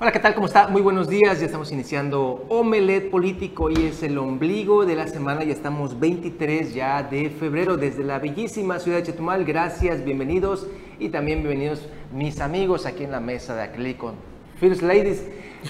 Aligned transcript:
Hola, 0.00 0.10
¿qué 0.10 0.18
tal? 0.18 0.34
¿Cómo 0.34 0.48
está? 0.48 0.66
Muy 0.66 0.82
buenos 0.82 1.08
días. 1.08 1.38
Ya 1.38 1.46
estamos 1.46 1.70
iniciando 1.70 2.46
Omelet 2.48 3.10
Político. 3.10 3.66
Hoy 3.66 3.76
es 3.76 4.02
el 4.02 4.18
ombligo 4.18 4.84
de 4.84 4.96
la 4.96 5.06
semana. 5.06 5.44
Ya 5.44 5.52
estamos 5.52 6.00
23 6.00 6.74
ya 6.74 7.04
de 7.04 7.30
febrero 7.30 7.76
desde 7.76 8.02
la 8.02 8.18
bellísima 8.18 8.80
ciudad 8.80 8.98
de 8.98 9.04
Chetumal. 9.04 9.44
Gracias, 9.44 10.04
bienvenidos 10.04 10.66
y 10.98 11.10
también 11.10 11.44
bienvenidos 11.44 11.86
mis 12.12 12.40
amigos 12.40 12.86
aquí 12.86 13.04
en 13.04 13.12
la 13.12 13.20
mesa 13.20 13.54
de 13.54 13.62
acrílico. 13.62 14.14
First 14.58 14.82
Ladies. 14.82 15.22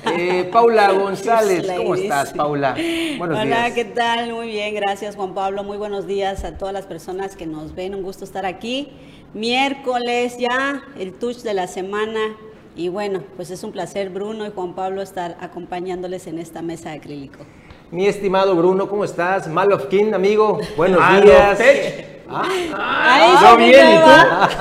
Eh, 0.07 0.49
Paula 0.53 0.91
González, 0.93 1.71
¿cómo 1.77 1.95
estás, 1.95 2.33
Paula? 2.33 2.77
Buenos 3.19 3.39
Hola, 3.39 3.75
¿qué 3.75 3.85
tal? 3.85 4.33
Muy 4.33 4.47
bien, 4.47 4.75
gracias, 4.75 5.17
Juan 5.17 5.35
Pablo. 5.35 5.65
Muy 5.65 5.77
buenos 5.77 6.07
días 6.07 6.45
a 6.45 6.57
todas 6.57 6.73
las 6.73 6.87
personas 6.87 7.37
que 7.37 7.45
nos 7.45 7.75
ven. 7.75 7.95
Un 7.95 8.03
gusto 8.03 8.25
estar 8.25 8.47
aquí. 8.47 8.89
Miércoles 9.35 10.39
ya, 10.39 10.83
el 10.99 11.13
touch 11.13 11.43
de 11.43 11.53
la 11.53 11.67
semana. 11.67 12.21
Y 12.77 12.89
bueno, 12.89 13.23
pues 13.37 13.51
es 13.51 13.63
un 13.63 13.71
placer, 13.71 14.11
Bruno 14.11 14.45
y 14.45 14.51
Juan 14.51 14.75
Pablo, 14.75 15.01
estar 15.01 15.37
acompañándoles 15.41 16.27
en 16.27 16.41
esta 16.41 16.61
mesa 16.61 16.91
de 16.91 16.97
acrílico. 16.97 17.39
Mi 17.93 18.07
estimado 18.07 18.57
Bruno, 18.57 18.89
¿cómo 18.89 19.05
estás? 19.05 19.47
Malofkin, 19.47 20.13
amigo, 20.13 20.59
buenos 20.77 20.99
días. 21.23 21.61
Ah, 22.29 23.39
yo 23.41 23.57
bien, 23.59 23.87
¿y 23.91 23.99
tú? 23.99 24.11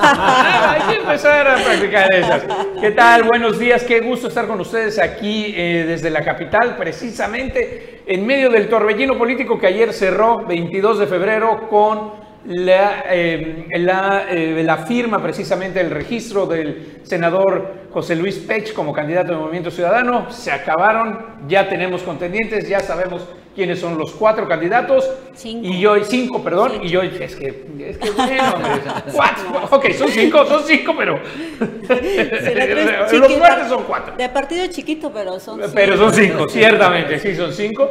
hay 0.00 0.82
que 0.82 1.00
empezar 1.00 1.48
a 1.48 1.54
practicar 1.56 2.14
esas. 2.14 2.42
¿Qué 2.80 2.92
tal? 2.92 3.24
Buenos 3.24 3.58
días, 3.58 3.82
qué 3.82 3.98
gusto 3.98 4.28
estar 4.28 4.46
con 4.46 4.60
ustedes 4.60 5.00
aquí 5.00 5.52
eh, 5.56 5.84
desde 5.84 6.08
la 6.10 6.22
capital, 6.22 6.76
precisamente 6.76 8.02
en 8.06 8.24
medio 8.24 8.48
del 8.48 8.68
torbellino 8.68 9.18
político 9.18 9.58
que 9.58 9.66
ayer 9.66 9.92
cerró, 9.92 10.44
22 10.46 11.00
de 11.00 11.06
febrero, 11.08 11.68
con 11.68 12.23
la, 12.46 13.04
eh, 13.08 13.66
la, 13.78 14.26
eh, 14.28 14.62
la, 14.62 14.78
firma 14.78 15.22
precisamente 15.22 15.78
del 15.78 15.90
registro 15.90 16.46
del 16.46 16.98
senador 17.02 17.84
José 17.90 18.16
Luis 18.16 18.36
Pech 18.36 18.74
como 18.74 18.92
candidato 18.92 19.28
del 19.32 19.40
Movimiento 19.40 19.70
Ciudadano. 19.70 20.30
Se 20.30 20.52
acabaron, 20.52 21.18
ya 21.48 21.68
tenemos 21.68 22.02
contendientes, 22.02 22.68
ya 22.68 22.80
sabemos 22.80 23.26
quiénes 23.54 23.78
son 23.78 23.96
los 23.96 24.12
cuatro 24.12 24.46
candidatos. 24.46 25.08
Cinco. 25.34 25.66
Y 25.66 25.80
yo, 25.80 26.04
cinco, 26.04 26.42
perdón, 26.42 26.80
y 26.82 26.88
yo, 26.88 27.02
es 27.02 27.34
que, 27.36 27.66
es 27.78 27.98
que 27.98 28.10
bueno, 28.10 28.42
cuatro, 29.12 29.44
ok, 29.70 29.90
son 29.92 30.08
cinco, 30.08 30.44
son 30.44 30.62
cinco, 30.64 30.94
pero 30.98 31.18
los 31.58 33.32
fuertes 33.32 33.68
son 33.68 33.84
cuatro. 33.84 34.16
De 34.16 34.28
partido 34.28 34.66
chiquito, 34.66 35.10
pero 35.12 35.40
son 35.40 35.60
cinco. 35.60 35.72
Pero 35.74 35.96
son 35.96 36.12
cinco, 36.12 36.48
ciertamente, 36.48 37.18
sí, 37.18 37.34
son 37.34 37.52
cinco. 37.52 37.90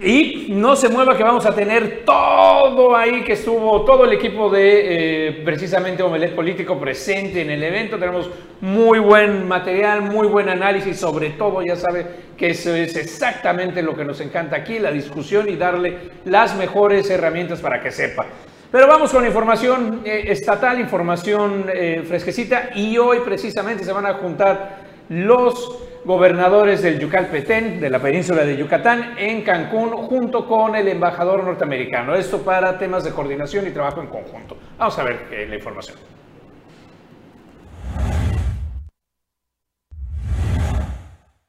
Y 0.00 0.48
no 0.50 0.76
se 0.76 0.90
mueva 0.90 1.16
que 1.16 1.22
vamos 1.22 1.46
a 1.46 1.54
tener 1.54 2.02
todo 2.04 2.94
ahí 2.94 3.22
que 3.24 3.32
estuvo, 3.32 3.82
todo 3.82 4.04
el 4.04 4.12
equipo 4.12 4.50
de 4.50 5.28
eh, 5.28 5.42
precisamente 5.42 6.02
Omelet 6.02 6.34
Político 6.34 6.78
presente 6.78 7.40
en 7.40 7.50
el 7.50 7.62
evento. 7.62 7.98
Tenemos 7.98 8.28
muy 8.60 8.98
buen 8.98 9.48
material, 9.48 10.02
muy 10.02 10.26
buen 10.26 10.50
análisis, 10.50 10.98
sobre 10.98 11.30
todo 11.30 11.62
ya 11.62 11.76
sabe 11.76 12.06
que 12.36 12.50
eso 12.50 12.74
es 12.74 12.94
exactamente 12.96 13.82
lo 13.82 13.96
que 13.96 14.04
nos 14.04 14.20
encanta 14.20 14.56
aquí, 14.56 14.78
la 14.78 14.90
discusión 14.90 15.48
y 15.48 15.56
darle 15.56 15.96
las 16.26 16.56
mejores 16.56 17.08
herramientas 17.08 17.60
para 17.60 17.80
que 17.80 17.90
sepa. 17.90 18.26
Pero 18.70 18.86
vamos 18.86 19.10
con 19.10 19.24
información 19.24 20.02
eh, 20.04 20.24
estatal, 20.26 20.78
información 20.78 21.66
eh, 21.72 22.04
fresquecita 22.06 22.70
y 22.74 22.98
hoy 22.98 23.20
precisamente 23.24 23.84
se 23.84 23.92
van 23.92 24.04
a 24.04 24.14
juntar 24.14 24.84
los 25.08 25.85
gobernadores 26.06 26.82
del 26.82 27.00
Yucatán, 27.00 27.80
de 27.80 27.90
la 27.90 27.98
península 28.00 28.44
de 28.44 28.56
Yucatán, 28.56 29.18
en 29.18 29.42
Cancún, 29.42 29.90
junto 29.90 30.46
con 30.46 30.76
el 30.76 30.86
embajador 30.86 31.42
norteamericano. 31.42 32.14
Esto 32.14 32.42
para 32.42 32.78
temas 32.78 33.02
de 33.02 33.10
coordinación 33.10 33.66
y 33.66 33.72
trabajo 33.72 34.00
en 34.00 34.06
conjunto. 34.06 34.56
Vamos 34.78 34.96
a 34.98 35.02
ver 35.02 35.26
eh, 35.32 35.46
la 35.48 35.56
información. 35.56 35.98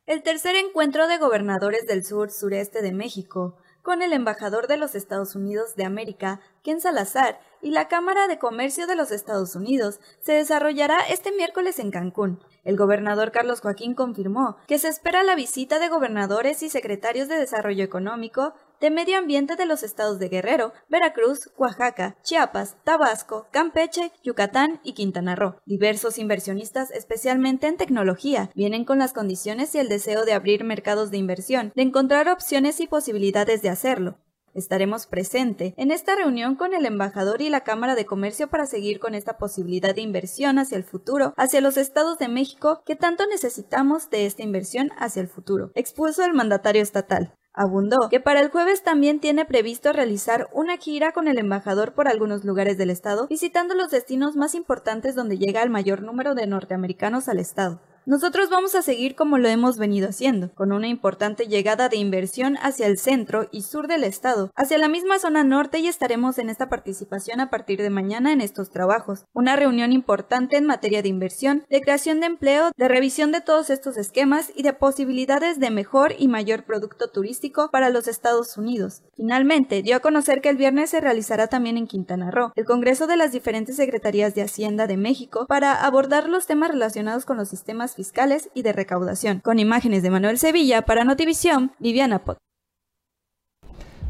El 0.07 0.23
tercer 0.23 0.55
encuentro 0.55 1.07
de 1.07 1.19
gobernadores 1.19 1.85
del 1.85 2.03
sur 2.03 2.31
sureste 2.31 2.81
de 2.81 2.93
México, 2.93 3.57
con 3.83 4.01
el 4.01 4.11
embajador 4.11 4.67
de 4.67 4.77
los 4.77 4.95
Estados 4.95 5.35
Unidos 5.35 5.75
de 5.75 5.85
América, 5.85 6.39
Ken 6.63 6.81
Salazar, 6.81 7.39
y 7.61 7.71
la 7.71 7.87
Cámara 7.87 8.27
de 8.27 8.39
Comercio 8.39 8.87
de 8.87 8.95
los 8.95 9.11
Estados 9.11 9.55
Unidos, 9.55 9.99
se 10.19 10.33
desarrollará 10.33 11.01
este 11.09 11.31
miércoles 11.31 11.77
en 11.79 11.91
Cancún, 11.91 12.39
el 12.67 12.75
gobernador 12.75 13.31
Carlos 13.31 13.61
Joaquín 13.61 13.93
confirmó 13.93 14.57
que 14.67 14.77
se 14.77 14.89
espera 14.89 15.23
la 15.23 15.35
visita 15.35 15.79
de 15.79 15.87
gobernadores 15.87 16.61
y 16.63 16.69
secretarios 16.69 17.29
de 17.29 17.39
Desarrollo 17.39 17.81
Económico, 17.81 18.53
de 18.81 18.91
Medio 18.91 19.17
Ambiente 19.17 19.55
de 19.55 19.65
los 19.65 19.83
estados 19.83 20.19
de 20.19 20.27
Guerrero, 20.27 20.73
Veracruz, 20.89 21.49
Oaxaca, 21.55 22.17
Chiapas, 22.23 22.75
Tabasco, 22.83 23.47
Campeche, 23.51 24.11
Yucatán 24.21 24.81
y 24.83 24.93
Quintana 24.93 25.37
Roo. 25.37 25.55
Diversos 25.65 26.19
inversionistas, 26.19 26.91
especialmente 26.91 27.67
en 27.67 27.77
tecnología, 27.77 28.51
vienen 28.53 28.83
con 28.83 28.99
las 28.99 29.13
condiciones 29.13 29.73
y 29.73 29.79
el 29.79 29.87
deseo 29.87 30.25
de 30.25 30.33
abrir 30.33 30.65
mercados 30.65 31.09
de 31.09 31.17
inversión, 31.17 31.71
de 31.73 31.83
encontrar 31.83 32.27
opciones 32.27 32.81
y 32.81 32.87
posibilidades 32.87 33.61
de 33.61 33.69
hacerlo. 33.69 34.17
Estaremos 34.57 35.05
presente 35.05 35.75
en 35.77 35.91
esta 35.91 36.15
reunión 36.15 36.55
con 36.55 36.73
el 36.73 36.87
embajador 36.87 37.43
y 37.43 37.49
la 37.49 37.61
Cámara 37.61 37.93
de 37.93 38.07
Comercio 38.07 38.47
para 38.47 38.65
seguir 38.65 38.99
con 38.99 39.13
esta 39.13 39.37
posibilidad 39.37 39.93
de 39.93 40.01
inversión 40.01 40.57
hacia 40.57 40.77
el 40.77 40.83
futuro, 40.83 41.35
hacia 41.37 41.61
los 41.61 41.77
estados 41.77 42.17
de 42.17 42.27
México 42.27 42.81
que 42.83 42.95
tanto 42.95 43.27
necesitamos 43.27 44.09
de 44.09 44.25
esta 44.25 44.41
inversión 44.41 44.89
hacia 44.97 45.21
el 45.21 45.27
futuro, 45.27 45.69
expuso 45.75 46.25
el 46.25 46.33
mandatario 46.33 46.81
estatal. 46.81 47.35
Abundó 47.53 48.09
que 48.09 48.19
para 48.19 48.41
el 48.41 48.49
jueves 48.49 48.81
también 48.81 49.19
tiene 49.19 49.45
previsto 49.45 49.93
realizar 49.93 50.47
una 50.53 50.77
gira 50.77 51.11
con 51.11 51.27
el 51.27 51.37
embajador 51.37 51.93
por 51.93 52.07
algunos 52.07 52.43
lugares 52.43 52.79
del 52.79 52.89
estado, 52.89 53.27
visitando 53.27 53.75
los 53.75 53.91
destinos 53.91 54.35
más 54.35 54.55
importantes 54.55 55.13
donde 55.13 55.37
llega 55.37 55.61
el 55.61 55.69
mayor 55.69 56.01
número 56.01 56.33
de 56.33 56.47
norteamericanos 56.47 57.27
al 57.27 57.37
estado. 57.37 57.79
Nosotros 58.07 58.49
vamos 58.49 58.73
a 58.73 58.81
seguir 58.81 59.15
como 59.15 59.37
lo 59.37 59.49
hemos 59.49 59.77
venido 59.77 60.07
haciendo, 60.07 60.49
con 60.55 60.71
una 60.71 60.87
importante 60.87 61.47
llegada 61.47 61.89
de 61.89 61.97
inversión 61.97 62.55
hacia 62.61 62.87
el 62.87 62.99
centro 62.99 63.49
y 63.51 63.63
sur 63.63 63.89
del 63.89 64.05
estado, 64.05 64.49
hacia 64.55 64.77
la 64.77 64.87
misma 64.87 65.19
zona 65.19 65.43
norte 65.43 65.79
y 65.79 65.89
estaremos 65.89 66.37
en 66.37 66.49
esta 66.49 66.69
participación 66.69 67.41
a 67.41 67.49
partir 67.49 67.81
de 67.81 67.89
mañana 67.89 68.31
en 68.31 68.39
estos 68.39 68.69
trabajos. 68.69 69.25
Una 69.33 69.57
reunión 69.57 69.91
importante 69.91 70.55
en 70.55 70.65
materia 70.65 71.01
de 71.01 71.09
inversión, 71.09 71.65
de 71.69 71.81
creación 71.81 72.21
de 72.21 72.27
empleo, 72.27 72.71
de 72.77 72.87
revisión 72.87 73.33
de 73.33 73.41
todos 73.41 73.69
estos 73.69 73.97
esquemas 73.97 74.53
y 74.55 74.63
de 74.63 74.71
posibilidades 74.71 75.59
de 75.59 75.69
mejor 75.69 76.13
y 76.17 76.29
mayor 76.29 76.63
producto 76.63 77.09
turístico 77.09 77.69
para 77.71 77.89
los 77.89 78.07
Estados 78.07 78.55
Unidos. 78.55 79.01
Finalmente, 79.17 79.81
dio 79.81 79.97
a 79.97 79.99
conocer 79.99 80.39
que 80.39 80.47
el 80.47 80.55
viernes 80.55 80.91
se 80.91 81.01
realizará 81.01 81.47
también 81.47 81.75
en 81.75 81.87
Quintana 81.87 82.31
Roo 82.31 82.53
el 82.55 82.63
Congreso 82.63 83.05
de 83.05 83.17
las 83.17 83.33
diferentes 83.33 83.75
Secretarías 83.75 84.33
de 84.33 84.43
Hacienda 84.43 84.87
de 84.87 84.95
México 84.95 85.45
para 85.45 85.73
abordar 85.85 86.29
los 86.29 86.45
temas 86.45 86.71
relacionados 86.71 87.25
con 87.25 87.35
los 87.35 87.49
sistemas 87.49 87.96
fiscales 87.97 88.49
y 88.53 88.61
de 88.61 88.73
recaudación. 88.73 89.39
Con 89.39 89.57
imágenes 89.57 90.03
de 90.03 90.11
Manuel 90.11 90.37
Sevilla 90.37 90.83
para 90.83 91.03
Notivisión, 91.03 91.71
Viviana 91.79 92.19
Pot. 92.19 92.37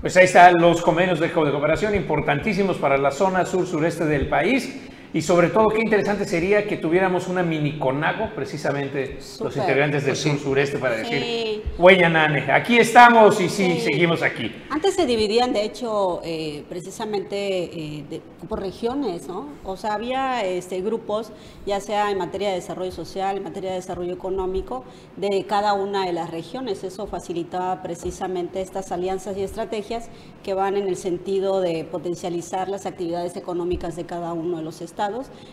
Pues 0.01 0.15
ahí 0.17 0.25
están 0.25 0.55
los 0.59 0.81
convenios 0.81 1.19
de 1.19 1.31
cooperación 1.31 1.95
importantísimos 1.95 2.77
para 2.77 2.97
la 2.97 3.11
zona 3.11 3.45
sur-sureste 3.45 4.05
del 4.05 4.27
país. 4.27 4.75
Y 5.13 5.21
sobre 5.21 5.47
todo, 5.47 5.69
qué 5.69 5.79
interesante 5.79 6.25
sería 6.25 6.67
que 6.67 6.75
tuviéramos 6.75 7.29
una 7.29 7.41
mini 7.41 7.79
conago, 7.79 8.29
precisamente 8.35 9.19
los 9.39 9.55
integrantes 9.55 10.05
del 10.05 10.17
sur 10.17 10.37
sureste, 10.37 10.77
para 10.79 10.97
decir, 10.97 11.21
sí. 11.21 11.63
Nane, 12.09 12.51
aquí 12.51 12.77
estamos 12.77 13.39
y 13.39 13.47
sí, 13.47 13.79
seguimos 13.79 14.21
aquí. 14.21 14.51
Antes 14.69 14.95
se 14.95 15.05
dividían, 15.05 15.53
de 15.53 15.63
hecho, 15.63 16.19
eh, 16.25 16.65
precisamente 16.67 17.35
eh, 17.37 18.21
por 18.49 18.59
regiones, 18.59 19.29
¿no? 19.29 19.47
O 19.63 19.77
sea, 19.77 19.93
había 19.93 20.43
este, 20.45 20.81
grupos, 20.81 21.31
ya 21.65 21.79
sea 21.79 22.11
en 22.11 22.17
materia 22.17 22.49
de 22.49 22.55
desarrollo 22.55 22.91
social, 22.91 23.37
en 23.37 23.43
materia 23.43 23.69
de 23.69 23.77
desarrollo 23.77 24.13
económico, 24.13 24.83
de 25.15 25.45
cada 25.45 25.73
una 25.73 26.05
de 26.05 26.11
las 26.11 26.31
regiones. 26.31 26.83
Eso 26.83 27.07
facilitaba 27.07 27.81
precisamente 27.81 28.61
estas 28.61 28.91
alianzas 28.91 29.37
y 29.37 29.43
estrategias 29.43 30.09
que 30.43 30.53
van 30.53 30.75
en 30.75 30.87
el 30.87 30.97
sentido 30.97 31.61
de 31.61 31.85
potencializar 31.85 32.67
las 32.67 32.85
actividades 32.85 33.37
económicas 33.37 33.95
de 33.95 34.05
cada 34.05 34.33
uno 34.33 34.57
de 34.57 34.63
los 34.63 34.81
estados 34.81 34.96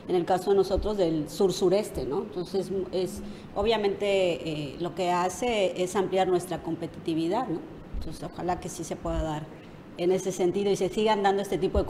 en 0.09 0.17
el 0.17 0.25
caso 0.25 0.51
de 0.51 0.57
nosotros 0.57 0.97
del 0.97 1.29
sur-sureste, 1.29 2.05
¿no? 2.05 2.23
Entonces, 2.23 2.71
es, 2.93 3.23
obviamente 3.55 4.07
eh, 4.07 4.77
lo 4.81 4.95
que 4.95 5.11
hace 5.11 5.83
es 5.83 5.97
ampliar 5.97 6.29
nuestra 6.29 6.63
competitividad, 6.63 7.49
¿no? 7.49 7.61
Entonces, 7.99 8.23
ojalá 8.23 8.61
que 8.61 8.69
sí 8.69 8.85
se 8.85 8.97
pueda 8.97 9.23
dar 9.23 9.43
en 9.97 10.13
ese 10.13 10.33
sentido 10.33 10.71
y 10.71 10.77
se 10.77 10.89
sigan 10.89 11.23
dando 11.23 11.43
este 11.43 11.59
tipo 11.59 11.79
de 11.79 11.85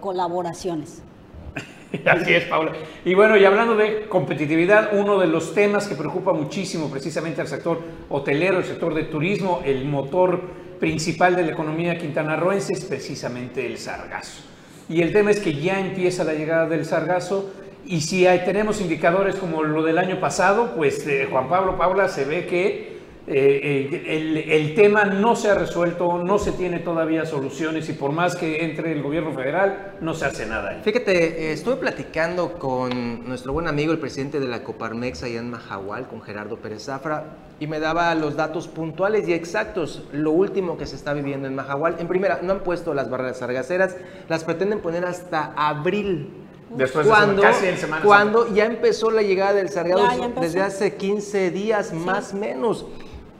colaboraciones. 0.00 1.02
Así 2.04 2.34
es, 2.34 2.44
Paula. 2.44 2.72
Y 3.04 3.14
bueno, 3.14 3.36
y 3.36 3.44
hablando 3.44 3.76
de 3.76 4.06
competitividad, 4.08 4.90
uno 4.92 5.18
de 5.18 5.26
los 5.26 5.54
temas 5.54 5.88
que 5.88 5.94
preocupa 5.94 6.32
muchísimo 6.32 6.90
precisamente 6.90 7.40
al 7.40 7.48
sector 7.48 7.80
hotelero, 8.08 8.58
el 8.58 8.64
sector 8.64 8.94
de 8.94 9.04
turismo, 9.04 9.62
el 9.64 9.84
motor 9.84 10.40
principal 10.78 11.36
de 11.36 11.44
la 11.44 11.52
economía 11.52 11.96
quintanarroense 11.96 12.74
es 12.74 12.84
precisamente 12.84 13.66
el 13.66 13.78
sargazo. 13.78 14.42
Y 14.88 15.02
el 15.02 15.12
tema 15.12 15.30
es 15.30 15.40
que 15.40 15.54
ya 15.54 15.80
empieza 15.80 16.24
la 16.24 16.34
llegada 16.34 16.66
del 16.66 16.84
sargazo. 16.84 17.50
Y 17.84 18.00
si 18.00 18.24
tenemos 18.44 18.80
indicadores 18.80 19.36
como 19.36 19.62
lo 19.62 19.82
del 19.82 19.98
año 19.98 20.20
pasado, 20.20 20.74
pues 20.76 21.06
eh, 21.06 21.28
Juan 21.30 21.48
Pablo 21.48 21.76
Paula 21.76 22.08
se 22.08 22.24
ve 22.24 22.46
que 22.46 22.95
eh, 23.28 23.90
eh, 24.08 24.46
el, 24.54 24.74
tema 24.76 25.04
no 25.04 25.34
se 25.34 25.50
ha 25.50 25.54
resuelto, 25.56 26.18
no 26.22 26.38
se 26.38 26.52
tiene 26.52 26.78
todavía 26.78 27.26
soluciones 27.26 27.88
y 27.88 27.92
por 27.92 28.12
más 28.12 28.36
que 28.36 28.64
entre 28.64 28.92
el 28.92 29.02
gobierno 29.02 29.32
federal, 29.32 29.96
no 30.00 30.14
se 30.14 30.26
hace 30.26 30.46
nada. 30.46 30.80
Fíjate, 30.84 31.50
estuve 31.52 31.74
platicando 31.76 32.52
con 32.52 33.26
nuestro 33.26 33.52
buen 33.52 33.66
amigo, 33.66 33.90
el 33.90 33.98
presidente 33.98 34.38
de 34.38 34.46
la 34.46 34.62
Coparmex 34.62 35.24
allá 35.24 35.40
en 35.40 35.50
Mahahual, 35.50 36.06
con 36.06 36.22
Gerardo 36.22 36.58
Pérez 36.58 36.84
Zafra, 36.84 37.24
y 37.58 37.66
me 37.66 37.80
daba 37.80 38.14
los 38.14 38.36
datos 38.36 38.68
puntuales 38.68 39.26
y 39.28 39.32
exactos, 39.32 40.04
lo 40.12 40.30
último 40.30 40.78
que 40.78 40.86
se 40.86 40.94
está 40.94 41.12
viviendo 41.12 41.48
en 41.48 41.56
Mahahual. 41.56 41.96
En 41.98 42.06
primera, 42.06 42.38
no 42.42 42.52
han 42.52 42.60
puesto 42.60 42.94
las 42.94 43.10
barreras 43.10 43.38
sargaceras, 43.38 43.96
las 44.28 44.44
pretenden 44.44 44.78
poner 44.78 45.04
hasta 45.04 45.52
abril. 45.56 46.30
Después 46.70 47.06
cuando, 47.06 47.42
de 47.42 47.48
casi 47.48 47.66
en 47.66 47.78
semana 47.78 48.02
cuando 48.04 48.52
ya 48.52 48.66
empezó 48.66 49.10
la 49.10 49.22
llegada 49.22 49.54
del 49.54 49.68
sargado 49.68 50.02
desde 50.40 50.60
hace 50.60 50.96
15 50.96 51.50
días 51.50 51.92
más 51.92 52.34
o 52.34 52.36
menos. 52.36 52.86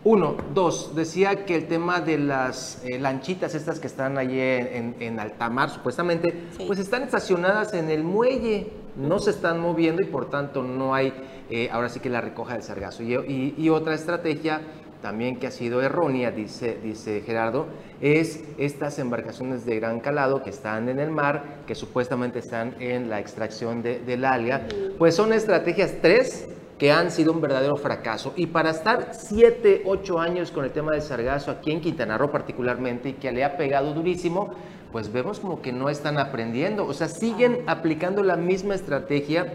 Uno, 0.09 0.37
dos, 0.55 0.95
decía 0.95 1.45
que 1.45 1.57
el 1.57 1.67
tema 1.67 2.01
de 2.01 2.17
las 2.17 2.81
eh, 2.85 2.97
lanchitas 3.01 3.57
estas 3.57 3.81
que 3.81 3.89
están 3.89 4.19
allí 4.19 4.39
en, 4.39 4.95
en, 5.01 5.19
alta 5.19 5.51
mar, 5.51 5.69
supuestamente, 5.69 6.33
pues 6.65 6.79
están 6.79 7.03
estacionadas 7.03 7.75
en 7.75 7.91
el 7.91 8.05
muelle, 8.05 8.71
no 8.95 9.19
se 9.19 9.31
están 9.31 9.59
moviendo 9.59 10.03
y 10.03 10.05
por 10.05 10.31
tanto 10.31 10.63
no 10.63 10.95
hay, 10.95 11.13
eh, 11.51 11.69
ahora 11.73 11.89
sí 11.89 11.99
que 11.99 12.09
la 12.09 12.21
recoja 12.21 12.53
del 12.53 12.63
sargazo. 12.63 13.03
Y, 13.03 13.69
otra 13.69 13.95
estrategia 13.95 14.61
también 15.03 15.41
que 15.41 15.49
ha 15.49 15.51
sido 15.51 15.83
errónea, 15.83 16.31
dice, 16.31 16.79
dice 16.81 17.23
Gerardo, 17.27 17.67
es 18.01 18.45
estas 18.59 19.01
embarcaciones 19.01 19.67
de 19.67 19.75
gran 19.75 19.99
calado 19.99 20.41
que 20.41 20.51
están 20.51 20.89
en 20.89 21.01
el 21.01 21.11
mar, 21.11 21.65
que 21.67 21.75
supuestamente 21.75 22.39
están 22.39 22.77
en 22.79 23.11
la 23.11 23.19
extracción 23.19 23.83
de, 23.83 23.99
del 23.99 24.25
alga, 24.25 24.69
pues 24.99 25.17
son 25.17 25.33
estrategias 25.33 25.95
tres 26.01 26.47
que 26.79 26.93
han 26.93 27.11
sido 27.11 27.33
un 27.33 27.41
verdadero 27.41 27.77
fracaso. 27.77 28.33
Y 28.37 28.47
para 28.47 28.71
estar 28.71 29.11
7, 29.13 29.83
8 29.87 30.19
años 30.19 30.51
con 30.51 30.65
el 30.65 30.73
tema 30.73 30.93
del 30.93 31.03
sargazo 31.03 31.51
aquí 31.51 31.73
en 31.73 31.81
Quintana 31.81 32.19
Roo 32.19 32.31
particularmente 32.31 33.11
y 33.11 33.13
que 33.15 33.33
le 33.33 33.45
ha 33.45 33.57
pegado 33.57 33.95
durísimo, 33.95 34.51
pues 34.93 35.13
vemos 35.13 35.41
como 35.41 35.63
que 35.63 35.73
no 35.73 35.89
están 35.89 36.19
aprendiendo. 36.19 36.87
O 36.87 36.93
sea, 36.93 37.09
siguen 37.09 37.63
aplicando 37.67 38.23
la 38.23 38.37
misma 38.37 38.75
estrategia 38.75 39.55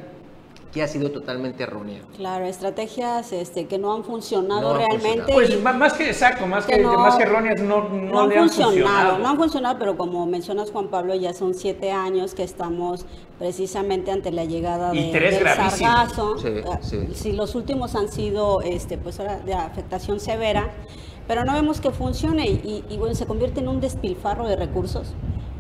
que 0.71 0.81
ha 0.81 0.88
sido 0.88 1.12
totalmente 1.12 1.63
errónea. 1.63 2.01
Claro, 2.15 2.45
estrategias 2.45 3.31
este, 3.33 3.65
que 3.65 3.77
no 3.77 3.94
han 3.94 4.03
funcionado 4.03 4.77
realmente. 4.77 5.33
Pues 5.33 5.62
más 5.62 5.94
que 5.94 6.07
exacto, 6.07 6.47
más 6.47 6.65
que, 6.65 6.79
más 6.79 7.15
que 7.18 7.23
erróneas, 7.23 7.62
no, 7.62 7.89
no, 7.89 8.21
han 8.21 8.31
funcionado, 8.31 9.18
No 9.19 9.29
han 9.29 9.38
funcionado, 9.38 9.77
pero 9.77 9.97
como 9.97 10.25
mencionas 10.25 10.71
Juan 10.71 10.88
Pablo, 10.88 11.13
ya 11.15 11.33
son 11.33 11.53
siete 11.53 11.91
años 11.91 12.33
que 12.33 12.44
estamos 12.44 13.06
precisamente 13.38 14.12
ante 14.12 14.31
la 14.31 14.45
llegada 14.45 14.91
de, 14.91 15.12
del 15.12 15.44
sargazo. 15.44 16.35
Ah, 16.71 16.79
si 16.81 17.33
los 17.33 17.56
últimos 17.56 17.95
han 17.95 18.09
sido 18.09 18.62
este, 18.62 18.97
pues 18.97 19.17
de 19.17 19.53
afectación 19.53 20.19
severa, 20.19 20.71
pero 21.27 21.44
no 21.44 21.53
vemos 21.53 21.81
que 21.81 21.91
funcione 21.91 22.47
y, 22.47 22.83
y 22.89 22.97
bueno, 22.97 23.15
se 23.15 23.25
convierte 23.25 23.59
en 23.59 23.67
un 23.67 23.81
despilfarro 23.81 24.47
de 24.47 24.56
recursos 24.56 25.15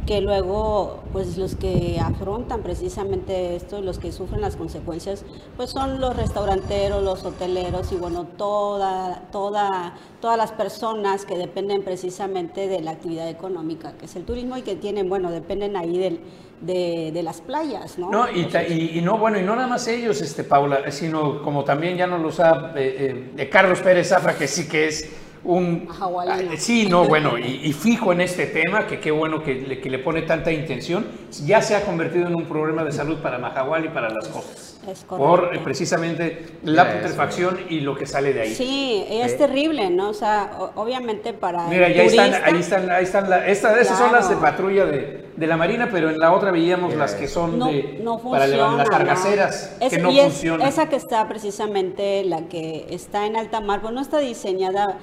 que 0.05 0.19
luego 0.21 1.03
pues 1.13 1.37
los 1.37 1.55
que 1.55 1.99
afrontan 2.03 2.63
precisamente 2.63 3.55
esto, 3.55 3.81
los 3.81 3.99
que 3.99 4.11
sufren 4.11 4.41
las 4.41 4.55
consecuencias, 4.55 5.23
pues 5.57 5.69
son 5.69 6.01
los 6.01 6.15
restauranteros, 6.15 7.03
los 7.03 7.23
hoteleros 7.23 7.91
y 7.91 7.95
bueno, 7.95 8.25
toda, 8.25 9.23
toda, 9.31 9.95
todas 10.19 10.37
las 10.37 10.51
personas 10.51 11.25
que 11.25 11.37
dependen 11.37 11.83
precisamente 11.83 12.67
de 12.67 12.81
la 12.81 12.91
actividad 12.91 13.29
económica, 13.29 13.93
que 13.97 14.05
es 14.05 14.15
el 14.15 14.25
turismo 14.25 14.57
y 14.57 14.63
que 14.63 14.75
tienen, 14.75 15.07
bueno, 15.07 15.31
dependen 15.31 15.77
ahí 15.77 15.97
del, 15.97 16.19
de, 16.61 17.21
las 17.23 17.41
playas, 17.41 17.97
¿no? 17.97 18.09
No, 18.09 18.25
y, 18.31 19.01
no, 19.01 19.17
bueno, 19.17 19.39
y 19.39 19.43
no 19.43 19.55
nada 19.55 19.67
más 19.67 19.87
ellos, 19.87 20.21
este, 20.21 20.43
Paula, 20.43 20.91
sino 20.91 21.41
como 21.41 21.63
también 21.63 21.97
ya 21.97 22.07
nos 22.07 22.21
lo 22.21 22.31
sabe 22.31 22.87
eh, 22.87 23.31
eh, 23.37 23.49
Carlos 23.49 23.79
Pérez 23.79 24.09
Zafra, 24.09 24.35
que 24.35 24.47
sí 24.47 24.67
que 24.67 24.87
es 24.87 25.09
un... 25.43 25.87
Ah, 25.89 26.37
sí, 26.57 26.87
no, 26.89 27.05
bueno, 27.05 27.37
y, 27.37 27.73
fijo 27.73 28.13
en 28.13 28.21
este 28.21 28.47
tema, 28.47 28.87
que 28.87 28.99
qué 28.99 29.11
bueno 29.11 29.43
que 29.43 29.55
le, 29.55 29.79
que 29.79 29.89
le, 29.89 29.99
pone 29.99 30.21
tanta 30.23 30.51
intención, 30.51 31.05
ya 31.45 31.61
se 31.61 31.75
ha 31.75 31.83
convertido 31.83 32.27
en 32.27 32.35
un 32.35 32.45
problema 32.45 32.83
de 32.83 32.91
salud 32.91 33.17
para 33.17 33.37
Mahahual 33.37 33.85
y 33.85 33.89
para 33.89 34.09
las 34.09 34.27
costas. 34.27 34.70
Por 35.07 35.51
precisamente 35.63 36.45
la 36.63 36.93
putrefacción 36.93 37.59
y 37.69 37.81
lo 37.81 37.95
que 37.95 38.05
sale 38.05 38.33
de 38.33 38.41
ahí. 38.41 38.55
Sí, 38.55 39.05
es 39.09 39.37
terrible, 39.37 39.89
¿no? 39.89 40.09
O 40.09 40.13
sea, 40.13 40.51
obviamente 40.75 41.33
para. 41.33 41.67
Mira, 41.67 41.89
ya 41.89 42.03
están, 42.03 42.33
ahí 42.43 42.59
están, 42.59 42.89
ahí 42.89 43.03
están, 43.03 43.29
la, 43.29 43.47
esas 43.47 43.97
son 43.97 44.11
las 44.11 44.29
de 44.29 44.35
patrulla 44.37 44.85
de, 44.85 45.31
de, 45.35 45.47
la 45.47 45.57
Marina, 45.57 45.89
pero 45.91 46.09
en 46.09 46.17
la 46.17 46.33
otra 46.33 46.51
veíamos 46.51 46.95
las 46.95 47.15
que 47.15 47.27
son 47.27 47.59
de, 47.59 48.03
para 48.23 48.47
las 48.47 48.89
cargaceras, 48.89 49.77
que 49.89 49.97
no 49.99 50.11
funcionan. 50.11 50.67
esa 50.67 50.89
que 50.89 50.95
está 50.95 51.27
precisamente, 51.27 52.23
la 52.23 52.47
que 52.47 52.87
está 52.89 53.25
en 53.25 53.35
alta 53.35 53.61
mar, 53.61 53.81
pues 53.81 53.93
no 53.93 54.01
está 54.01 54.19
diseñada 54.19 54.97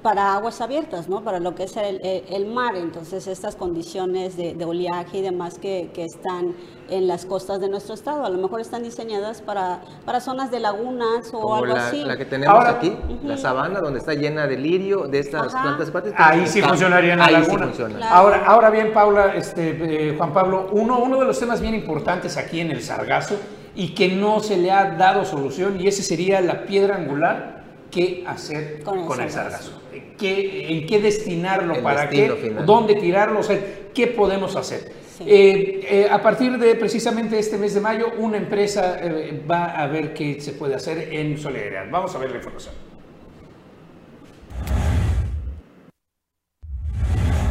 para 0.00 0.34
aguas 0.34 0.60
abiertas, 0.60 1.08
¿no? 1.08 1.22
Para 1.22 1.40
lo 1.40 1.54
que 1.54 1.64
es 1.64 1.76
el, 1.76 2.46
mar. 2.46 2.76
Entonces, 2.76 3.26
estas 3.26 3.56
condiciones 3.56 4.36
de, 4.36 4.64
oleaje 4.64 5.18
y 5.18 5.22
demás 5.22 5.58
que, 5.58 5.90
están 5.94 6.54
en 6.88 7.06
las 7.06 7.24
costas 7.24 7.60
de 7.60 7.68
nuestro 7.68 7.94
estado, 7.94 8.24
a 8.24 8.30
lo 8.30 8.38
mejor 8.38 8.60
están 8.60 8.82
diseñadas 8.82 9.40
para, 9.42 9.80
para 10.04 10.20
zonas 10.20 10.50
de 10.50 10.60
lagunas 10.60 11.30
o 11.32 11.54
algo 11.54 11.74
así. 11.74 12.04
La 12.04 12.16
que 12.16 12.24
tenemos 12.24 12.64
aquí, 12.64 12.96
la 13.24 13.36
sabana, 13.36 13.80
donde 13.80 13.98
está 13.98 14.14
llena 14.14 14.46
de 14.46 14.56
lirio, 14.56 15.06
de 15.08 15.20
estas 15.20 15.52
plantas 15.52 15.90
plantas 15.90 16.14
Ahí 16.16 16.46
sí 16.46 16.60
funcionaría 16.62 17.14
en 17.14 17.18
la 17.20 17.30
laguna. 17.30 17.70
ahora, 18.10 18.44
ahora 18.46 18.70
bien, 18.70 18.92
Paula, 18.92 19.34
este, 19.34 20.10
eh, 20.10 20.14
Juan 20.16 20.32
Pablo, 20.32 20.68
uno, 20.72 20.98
uno 20.98 21.18
de 21.18 21.26
los 21.26 21.38
temas 21.38 21.60
bien 21.60 21.74
importantes 21.74 22.36
aquí 22.36 22.60
en 22.60 22.70
el 22.70 22.82
Sargazo 22.82 23.36
y 23.74 23.94
que 23.94 24.08
no 24.08 24.40
se 24.40 24.56
le 24.56 24.70
ha 24.70 24.96
dado 24.96 25.24
solución, 25.24 25.80
y 25.80 25.88
ese 25.88 26.02
sería 26.02 26.40
la 26.40 26.64
piedra 26.64 26.96
angular 26.96 27.62
qué 27.90 28.24
hacer 28.26 28.82
con 28.82 29.20
el, 29.20 29.30
sargazo. 29.30 29.72
¿En 29.92 30.86
qué 30.86 31.00
destinarlo? 31.00 31.82
¿Para 31.82 32.08
qué? 32.08 32.54
¿Dónde 32.66 32.94
tirarlo? 32.94 33.40
O 33.40 33.42
sea, 33.42 33.58
¿qué 33.94 34.06
podemos 34.08 34.56
hacer? 34.56 35.01
Eh, 35.26 35.80
eh, 35.88 36.08
a 36.10 36.20
partir 36.22 36.58
de 36.58 36.74
precisamente 36.74 37.38
este 37.38 37.58
mes 37.58 37.74
de 37.74 37.80
mayo, 37.80 38.12
una 38.18 38.36
empresa 38.36 38.98
eh, 39.00 39.42
va 39.48 39.66
a 39.66 39.86
ver 39.86 40.12
qué 40.12 40.40
se 40.40 40.52
puede 40.52 40.74
hacer 40.74 41.12
en 41.12 41.38
solidaridad. 41.38 41.90
Vamos 41.90 42.14
a 42.14 42.18
ver 42.18 42.30
la 42.30 42.36
información. 42.36 42.91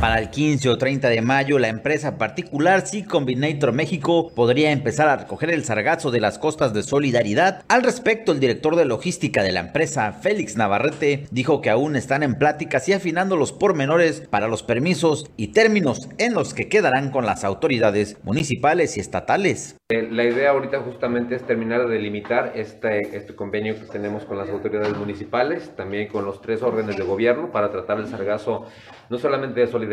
Para 0.02 0.18
el 0.18 0.32
15 0.32 0.68
o 0.68 0.80
30 0.80 1.10
de 1.10 1.22
mayo, 1.22 1.60
la 1.60 1.68
empresa 1.68 2.18
particular 2.18 2.88
C 2.88 3.06
Combinator 3.06 3.72
México 3.72 4.32
podría 4.34 4.72
empezar 4.72 5.08
a 5.08 5.16
recoger 5.16 5.52
el 5.52 5.64
sargazo 5.64 6.10
de 6.10 6.20
las 6.20 6.40
costas 6.40 6.74
de 6.74 6.82
Solidaridad. 6.82 7.64
Al 7.68 7.84
respecto, 7.84 8.32
el 8.32 8.40
director 8.40 8.76
de 8.76 8.86
logística 8.86 9.44
de 9.44 9.52
la 9.52 9.60
empresa, 9.60 10.12
Félix 10.14 10.58
Navarrete, 10.58 11.28
dijo 11.30 11.62
que 11.62 11.70
aún 11.70 11.96
están 11.96 12.24
en 12.24 12.34
pláticas 12.34 12.90
y 12.90 12.94
afinando 12.94 13.38
los 13.38 13.52
pormenores 13.52 14.22
para 14.22 14.48
los 14.48 14.64
permisos 14.64 15.30
y 15.38 15.50
términos 15.50 16.10
en 16.18 16.34
los 16.34 16.56
que 16.56 16.68
quedarán 16.68 17.12
con 17.12 17.28
las 17.28 17.44
autoridades 17.44 18.18
municipales 18.24 18.98
y 18.98 19.02
estatales. 19.02 19.76
Eh, 19.90 20.08
la 20.10 20.24
idea 20.24 20.50
ahorita 20.50 20.80
justamente 20.80 21.36
es 21.36 21.46
terminar 21.46 21.88
de 21.88 21.94
delimitar 21.94 22.54
este, 22.56 23.16
este 23.16 23.36
convenio 23.36 23.76
que 23.76 23.86
tenemos 23.86 24.26
con 24.26 24.40
las 24.40 24.50
autoridades 24.50 24.98
municipales, 24.98 25.76
también 25.76 26.08
con 26.08 26.26
los 26.26 26.42
tres 26.42 26.64
órdenes 26.64 26.98
de 26.98 27.04
gobierno 27.04 27.52
para 27.52 27.70
tratar 27.70 28.00
el 28.00 28.08
sargazo 28.08 28.66
no 29.12 29.20
solamente 29.20 29.60
de 29.60 29.68
solidaridad, 29.68 29.91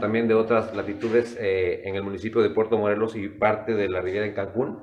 también 0.00 0.28
de 0.28 0.34
otras 0.34 0.74
latitudes 0.74 1.36
eh, 1.40 1.82
en 1.84 1.96
el 1.96 2.02
municipio 2.02 2.40
de 2.40 2.50
Puerto 2.50 2.78
Morelos 2.78 3.16
y 3.16 3.28
parte 3.28 3.74
de 3.74 3.88
la 3.88 4.00
Riviera 4.00 4.26
en 4.26 4.34
Cancún. 4.34 4.78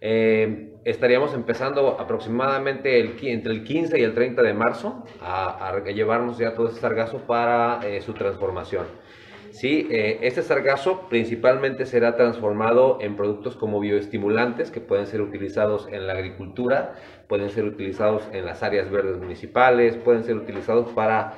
Eh, 0.00 0.72
estaríamos 0.84 1.34
empezando 1.34 2.00
aproximadamente 2.00 3.00
el, 3.00 3.16
entre 3.22 3.52
el 3.52 3.64
15 3.64 3.98
y 3.98 4.02
el 4.02 4.14
30 4.14 4.42
de 4.42 4.54
marzo 4.54 5.04
a, 5.20 5.78
llevarnos 5.94 6.38
ya 6.38 6.54
todo 6.54 6.68
ese 6.68 6.80
sargazo 6.80 7.18
para 7.26 7.80
eh, 7.86 8.00
su 8.00 8.14
transformación. 8.14 8.86
Sí, 9.50 9.88
este 9.90 10.42
sargazo 10.42 11.08
principalmente 11.08 11.84
será 11.84 12.14
transformado 12.14 12.98
en 13.00 13.16
productos 13.16 13.56
como 13.56 13.80
bioestimulantes 13.80 14.70
que 14.70 14.80
pueden 14.80 15.08
ser 15.08 15.20
utilizados 15.20 15.88
en 15.90 16.06
la 16.06 16.12
agricultura, 16.12 16.94
pueden 17.26 17.50
ser 17.50 17.64
utilizados 17.64 18.22
en 18.32 18.46
las 18.46 18.62
áreas 18.62 18.88
verdes 18.92 19.18
municipales, 19.18 19.96
pueden 19.96 20.22
ser 20.22 20.36
utilizados 20.36 20.90
para, 20.92 21.34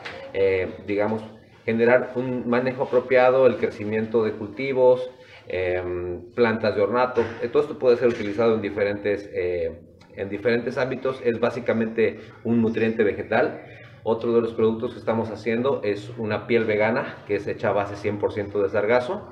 digamos, 0.86 1.22
generar 1.64 2.12
un 2.16 2.48
manejo 2.48 2.84
apropiado, 2.84 3.46
el 3.46 3.56
crecimiento 3.56 4.24
de 4.24 4.32
cultivos, 4.32 5.10
em, 5.48 6.22
plantas 6.34 6.74
de 6.74 6.82
ornato. 6.82 7.22
Eh, 7.42 7.48
todo 7.48 7.62
esto 7.62 7.78
puede 7.78 7.96
ser 7.96 8.08
utilizado 8.08 8.54
en 8.54 8.62
diferentes, 8.62 9.28
eh, 9.32 9.80
en 10.16 10.28
diferentes 10.28 10.78
ámbitos. 10.78 11.20
Es 11.24 11.40
básicamente 11.40 12.20
un 12.44 12.62
nutriente 12.62 13.04
vegetal. 13.04 13.62
Otro 14.04 14.32
de 14.32 14.40
los 14.40 14.52
productos 14.52 14.92
que 14.92 14.98
estamos 14.98 15.30
haciendo 15.30 15.80
es 15.84 16.10
una 16.18 16.46
piel 16.46 16.64
vegana 16.64 17.18
que 17.26 17.36
es 17.36 17.46
hecha 17.46 17.68
a 17.68 17.72
base 17.72 17.96
100% 17.96 18.60
de 18.60 18.68
sargazo. 18.68 19.28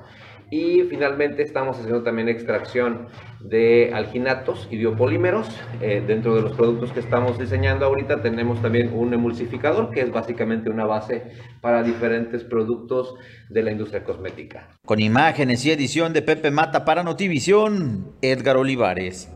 Y 0.51 0.81
finalmente 0.89 1.43
estamos 1.43 1.77
haciendo 1.77 2.03
también 2.03 2.27
extracción 2.27 3.07
de 3.39 3.91
alginatos 3.93 4.67
y 4.69 4.75
biopolímeros. 4.75 5.47
Eh, 5.79 6.03
dentro 6.05 6.35
de 6.35 6.41
los 6.41 6.51
productos 6.51 6.91
que 6.91 6.99
estamos 6.99 7.39
diseñando 7.39 7.85
ahorita 7.85 8.21
tenemos 8.21 8.61
también 8.61 8.91
un 8.93 9.13
emulsificador 9.13 9.91
que 9.91 10.01
es 10.01 10.11
básicamente 10.11 10.69
una 10.69 10.85
base 10.85 11.31
para 11.61 11.83
diferentes 11.83 12.43
productos 12.43 13.15
de 13.49 13.63
la 13.63 13.71
industria 13.71 14.03
cosmética. 14.03 14.67
Con 14.85 14.99
imágenes 14.99 15.65
y 15.65 15.71
edición 15.71 16.11
de 16.11 16.21
Pepe 16.21 16.51
Mata 16.51 16.83
para 16.83 17.01
Notivisión, 17.01 18.11
Edgar 18.21 18.57
Olivares. 18.57 19.31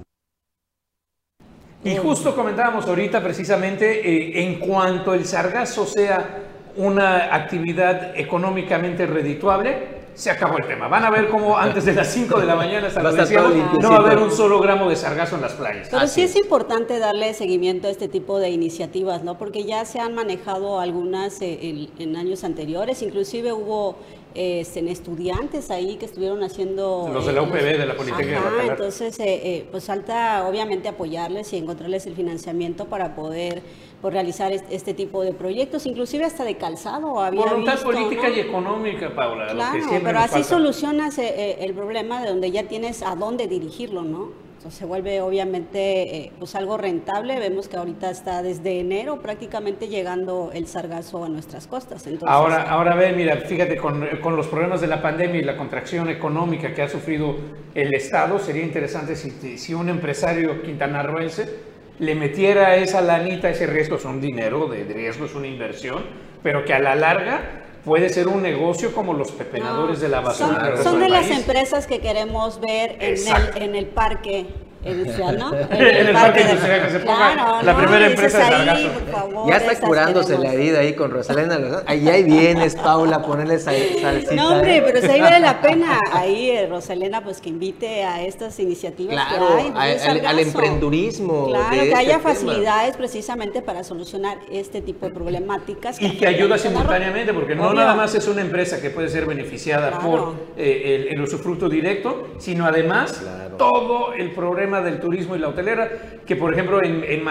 Y 1.86 1.96
justo 1.96 2.36
comentábamos 2.36 2.88
ahorita 2.88 3.24
precisamente 3.24 4.02
eh, 4.06 4.44
en 4.44 4.60
cuanto 4.60 5.14
el 5.14 5.24
sargazo 5.24 5.86
sea 5.86 6.42
una 6.76 7.34
actividad 7.34 8.18
económicamente 8.20 9.06
redituable, 9.06 9.95
se 10.16 10.32
acabó 10.32 10.58
el 10.58 10.66
tema. 10.66 10.88
Van 10.88 11.04
a 11.04 11.10
ver 11.10 11.30
cómo 11.30 11.58
antes 11.58 11.86
de 11.86 11.94
las 11.94 12.08
5 12.08 12.40
de 12.40 12.46
la 12.46 12.56
mañana 12.56 12.88
hasta 12.88 13.04
no 13.04 13.90
va 13.92 13.98
a 13.98 14.00
haber 14.00 14.18
un 14.18 14.32
solo 14.32 14.60
gramo 14.60 14.90
de 14.90 14.96
sargazo 14.96 15.36
en 15.36 15.42
las 15.42 15.54
playas. 15.54 15.90
Pero 15.92 16.02
Así 16.02 16.16
sí 16.16 16.22
es. 16.24 16.32
es 16.32 16.36
importante 16.38 16.98
darle 17.00 17.34
seguimiento 17.34 17.88
a 17.88 17.92
este 17.92 18.08
tipo 18.08 18.40
de 18.40 18.50
iniciativas, 18.50 19.24
¿no? 19.24 19.38
Porque 19.38 19.66
ya 19.66 19.86
se 19.86 20.00
han 20.00 20.16
manejado 20.16 20.80
algunas 20.80 21.42
eh, 21.42 21.60
en, 21.62 21.90
en 22.00 22.16
años 22.16 22.44
anteriores, 22.44 23.02
inclusive 23.02 23.52
hubo 23.54 23.98
eh, 24.36 24.60
este, 24.60 24.80
en 24.80 24.88
estudiantes 24.90 25.72
ahí 25.72 25.96
que 25.96 26.06
estuvieron 26.06 26.44
haciendo... 26.44 27.10
Los 27.12 27.26
de 27.26 27.34
la 27.34 27.42
eh, 27.42 27.44
UPB, 27.44 27.56
de 27.80 27.86
la 27.86 27.96
Politécnica 27.96 28.30
de 28.32 28.36
Ajá, 28.38 28.50
Bacalar. 28.50 28.72
entonces, 28.72 29.20
eh, 29.20 29.24
eh, 29.44 29.68
pues 29.72 29.86
falta 29.86 30.48
obviamente 30.48 30.88
apoyarles 30.90 31.52
y 31.54 31.58
encontrarles 31.58 32.06
el 32.08 32.16
financiamiento 32.16 32.86
para 32.86 33.16
poder 33.16 33.64
pues, 34.02 34.14
realizar 34.14 34.52
est- 34.52 34.66
este 34.70 34.94
tipo 34.94 35.24
de 35.24 35.34
proyectos, 35.34 35.86
inclusive 35.86 36.26
hasta 36.26 36.44
de 36.44 36.56
calzado 36.58 37.20
había 37.20 37.46
Voluntad 37.46 37.74
visto, 37.74 37.90
política 37.92 38.30
¿no? 38.30 38.36
y 38.36 38.40
económica, 38.40 39.16
Paula. 39.16 39.46
lo 39.46 39.50
que 39.72 39.80
Claro, 39.80 40.02
pero 40.04 40.20
así 40.20 40.32
falta. 40.34 40.48
solucionas 40.50 41.18
el 41.18 41.74
problema 41.74 42.22
de 42.22 42.30
donde 42.30 42.52
ya 42.52 42.64
tienes 42.68 43.02
a 43.02 43.16
dónde 43.16 43.48
dirigirlo, 43.48 44.04
¿no? 44.04 44.45
Se 44.70 44.86
vuelve 44.86 45.22
obviamente 45.22 46.18
eh, 46.18 46.32
pues 46.40 46.56
algo 46.56 46.78
rentable. 46.78 47.40
Vemos 47.40 47.68
que 47.68 47.78
ahorita 47.78 48.10
está 48.10 48.42
desde 48.42 48.80
enero 48.80 49.22
prácticamente 49.22 49.88
llegando 49.88 50.52
el 50.54 50.68
sargazo 50.68 51.24
a 51.24 51.30
nuestras 51.30 51.68
costas. 51.68 52.06
Entonces, 52.08 52.30
Ahora, 52.30 52.64
ahora 52.64 52.96
ve, 52.96 53.14
mira, 53.14 53.38
fíjate, 53.38 53.78
con, 53.78 54.08
con 54.22 54.36
los 54.36 54.48
problemas 54.48 54.82
de 54.82 54.88
la 54.88 55.02
pandemia 55.02 55.42
y 55.42 55.44
la 55.44 55.58
contracción 55.58 56.10
económica 56.10 56.74
que 56.74 56.82
ha 56.82 56.90
sufrido 56.90 57.36
el 57.74 57.94
Estado, 57.94 58.40
sería 58.40 58.64
interesante 58.64 59.16
si, 59.16 59.58
si 59.58 59.74
un 59.74 59.90
empresario 59.90 60.62
quintanarroense 60.62 61.76
le 62.00 62.16
metiera 62.16 62.76
esa 62.76 63.02
lanita, 63.02 63.50
ese 63.50 63.68
riesgo, 63.68 63.96
es 63.96 64.06
un 64.06 64.20
dinero 64.20 64.68
de 64.68 64.84
riesgo, 64.84 65.26
es 65.26 65.36
una 65.36 65.48
inversión, 65.48 66.04
pero 66.44 66.66
que 66.66 66.74
a 66.74 66.80
la 66.80 66.96
larga 66.96 67.65
puede 67.86 68.10
ser 68.10 68.28
un 68.28 68.42
negocio 68.42 68.94
como 68.94 69.14
los 69.14 69.32
pepenadores 69.32 70.02
de 70.02 70.10
la 70.10 70.20
basura. 70.22 70.76
son, 70.76 70.84
son 70.84 71.00
de 71.00 71.08
las 71.10 71.28
país. 71.28 71.38
empresas 71.40 71.88
que 71.88 72.00
queremos 72.00 72.60
ver 72.60 72.98
en 73.00 73.16
el, 73.28 73.64
en 73.64 73.76
el 73.76 73.86
parque 73.86 74.48
industrial, 74.86 75.38
¿no? 75.38 75.52
En 75.72 76.08
el 76.08 76.14
parque 76.14 76.42
industrial, 76.42 76.82
que 76.86 76.90
se 76.92 77.00
ponga 77.00 77.62
la 77.64 77.74
¿no? 77.74 77.80
primera 77.80 78.06
empresa 78.08 78.38
de 78.40 78.44
sargazo. 78.46 78.90
favor, 79.12 79.50
Ya 79.50 79.58
está 79.58 79.80
curándose 79.88 80.28
queremos. 80.36 80.46
la 80.48 80.54
herida 80.54 80.80
ahí 80.80 80.94
con 80.94 81.12
Rosalena. 81.12 81.84
Ahí, 81.88 82.08
ahí 82.10 82.24
vienes, 82.24 82.76
Paula, 82.76 83.22
ponerle 83.22 83.60
sal- 83.60 83.76
salsita. 84.02 84.36
No, 84.36 84.54
hombre, 84.56 84.78
¿eh? 84.78 84.84
pero 84.86 85.02
si 85.02 85.08
ahí 85.08 85.22
vale 85.22 85.40
la 85.40 85.62
pena. 85.62 86.00
Ahí, 86.12 86.50
eh, 86.52 86.68
Rosalena, 86.70 87.24
pues 87.24 87.42
que 87.42 87.50
invite 87.50 88.04
a 88.04 88.22
estas 88.24 88.60
iniciativas 88.60 89.16
Claro, 89.28 89.58
que 89.58 89.72
hay. 89.78 90.00
al- 90.26 90.40
emprendurismo 90.40 91.48
Claro, 91.48 91.70
de 91.72 91.78
que 91.78 91.84
este 91.86 91.96
haya 91.96 92.18
tema. 92.18 92.30
facilidades 92.34 92.98
precisamente 92.98 93.62
para 93.62 93.84
solucionar 93.84 94.38
este 94.52 94.82
tipo 94.82 95.06
de 95.08 95.14
problemáticas. 95.14 96.02
Y 96.02 96.12
que 96.18 96.28
ayuda 96.28 96.58
simultáneamente, 96.58 97.34
porque 97.34 97.56
no 97.56 97.68
Obvio. 97.68 97.80
nada 97.80 97.96
más 97.96 98.14
es 98.16 98.28
una 98.28 98.42
empresa 98.42 98.82
que 98.82 98.90
puede 98.90 99.10
ser 99.10 99.26
beneficiada 99.26 99.90
Claro. 99.90 100.04
por 100.10 100.34
eh, 100.58 101.08
el, 101.10 101.16
el 101.18 101.22
usufructo 101.22 101.70
directo, 101.70 102.28
sino 102.38 102.66
además 102.66 103.22
todo 103.58 104.14
el 104.14 104.32
problema 104.32 104.75
del 104.82 105.00
turismo 105.00 105.36
y 105.36 105.40
la 105.40 105.50
hotelera, 105.50 105.90
que 106.26 106.36
por 106.36 106.54
ejemplo 106.54 106.84
en, 106.84 107.04
en 107.04 107.24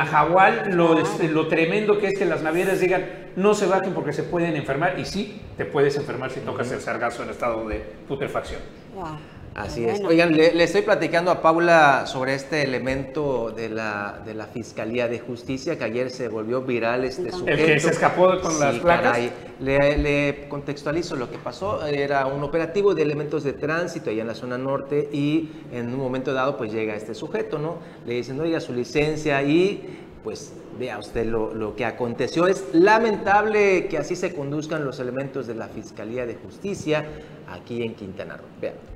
lo, 0.77 0.99
este, 0.99 1.29
lo 1.29 1.49
tremendo 1.49 1.99
que 1.99 2.09
es 2.09 2.19
que 2.19 2.25
las 2.25 2.43
navieras 2.43 2.81
digan 2.81 3.05
no 3.37 3.55
se 3.55 3.67
bajen 3.67 3.93
porque 3.93 4.13
se 4.13 4.23
pueden 4.23 4.57
enfermar, 4.57 4.99
y 4.99 5.05
sí, 5.05 5.41
te 5.57 5.65
puedes 5.65 5.97
enfermar 5.97 6.31
si 6.31 6.41
tocas 6.41 6.71
el 6.73 6.81
sargazo 6.81 7.23
en 7.23 7.31
estado 7.31 7.67
de 7.69 7.81
putrefacción. 8.07 8.61
Wow. 8.95 9.17
Así 9.55 9.85
es. 9.85 10.03
Oigan, 10.03 10.37
le, 10.37 10.53
le 10.53 10.65
estoy 10.65 10.83
platicando 10.83 11.31
a 11.31 11.41
Paula 11.41 12.07
sobre 12.07 12.35
este 12.35 12.63
elemento 12.65 13.53
de 13.53 13.69
la, 13.69 14.21
de 14.27 14.35
la 14.35 14.47
Fiscalía 14.47 15.07
de 15.07 15.21
Justicia 15.21 15.79
que 15.79 15.85
ayer 15.85 16.11
se 16.11 16.27
volvió 16.27 16.63
viral 16.63 17.05
este 17.05 17.31
sujeto. 17.31 17.65
que 17.65 17.79
se 17.79 17.91
escapó 17.91 18.41
con 18.41 18.59
las 18.59 18.77
placas. 18.81 19.19
Le, 19.61 19.99
le 19.99 20.49
contextualizo 20.49 21.15
lo 21.15 21.31
que 21.31 21.39
pasó. 21.39 21.87
Era 21.87 22.27
un 22.27 22.43
operativo 22.43 22.97
de 22.97 23.03
elementos 23.03 23.45
de 23.45 23.53
tránsito 23.53 24.11
allá 24.11 24.23
en 24.23 24.29
la 24.29 24.35
zona 24.35 24.59
norte 24.59 25.09
y 25.13 25.51
en 25.73 25.87
un 25.87 26.01
momento 26.01 26.33
dado 26.33 26.57
pues 26.57 26.73
llega 26.73 26.97
este 26.97 27.15
sujeto, 27.15 27.59
¿no? 27.59 27.77
Le 28.07 28.15
dicen, 28.15 28.41
oiga, 28.41 28.59
su 28.61 28.73
licencia 28.73 29.41
y 29.45 30.01
pues 30.25 30.53
vea 30.81 30.99
usted 30.99 31.27
lo, 31.27 31.55
lo 31.55 31.77
que 31.77 31.85
aconteció. 31.85 32.49
Es 32.49 32.65
lamentable 32.73 33.87
que 33.87 33.99
así 33.99 34.17
se 34.17 34.35
conduzcan 34.35 34.85
los 34.85 34.99
elementos 34.99 35.47
de 35.47 35.55
la 35.55 35.69
Fiscalía 35.69 36.27
de 36.27 36.35
Justicia 36.35 37.05
aquí 37.49 37.85
en 37.85 37.95
Quintana 37.95 38.37
Roo. 38.37 38.47
Vean. 38.61 38.94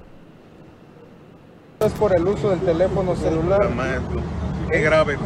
Es 1.81 1.93
por 1.93 2.13
el 2.17 2.27
uso 2.27 2.51
del 2.51 2.59
teléfono 2.59 3.15
celular. 3.15 3.71
Maestro, 3.73 4.21
qué 4.69 4.81
grave. 4.81 5.17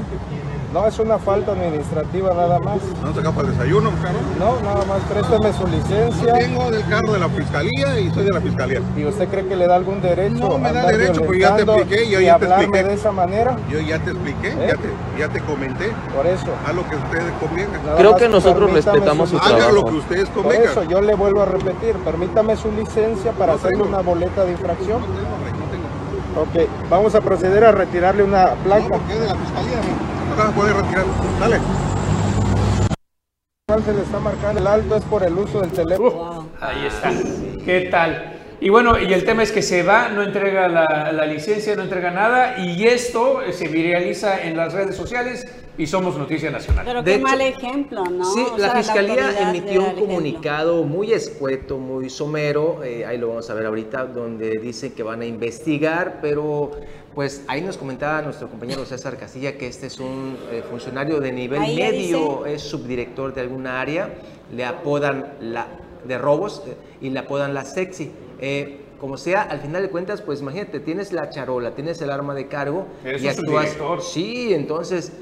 No 0.75 0.87
es 0.87 0.99
una 0.99 1.19
falta 1.19 1.53
administrativa 1.53 2.35
nada 2.35 2.59
más. 2.59 2.77
No 3.03 3.15
se 3.15 3.23
para 3.23 3.49
el 3.49 3.53
desayuno. 3.57 3.91
No, 4.39 4.61
nada 4.61 4.85
más 4.85 5.01
préstame 5.11 5.51
su 5.55 5.67
licencia. 5.67 6.35
Vengo 6.35 6.71
del 6.71 6.87
carro 6.89 7.13
de 7.15 7.19
la 7.21 7.29
fiscalía 7.31 8.01
y 8.01 8.11
soy 8.11 8.25
de 8.25 8.31
la 8.33 8.41
fiscalía. 8.43 8.81
¿Y 8.97 9.05
usted 9.07 9.29
cree 9.29 9.47
que 9.47 9.57
le 9.57 9.67
da 9.67 9.77
algún 9.77 10.03
derecho? 10.03 10.35
No 10.47 10.59
me 10.59 10.71
da 10.75 10.87
derecho, 10.89 11.23
pues 11.25 11.39
ya 11.41 11.57
te 11.57 11.63
expliqué, 11.63 12.11
yo 12.11 12.21
y 12.21 12.25
ya 12.27 12.39
te 12.39 12.45
expliqué. 12.45 12.83
de 12.85 12.95
esa 12.95 13.13
manera? 13.13 13.57
Yo 13.71 13.81
ya 13.81 13.99
te 13.99 14.11
expliqué, 14.11 14.49
¿Eh? 14.49 14.69
ya, 14.69 14.75
te, 14.77 15.19
ya 15.21 15.29
te 15.31 15.41
comenté. 15.41 15.91
Por 16.15 16.27
eso. 16.27 16.47
Lo 16.75 16.87
que 16.87 16.97
a 16.97 16.99
ustedes 16.99 17.33
convenga. 17.41 17.79
Nada 17.85 17.97
Creo 17.97 18.17
que 18.17 18.29
nosotros 18.29 18.71
respetamos 18.73 19.31
su 19.31 19.37
Haga 19.39 19.57
trabajo. 19.57 19.73
lo 19.73 19.85
que 19.87 19.95
ustedes 19.95 20.29
Por 20.29 20.43
convengan. 20.43 20.71
eso 20.71 20.85
yo 20.85 21.01
le 21.01 21.15
vuelvo 21.15 21.43
a 21.43 21.47
repetir, 21.47 21.95
permítame 22.05 22.57
su 22.57 22.71
licencia 22.73 23.33
para 23.33 23.53
No 23.53 23.59
hacerle 23.59 23.79
tengo. 23.79 23.89
una 23.89 24.01
boleta 24.03 24.45
de 24.45 24.53
infracción. 24.53 25.01
No 25.01 25.07
tengo, 25.07 25.37
rey, 25.45 25.53
no 25.53 25.67
tengo. 25.71 25.83
Ok, 26.35 26.89
vamos 26.89 27.15
a 27.15 27.21
proceder 27.21 27.63
a 27.65 27.73
retirarle 27.73 28.23
una 28.23 28.47
No, 28.55 28.63
placa. 28.65 28.89
porque 28.89 29.13
es 29.13 29.21
de 29.21 29.27
la 29.29 29.35
fiscalía. 29.35 29.77
No 30.29 30.35
te 30.35 30.41
vas 30.43 30.49
a 30.49 30.53
poder 30.55 30.77
retirar. 30.77 31.05
Dale. 31.41 31.59
¿Cuál 33.69 33.83
se 33.85 33.93
le 33.93 34.03
está 34.03 34.19
marcando? 34.19 34.61
El 34.61 34.67
alto 34.67 34.97
es 34.97 35.05
por 35.05 35.23
el 35.23 35.35
uso 35.39 35.61
del 35.61 35.71
teléfono. 35.73 36.11
Wow. 36.11 36.49
Ahí 36.61 36.87
está. 36.87 37.11
¿Qué 37.65 37.89
tal? 37.91 38.32
Y 38.65 38.69
bueno, 38.69 38.97
y 38.97 39.13
el 39.13 39.25
tema 39.25 39.43
es 39.43 39.51
que 39.51 39.61
se 39.61 39.83
va, 39.83 40.09
no 40.11 40.23
entrega 40.23 40.69
la, 40.69 41.11
la 41.13 41.27
licencia, 41.27 41.75
no 41.75 41.83
entrega 41.83 42.13
nada, 42.13 42.61
y 42.65 42.85
esto 42.87 43.43
eh, 43.43 43.53
se 43.53 43.67
viraliza 43.67 44.41
en 44.41 44.57
las 44.57 44.73
redes 44.73 44.95
sociales 44.95 45.45
y 45.77 45.89
somos 45.89 46.17
noticia 46.17 46.49
nacional. 46.49 46.85
Pero 46.87 47.03
De 47.03 47.11
qué 47.11 47.17
hecho- 47.17 47.27
mal 47.27 47.41
ejemplo, 47.41 48.05
¿no? 48.05 48.25
Sí, 48.25 48.47
O 48.55 48.59
la 48.59 48.69
sea, 48.69 48.77
fiscalía 48.77 49.51
emitió 49.51 49.81
un 49.81 49.87
ejemplo. 49.87 50.07
comunicado 50.07 50.85
muy 50.85 51.13
escueto, 51.13 51.79
muy 51.79 52.09
somero, 52.09 52.85
eh, 52.85 53.05
ahí 53.05 53.19
lo 53.19 53.31
vamos 53.31 53.51
a 53.51 53.55
ver 53.55 53.67
ahorita, 53.67 54.05
donde 54.05 54.59
dicen 54.59 54.93
que 54.93 55.03
van 55.03 55.23
a 55.23 55.27
investigar, 55.27 56.19
pero 56.23 56.71
pues 57.17 57.43
ahí 57.49 57.63
nos 57.63 57.77
comentaba 57.77 58.23
nuestro 58.23 58.49
compañero 58.49 58.85
César 58.87 59.17
Castilla 59.17 59.59
que 59.59 59.67
este 59.67 59.89
es 59.89 59.99
un 59.99 60.37
eh, 60.53 60.63
funcionario 60.71 61.19
de 61.19 61.33
nivel 61.33 61.63
Ahí 61.63 61.75
medio, 61.77 62.47
es 62.47 62.63
subdirector 62.63 63.35
de 63.35 63.41
alguna 63.41 63.81
área, 63.81 64.09
le 64.55 64.65
apodan 64.65 65.33
la 65.41 65.67
de 66.05 66.19
robos 66.19 66.63
eh, 66.67 66.75
y 67.01 67.11
le 67.11 67.19
apodan 67.19 67.55
la 67.55 67.65
sexy. 67.65 68.11
Eh, 68.45 68.81
como 68.99 69.17
sea, 69.17 69.43
al 69.43 69.61
final 69.61 69.83
de 69.83 69.89
cuentas, 69.89 70.21
pues 70.21 70.41
imagínate, 70.41 70.81
tienes 70.81 71.13
la 71.13 71.31
charola, 71.31 71.77
tienes 71.77 72.03
el 72.03 72.11
arma 72.11 72.35
de 72.35 72.49
cargo 72.49 72.89
Eres 73.05 73.23
y 73.23 73.29
actúas. 73.29 73.77
Sí, 74.13 74.53
entonces, 74.53 75.13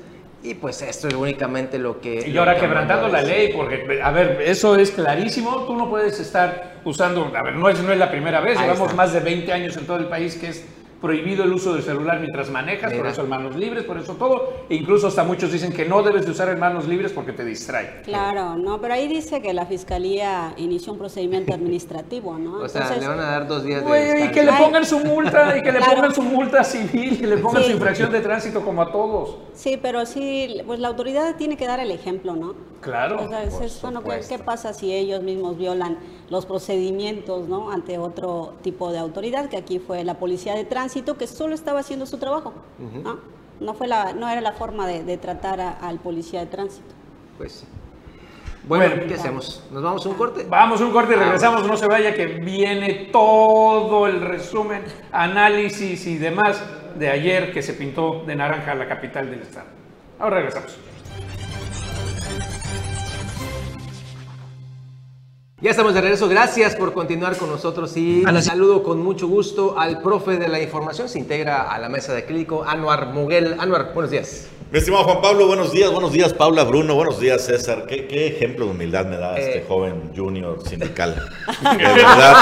y 0.42 0.54
pues 0.54 0.80
esto 0.80 1.06
es 1.06 1.14
únicamente 1.14 1.78
lo 1.78 2.00
que. 2.00 2.26
Y 2.26 2.36
ahora 2.38 2.54
que 2.54 2.62
quebrantando 2.62 3.08
la 3.08 3.20
ley, 3.20 3.52
porque, 3.54 4.00
a 4.02 4.10
ver, 4.10 4.40
eso 4.42 4.74
es 4.76 4.90
clarísimo, 4.90 5.64
tú 5.66 5.76
no 5.76 5.90
puedes 5.90 6.18
estar 6.18 6.80
usando, 6.84 7.30
a 7.36 7.42
ver, 7.42 7.56
no 7.56 7.68
es, 7.68 7.78
no 7.82 7.92
es 7.92 7.98
la 7.98 8.10
primera 8.10 8.40
vez, 8.40 8.56
Ahí 8.56 8.64
llevamos 8.64 8.90
está. 8.90 8.96
más 8.96 9.12
de 9.12 9.20
20 9.20 9.52
años 9.52 9.76
en 9.76 9.86
todo 9.86 9.98
el 9.98 10.08
país 10.08 10.36
que 10.36 10.48
es 10.48 10.64
prohibido 11.00 11.44
el 11.44 11.52
uso 11.52 11.72
del 11.72 11.82
celular 11.82 12.18
mientras 12.20 12.50
manejas, 12.50 12.92
por 12.92 13.06
eso 13.06 13.22
el 13.22 13.28
manos 13.28 13.56
libres, 13.56 13.84
por 13.84 13.96
eso 13.98 14.14
todo, 14.14 14.52
e 14.68 14.74
incluso 14.74 15.06
hasta 15.06 15.24
muchos 15.24 15.50
dicen 15.50 15.72
que 15.72 15.86
no 15.86 16.02
debes 16.02 16.26
de 16.26 16.32
usar 16.32 16.48
el 16.48 16.58
manos 16.58 16.86
libres 16.86 17.12
porque 17.12 17.32
te 17.32 17.44
distrae. 17.44 18.02
Claro, 18.02 18.56
no, 18.56 18.80
pero 18.80 18.94
ahí 18.94 19.08
dice 19.08 19.40
que 19.40 19.54
la 19.54 19.64
fiscalía 19.66 20.52
inició 20.58 20.92
un 20.92 20.98
procedimiento 20.98 21.54
administrativo, 21.54 22.36
¿no? 22.38 22.58
O 22.64 22.68
sea, 22.68 22.82
Entonces, 22.82 23.02
le 23.02 23.08
van 23.08 23.20
a 23.20 23.30
dar 23.30 23.48
dos 23.48 23.64
días 23.64 23.84
de 23.84 24.24
y 24.26 24.28
que 24.30 24.44
le 24.44 24.52
pongan 24.52 24.84
su 24.84 25.00
multa, 25.00 25.56
y 25.56 25.62
que 25.62 25.72
le 25.72 25.78
Claro. 25.78 25.94
pongan 25.94 26.14
su 26.14 26.22
multa 26.22 26.62
civil, 26.64 27.18
que 27.18 27.26
le 27.26 27.38
pongan 27.38 27.62
Sí. 27.62 27.68
su 27.70 27.74
infracción 27.76 28.12
de 28.12 28.20
tránsito 28.20 28.60
como 28.62 28.82
a 28.82 28.92
todos. 28.92 29.38
Sí, 29.54 29.78
pero 29.80 30.04
sí, 30.06 30.58
pues 30.66 30.78
la 30.80 30.88
autoridad 30.88 31.36
tiene 31.36 31.56
que 31.56 31.66
dar 31.66 31.80
el 31.80 31.90
ejemplo, 31.90 32.36
¿no? 32.36 32.54
Claro. 32.80 33.24
O 33.24 33.28
sea, 33.28 33.42
es- 33.44 33.80
bueno, 33.82 34.00
¿qué, 34.00 34.04
supuesto. 34.10 34.36
qué 34.36 34.42
pasa 34.42 34.72
si 34.72 34.92
ellos 34.92 35.22
mismos 35.22 35.56
violan 35.58 35.98
los 36.30 36.46
procedimientos, 36.46 37.48
¿no? 37.48 37.70
Ante 37.70 37.98
otro 37.98 38.54
tipo 38.62 38.90
de 38.92 38.98
autoridad, 38.98 39.48
que 39.48 39.56
aquí 39.56 39.78
fue 39.80 40.04
la 40.04 40.14
policía 40.14 40.54
de 40.54 40.64
tránsito, 40.64 41.18
que 41.18 41.26
solo 41.26 41.54
estaba 41.54 41.80
haciendo 41.80 42.06
su 42.06 42.18
trabajo, 42.18 42.54
¿no? 43.04 43.18
No, 43.60 43.74
fue 43.74 43.86
la, 43.88 44.12
no 44.14 44.28
era 44.28 44.40
la 44.40 44.52
forma 44.52 44.86
de, 44.86 45.04
de 45.04 45.18
tratar 45.18 45.60
a- 45.60 45.72
al 45.72 45.98
policía 45.98 46.40
de 46.40 46.46
tránsito. 46.46 46.86
Pues 47.36 47.52
sí. 47.52 47.66
Bueno, 48.66 48.86
Bueno. 48.88 49.02
¿qué 49.08 49.14
hacemos? 49.14 49.62
¿Nos 49.72 49.82
vamos 49.82 50.06
a 50.06 50.08
un 50.08 50.14
corte? 50.14 50.46
Vamos 50.48 50.80
a 50.80 50.84
un 50.86 50.92
corte 50.92 51.14
y 51.14 51.16
regresamos, 51.16 51.66
no 51.66 51.76
se 51.76 51.86
vaya 51.86 52.14
que 52.14 52.26
viene 52.26 53.08
todo 53.12 54.06
el 54.06 54.20
resumen, 54.20 54.82
análisis 55.12 56.06
y 56.06 56.16
demás 56.18 56.62
de 56.98 57.08
ayer 57.10 57.52
que 57.52 57.62
se 57.62 57.72
pintó 57.74 58.22
de 58.26 58.36
naranja 58.36 58.74
la 58.74 58.86
capital 58.86 59.30
del 59.30 59.40
estado. 59.40 59.66
Ahora 60.18 60.36
regresamos. 60.36 60.76
Ya 65.62 65.72
estamos 65.72 65.92
de 65.92 66.00
regreso. 66.00 66.26
Gracias 66.26 66.74
por 66.74 66.94
continuar 66.94 67.36
con 67.36 67.50
nosotros 67.50 67.94
y 67.94 68.24
saludo 68.40 68.82
con 68.82 69.02
mucho 69.02 69.28
gusto 69.28 69.78
al 69.78 70.00
profe 70.00 70.38
de 70.38 70.48
la 70.48 70.58
información. 70.58 71.06
Se 71.06 71.18
integra 71.18 71.70
a 71.70 71.78
la 71.78 71.90
mesa 71.90 72.14
de 72.14 72.24
clínico, 72.24 72.64
Anuar 72.64 73.12
Muguel. 73.12 73.56
Anuar, 73.60 73.92
buenos 73.92 74.10
días. 74.10 74.48
Mi 74.72 74.78
estimado 74.78 75.02
Juan 75.02 75.20
Pablo, 75.20 75.48
buenos 75.48 75.72
días, 75.72 75.90
buenos 75.90 76.12
días 76.12 76.32
Paula, 76.32 76.62
Bruno, 76.62 76.94
buenos 76.94 77.18
días 77.18 77.44
César. 77.44 77.86
¿Qué, 77.88 78.06
qué 78.06 78.28
ejemplo 78.28 78.66
de 78.66 78.70
humildad 78.70 79.04
me 79.04 79.16
da 79.16 79.36
este 79.36 79.58
Eh. 79.58 79.64
joven 79.66 80.12
junior 80.14 80.62
sindical? 80.64 81.28
De 81.76 81.76
verdad, 81.92 82.36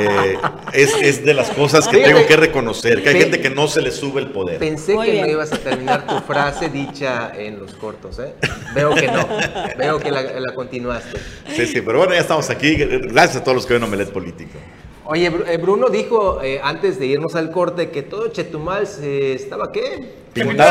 eh, 0.00 0.38
es, 0.72 0.92
es 1.00 1.24
de 1.24 1.32
las 1.32 1.50
cosas 1.50 1.86
que 1.86 1.98
Fíjate. 1.98 2.12
tengo 2.14 2.26
que 2.26 2.36
reconocer, 2.36 3.04
que 3.04 3.10
hay 3.10 3.20
gente 3.20 3.40
que 3.40 3.50
no 3.50 3.68
se 3.68 3.82
le 3.82 3.92
sube 3.92 4.20
el 4.20 4.30
poder. 4.30 4.58
Pensé 4.58 4.94
Muy 4.94 5.06
que 5.06 5.12
bien. 5.12 5.26
no 5.26 5.30
ibas 5.32 5.52
a 5.52 5.58
terminar 5.58 6.08
tu 6.08 6.18
frase 6.22 6.70
dicha 6.70 7.30
en 7.36 7.60
los 7.60 7.72
cortos, 7.74 8.18
¿eh? 8.18 8.34
Veo 8.74 8.92
que 8.92 9.06
no. 9.06 9.28
Veo 9.78 10.00
que 10.00 10.10
la, 10.10 10.22
la 10.22 10.52
continuaste. 10.54 11.20
Sí, 11.54 11.66
sí, 11.66 11.80
pero 11.82 11.98
bueno, 11.98 12.14
ya 12.14 12.20
estamos 12.20 12.50
aquí. 12.50 12.74
Gracias 12.74 13.36
a 13.36 13.44
todos 13.44 13.54
los 13.54 13.66
que 13.66 13.74
ven 13.74 13.84
Omelet 13.84 14.10
Político. 14.10 14.58
Oye, 15.12 15.26
eh, 15.48 15.56
Bruno 15.56 15.88
dijo 15.88 16.40
eh, 16.40 16.60
antes 16.62 17.00
de 17.00 17.06
irnos 17.06 17.34
al 17.34 17.50
corte 17.50 17.90
que 17.90 18.02
todo 18.02 18.28
Chetumal 18.28 18.86
se 18.86 19.32
estaba 19.32 19.72
qué? 19.72 20.20
Pintado. 20.32 20.70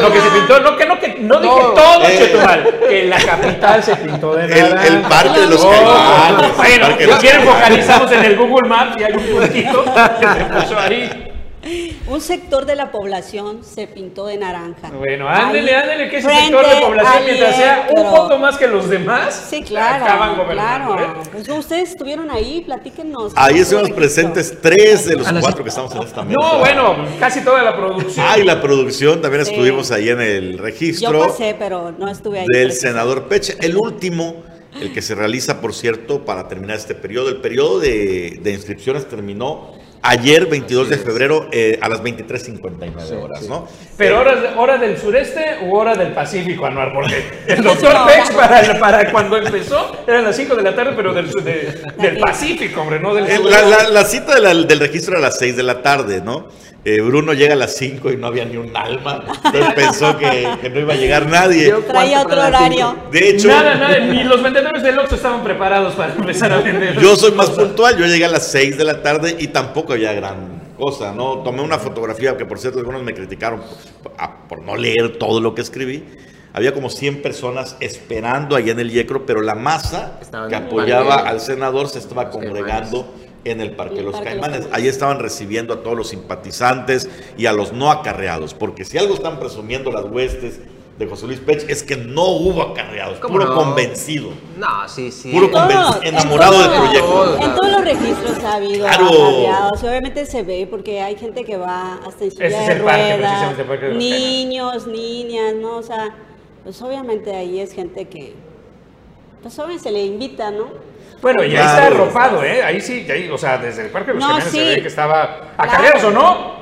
Lo 0.00 0.10
que 0.10 0.20
se 0.22 0.30
pintó, 0.30 0.60
no, 0.60 0.76
que 0.78 0.86
no, 0.86 0.98
que 0.98 1.08
no 1.20 1.38
dije 1.40 1.60
todo 1.74 2.02
eh. 2.04 2.16
Chetumal, 2.18 2.78
que 2.88 3.04
la 3.04 3.18
capital 3.18 3.82
se 3.82 3.96
pintó 3.96 4.34
de 4.34 4.44
El, 4.46 4.50
naranja. 4.74 4.86
el 4.86 5.00
parque 5.02 5.40
de 5.40 5.46
los 5.48 5.62
Oh, 5.62 5.70
caimanes. 5.70 6.46
el 6.48 6.56
Bueno, 6.56 6.86
si 6.98 7.20
quieren 7.20 7.42
focalizamos 7.42 8.12
en 8.12 8.24
el 8.24 8.36
Google 8.38 8.66
Maps 8.68 8.96
y 8.98 9.02
hay 9.04 9.12
un 9.12 9.22
puntito 9.22 9.84
que 9.84 10.26
se 10.26 10.44
puso 10.46 10.78
ahí. 10.78 11.33
Un 12.06 12.20
sector 12.20 12.66
de 12.66 12.76
la 12.76 12.90
población 12.90 13.64
se 13.64 13.86
pintó 13.86 14.26
de 14.26 14.36
naranja. 14.36 14.90
Bueno, 14.90 15.28
ándele, 15.28 15.74
Ahí, 15.74 15.82
ándele, 15.82 16.10
que 16.10 16.18
ese 16.18 16.28
sector 16.28 16.66
de 16.68 16.80
población, 16.80 17.24
mientras 17.24 17.56
sea 17.56 17.88
un 17.94 18.10
voto 18.10 18.38
más 18.38 18.56
que 18.58 18.66
los 18.66 18.88
demás, 18.88 19.46
Sí, 19.50 19.62
claro. 19.62 20.04
acaban 20.04 20.36
gobernando. 20.36 20.96
claro. 20.96 21.22
¿eh? 21.22 21.28
Pues 21.32 21.48
ustedes 21.48 21.90
estuvieron 21.90 22.30
ahí, 22.30 22.62
platíquenos. 22.64 23.32
Ahí 23.36 23.52
¿Cómo 23.54 23.62
estuvimos 23.62 23.90
presentes 23.92 24.58
tres 24.60 25.06
de 25.06 25.16
los 25.16 25.32
cuatro 25.40 25.62
que 25.64 25.70
estamos 25.70 25.94
en 25.94 26.02
esta 26.02 26.22
mesa. 26.22 26.38
No, 26.40 26.58
bueno, 26.58 26.96
casi 27.18 27.40
toda 27.42 27.62
la 27.62 27.76
producción. 27.76 28.26
Ah, 28.28 28.38
y 28.38 28.42
la 28.44 28.60
producción, 28.60 29.20
también 29.22 29.44
Sí. 29.44 29.52
estuvimos 29.52 29.90
ahí 29.90 30.08
en 30.08 30.20
el 30.20 30.58
registro? 30.58 31.12
Yo 31.12 31.26
pasé, 31.28 31.54
pero 31.58 31.92
no 31.98 32.08
estuve 32.08 32.40
ahí. 32.40 32.46
del 32.48 32.72
senador 32.72 33.28
Pech. 33.28 33.56
El 33.62 33.76
último, 33.76 34.42
el 34.80 34.92
que 34.92 35.02
se 35.02 35.14
realiza, 35.14 35.60
por 35.60 35.72
cierto, 35.74 36.24
para 36.24 36.48
terminar 36.48 36.76
este 36.76 36.94
periodo. 36.94 37.28
El 37.28 37.36
periodo 37.38 37.80
de, 37.80 38.38
de 38.42 38.52
inscripciones 38.52 39.08
terminó 39.08 39.72
ayer, 40.04 40.46
22 40.46 40.88
de 40.90 40.96
febrero, 40.98 41.48
eh, 41.50 41.78
a 41.80 41.88
las 41.88 42.02
23.59 42.02 43.22
horas, 43.22 43.42
¿no? 43.48 43.66
Pero 43.96 44.20
hora, 44.20 44.54
hora 44.56 44.78
del 44.78 44.96
sureste 44.98 45.58
u 45.62 45.74
hora 45.74 45.94
del 45.94 46.12
Pacífico, 46.12 46.66
Anuar, 46.66 46.92
porque 46.92 47.24
el 47.48 47.62
doctor 47.62 47.94
Pex 48.06 48.30
para, 48.30 48.78
para 48.78 49.10
cuando 49.10 49.36
empezó 49.36 50.04
eran 50.06 50.24
las 50.24 50.36
5 50.36 50.54
de 50.56 50.62
la 50.62 50.74
tarde, 50.74 50.92
pero 50.96 51.12
del, 51.14 51.30
de- 51.30 51.82
del 52.00 52.18
Pacífico, 52.18 52.82
hombre, 52.82 53.00
no 53.00 53.14
del 53.14 53.26
Eh, 53.26 53.36
sur. 53.36 53.50
La, 53.50 53.62
la- 53.62 53.88
la 53.88 54.04
cita 54.04 54.34
de 54.34 54.40
la- 54.40 54.54
del 54.54 54.78
registro 54.78 55.12
era 55.16 55.18
a 55.26 55.28
las 55.30 55.38
6 55.38 55.56
de 55.56 55.62
la 55.62 55.82
tarde, 55.82 56.20
¿no? 56.24 56.48
Eh, 56.86 57.00
Bruno 57.00 57.32
llega 57.32 57.54
a 57.54 57.56
las 57.56 57.76
5 57.76 58.12
y 58.12 58.16
no 58.18 58.26
había 58.26 58.44
ni 58.44 58.56
un 58.58 58.76
alma. 58.76 59.24
Entonces 59.44 59.72
pensó 59.74 60.18
que, 60.18 60.46
que 60.60 60.68
no 60.68 60.80
iba 60.80 60.92
a 60.92 60.96
llegar 60.96 61.26
nadie. 61.28 61.68
Yo- 61.68 61.78
Traía 61.80 62.18
¿Cuánto 62.24 62.34
otro 62.36 62.46
horario. 62.48 62.90
cinco? 62.90 63.10
De 63.10 63.28
hecho, 63.30 63.48
Nada, 63.48 63.74
nada, 63.76 63.98
ni 64.00 64.22
los 64.24 64.42
vendedores 64.42 64.82
del 64.82 64.98
Oxxo 64.98 65.14
estaban 65.14 65.42
preparados 65.42 65.94
para 65.94 66.12
empezar 66.14 66.52
a 66.52 66.58
vender. 66.58 67.00
yo 67.00 67.16
soy 67.16 67.32
más 67.32 67.50
puntual. 67.50 67.96
Yo 67.96 68.04
llegué 68.06 68.26
a 68.26 68.28
las 68.28 68.46
6 68.48 68.76
de 68.76 68.84
la 68.84 69.02
tarde 69.02 69.34
y 69.38 69.46
tampoco 69.48 69.94
había 69.94 70.12
gran 70.12 70.62
cosa, 70.76 71.12
¿no? 71.12 71.38
Tomé 71.38 71.62
una 71.62 71.78
fotografía 71.78 72.36
que, 72.36 72.44
por 72.44 72.58
cierto, 72.58 72.80
algunos 72.80 73.02
me 73.02 73.14
criticaron 73.14 73.62
por, 74.02 74.12
a- 74.18 74.46
por 74.46 74.60
no 74.62 74.76
leer 74.76 75.16
todo 75.18 75.40
lo 75.40 75.54
que 75.54 75.62
escribí. 75.62 76.04
Había 76.52 76.72
como 76.74 76.88
100 76.90 77.22
personas 77.22 77.76
esperando 77.80 78.54
allá 78.56 78.72
en 78.72 78.78
el 78.80 78.90
Yecro, 78.90 79.24
pero 79.26 79.40
la 79.40 79.54
masa 79.56 80.18
Estaban 80.20 80.48
que 80.50 80.54
apoyaba 80.54 81.16
al 81.16 81.40
senador 81.40 81.88
se 81.88 81.98
estaba 81.98 82.30
congregando 82.30 83.12
en 83.44 83.60
el 83.60 83.72
Parque 83.72 83.98
el 83.98 84.04
Los 84.06 84.14
Parque 84.14 84.30
Los 84.30 84.40
Caimanes. 84.40 84.60
Caimanes. 84.66 84.76
Ahí 84.84 84.88
estaban 84.88 85.18
recibiendo 85.18 85.74
a 85.74 85.82
todos 85.82 85.96
los 85.96 86.08
simpatizantes 86.08 87.08
y 87.36 87.46
a 87.46 87.52
los 87.52 87.72
no 87.72 87.90
acarreados, 87.90 88.54
porque 88.54 88.84
si 88.84 88.98
algo 88.98 89.14
están 89.14 89.38
presumiendo 89.38 89.90
las 89.92 90.04
huestes 90.04 90.60
de 90.98 91.06
José 91.08 91.26
Luis 91.26 91.40
Pech 91.40 91.68
es 91.68 91.82
que 91.82 91.96
no 91.96 92.24
hubo 92.28 92.62
acarreados, 92.62 93.18
¿Cómo 93.18 93.34
puro 93.34 93.46
no? 93.46 93.54
convencido, 93.56 94.28
No, 94.56 94.88
sí, 94.88 95.10
sí. 95.10 95.32
puro 95.32 95.50
Todo, 95.50 95.62
conven- 95.68 95.98
en 96.02 96.14
enamorado 96.14 96.56
del 96.62 96.70
proyecto. 96.70 97.36
En 97.42 97.54
todos 97.56 97.72
los 97.72 97.84
registros 97.84 98.44
ha 98.44 98.54
habido 98.54 98.86
Claro. 98.86 99.06
acarreados. 99.08 99.82
Obviamente 99.82 100.24
se 100.24 100.42
ve 100.44 100.68
porque 100.70 101.02
hay 101.02 101.16
gente 101.16 101.44
que 101.44 101.56
va 101.56 101.94
hasta 102.06 102.24
en 102.24 102.30
silla 102.30 102.46
Ese 102.46 102.60
es 102.60 102.66
de 102.68 102.72
el 102.74 102.82
parque, 102.82 103.02
ruedas, 103.16 103.18
precisamente, 103.18 103.62
el 103.62 103.68
parque 103.68 103.84
de 103.86 103.90
los 103.94 103.98
niños, 103.98 104.86
niñas, 104.86 105.54
¿no? 105.60 105.76
O 105.78 105.82
sea, 105.82 106.14
pues 106.62 106.80
obviamente 106.80 107.34
ahí 107.34 107.58
es 107.58 107.72
gente 107.72 108.06
que, 108.06 108.34
pues 109.42 109.58
obviamente 109.58 109.82
se 109.82 109.90
le 109.90 110.04
invita, 110.06 110.52
¿no? 110.52 110.66
Bueno, 111.24 111.42
y 111.42 111.46
ahí 111.46 111.52
Claro. 111.52 111.68
está 111.72 111.86
arropado, 111.86 112.44
¿eh? 112.44 112.62
Ahí 112.62 112.82
sí, 112.82 113.06
ahí, 113.10 113.30
o 113.30 113.38
sea, 113.38 113.56
desde 113.56 113.82
el 113.86 113.88
Parque 113.88 114.08
de 114.08 114.14
los 114.16 114.22
No, 114.22 114.28
Caimanes 114.28 114.52
se 114.52 114.58
sí. 114.58 114.64
ve 114.76 114.82
que 114.82 114.88
estaba 114.88 115.26
Claro. 115.56 115.70
acarreados 115.72 116.04
o 116.04 116.10
no. 116.10 116.54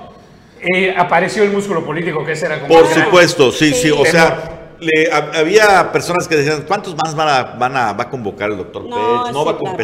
eh, 0.77 0.95
apareció 0.97 1.43
el 1.43 1.51
músculo 1.51 1.85
político 1.85 2.25
que 2.25 2.31
ese 2.33 2.47
era 2.47 2.61
como 2.61 2.73
Por 2.73 2.87
era- 2.87 3.05
supuesto, 3.05 3.51
sí, 3.51 3.71
sí, 3.75 3.89
Sí. 3.89 3.91
o 3.91 4.05
sea, 4.05 4.77
le- 4.79 5.11
ha- 5.13 5.41
había 5.41 5.91
personas 5.91 6.29
que 6.29 6.37
decían, 6.37 6.63
¿cuántos 6.69 6.95
más 6.95 7.17
van 7.17 7.29
a, 7.29 7.43
van 7.59 7.77
a, 7.77 7.93
va 7.95 8.05
a 8.05 8.09
convocar 8.09 8.49
el 8.53 8.59
doctor 8.59 8.85
No, 8.85 8.95
Pech? 9.25 9.33
No 9.33 9.41
sí, 9.41 9.45
va 9.47 9.51
a 9.51 9.59
claro. 9.59 9.77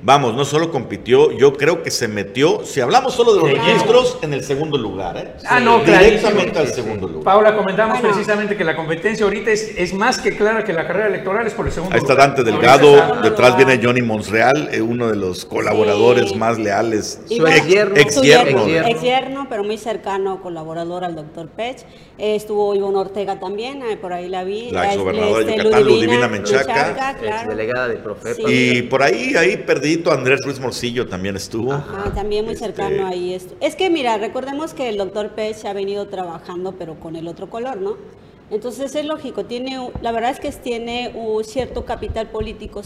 Vamos, 0.00 0.34
no 0.34 0.44
solo 0.44 0.70
compitió, 0.70 1.32
yo 1.32 1.54
creo 1.54 1.82
que 1.82 1.90
se 1.90 2.06
metió, 2.06 2.64
si 2.64 2.80
hablamos 2.80 3.14
solo 3.14 3.34
de 3.34 3.40
los 3.40 3.50
Claro. 3.50 3.64
registros, 3.66 4.18
en 4.22 4.32
el 4.32 4.44
segundo 4.44 4.78
lugar, 4.78 5.16
¿eh? 5.16 5.32
Ah, 5.46 5.58
no, 5.58 5.80
Directamente 5.80 6.58
al 6.58 6.66
Sí, 6.68 6.74
sí. 6.74 6.82
segundo 6.82 7.08
lugar. 7.08 7.24
Paula, 7.24 7.56
comentamos 7.56 7.98
Bueno. 8.00 8.14
precisamente 8.14 8.56
que 8.56 8.64
la 8.64 8.76
competencia 8.76 9.24
ahorita 9.24 9.50
es, 9.50 9.72
es 9.76 9.92
más 9.94 10.18
que 10.20 10.36
clara 10.36 10.62
que 10.64 10.72
la 10.72 10.86
carrera 10.86 11.08
electoral 11.08 11.46
es 11.46 11.52
por 11.54 11.66
el 11.66 11.72
segundo 11.72 11.94
Ahí 11.94 12.00
está 12.00 12.12
lugar. 12.14 12.28
Dante 12.28 12.44
Delgado, 12.44 12.94
está- 12.96 13.20
detrás 13.22 13.56
viene 13.56 13.80
Johnny 13.82 14.02
Monreal, 14.02 14.68
eh, 14.72 14.80
uno 14.80 15.08
de 15.08 15.16
los 15.16 15.44
colaboradores 15.44 16.30
Sí. 16.30 16.36
más 16.36 16.58
leales. 16.58 17.20
Su 17.26 17.44
Exyerno. 17.46 17.64
yerno, 17.68 17.96
Exyerno. 17.96 18.86
exyerno, 18.88 19.46
pero 19.50 19.64
muy 19.64 19.78
cercano, 19.78 20.40
colaborador 20.42 21.04
al 21.04 21.16
doctor 21.16 21.48
Pech. 21.48 21.78
Eh, 22.18 22.36
estuvo 22.36 22.74
Ivonne 22.74 22.98
Ortega 22.98 23.38
también, 23.40 23.82
eh, 23.82 23.96
por 23.96 24.12
ahí 24.12 24.28
la 24.28 24.44
vi. 24.44 24.70
La 24.70 24.84
Eh, 24.84 24.88
exgobernadora 24.88 25.44
de 25.44 25.50
este, 25.50 25.64
Yucatán, 25.64 25.84
Ludivina 25.84 26.28
Menchaca. 26.28 27.14
claro. 27.18 27.48
delegada 27.50 27.88
de 27.88 27.96
Profepa. 27.96 28.48
Y 28.50 28.82
por 28.82 29.02
ahí, 29.02 29.34
ahí 29.36 29.56
Andrés 30.10 30.40
Ruiz 30.44 30.60
Morcillo 30.60 31.08
también 31.08 31.36
estuvo. 31.36 31.72
Ajá, 31.72 32.12
también 32.14 32.44
muy 32.44 32.54
Este, 32.54 32.66
cercano 32.66 33.06
ahí. 33.06 33.38
Es 33.60 33.76
que 33.76 33.90
mira, 33.90 34.18
recordemos 34.18 34.74
que 34.74 34.88
el 34.88 34.98
doctor 34.98 35.30
Pech 35.30 35.64
ha 35.64 35.72
venido 35.72 36.08
trabajando, 36.08 36.72
pero 36.72 37.00
con 37.00 37.16
el 37.16 37.26
otro 37.26 37.48
color, 37.48 37.80
¿no? 37.80 37.96
Entonces 38.50 38.94
es 38.94 39.04
lógico, 39.04 39.44
tiene, 39.44 39.90
la 40.00 40.10
verdad 40.12 40.30
es 40.30 40.40
que 40.40 40.50
tiene 40.52 41.12
un 41.14 41.44
cierto 41.44 41.84
capital 41.84 42.28
político, 42.28 42.82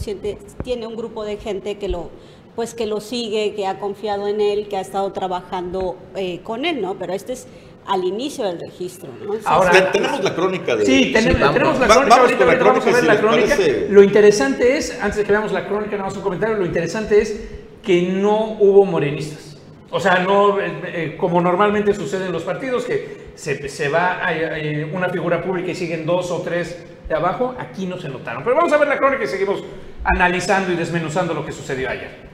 tiene 0.63 0.87
un 0.87 0.95
grupo 0.95 1.23
de 1.23 1.37
gente 1.37 1.77
que 1.77 1.87
lo, 1.87 2.09
pues 2.55 2.73
que 2.73 2.85
lo 2.85 2.99
sigue, 2.99 3.53
que 3.55 3.65
ha 3.65 3.79
confiado 3.79 4.27
en 4.27 4.41
él, 4.41 4.67
que 4.67 4.75
ha 4.75 4.81
estado 4.81 5.11
trabajando 5.13 5.95
eh, 6.15 6.41
con 6.43 6.65
él, 6.65 6.81
¿no? 6.81 6.95
Pero 6.95 7.13
este 7.13 7.33
es 7.33 7.47
al 7.85 8.03
inicio 8.03 8.45
del 8.45 8.59
registro, 8.59 9.09
¿no? 9.23 9.31
O 9.31 9.39
sea, 9.41 9.51
Ahora- 9.51 9.71
Te- 9.71 9.81
tenemos 9.99 10.23
la 10.23 10.33
crónica 10.35 10.75
de... 10.75 10.85
Sí, 10.85 11.11
tenemos, 11.13 11.39
vamos. 11.39 11.53
tenemos 11.53 11.79
la 11.79 11.87
crónica. 11.87 12.09
vamos 12.15 12.17
ahorita, 12.19 12.37
con 12.37 12.47
la 12.47 12.53
ahorita 12.53 12.65
vamos 12.69 12.83
a 12.83 12.85
ver 12.91 13.01
si 13.01 13.07
la 13.07 13.19
crónica. 13.19 13.55
parece. 13.55 13.87
Lo 13.89 14.03
interesante 14.03 14.77
es, 14.77 14.99
antes 15.01 15.17
de 15.17 15.23
que 15.25 15.31
veamos 15.31 15.51
la 15.51 15.67
crónica, 15.67 15.91
nada 15.97 16.03
más 16.09 16.15
un 16.15 16.23
comentario, 16.23 16.55
lo 16.57 16.65
interesante 16.65 17.21
es 17.21 17.41
que 17.83 18.01
no 18.03 18.57
hubo 18.59 18.85
morenistas. 18.85 19.57
O 19.91 19.99
sea, 19.99 20.19
no, 20.19 20.59
eh, 20.59 20.71
eh, 20.85 21.17
como 21.19 21.39
normalmente 21.41 21.93
sucede 21.93 22.25
en 22.27 22.31
los 22.31 22.43
partidos, 22.43 22.85
que 22.85 23.31
se, 23.35 23.67
se 23.69 23.89
va 23.89 24.25
a, 24.25 24.35
eh, 24.35 24.89
una 24.91 25.09
figura 25.09 25.41
pública 25.43 25.71
y 25.71 25.75
siguen 25.75 26.05
dos 26.05 26.31
o 26.31 26.41
tres 26.41 26.83
de 27.07 27.13
abajo, 27.15 27.53
aquí 27.59 27.85
no 27.85 27.99
se 27.99 28.07
notaron. 28.09 28.43
Pero 28.43 28.55
vamos 28.55 28.71
a 28.73 28.77
ver 28.77 28.87
la 28.87 28.97
crónica 28.97 29.23
y 29.23 29.27
seguimos 29.27 29.63
analizando 30.03 30.71
y 30.71 30.75
desmenuzando 30.77 31.33
lo 31.33 31.45
que 31.45 31.51
sucedió 31.51 31.89
ayer. 31.89 32.32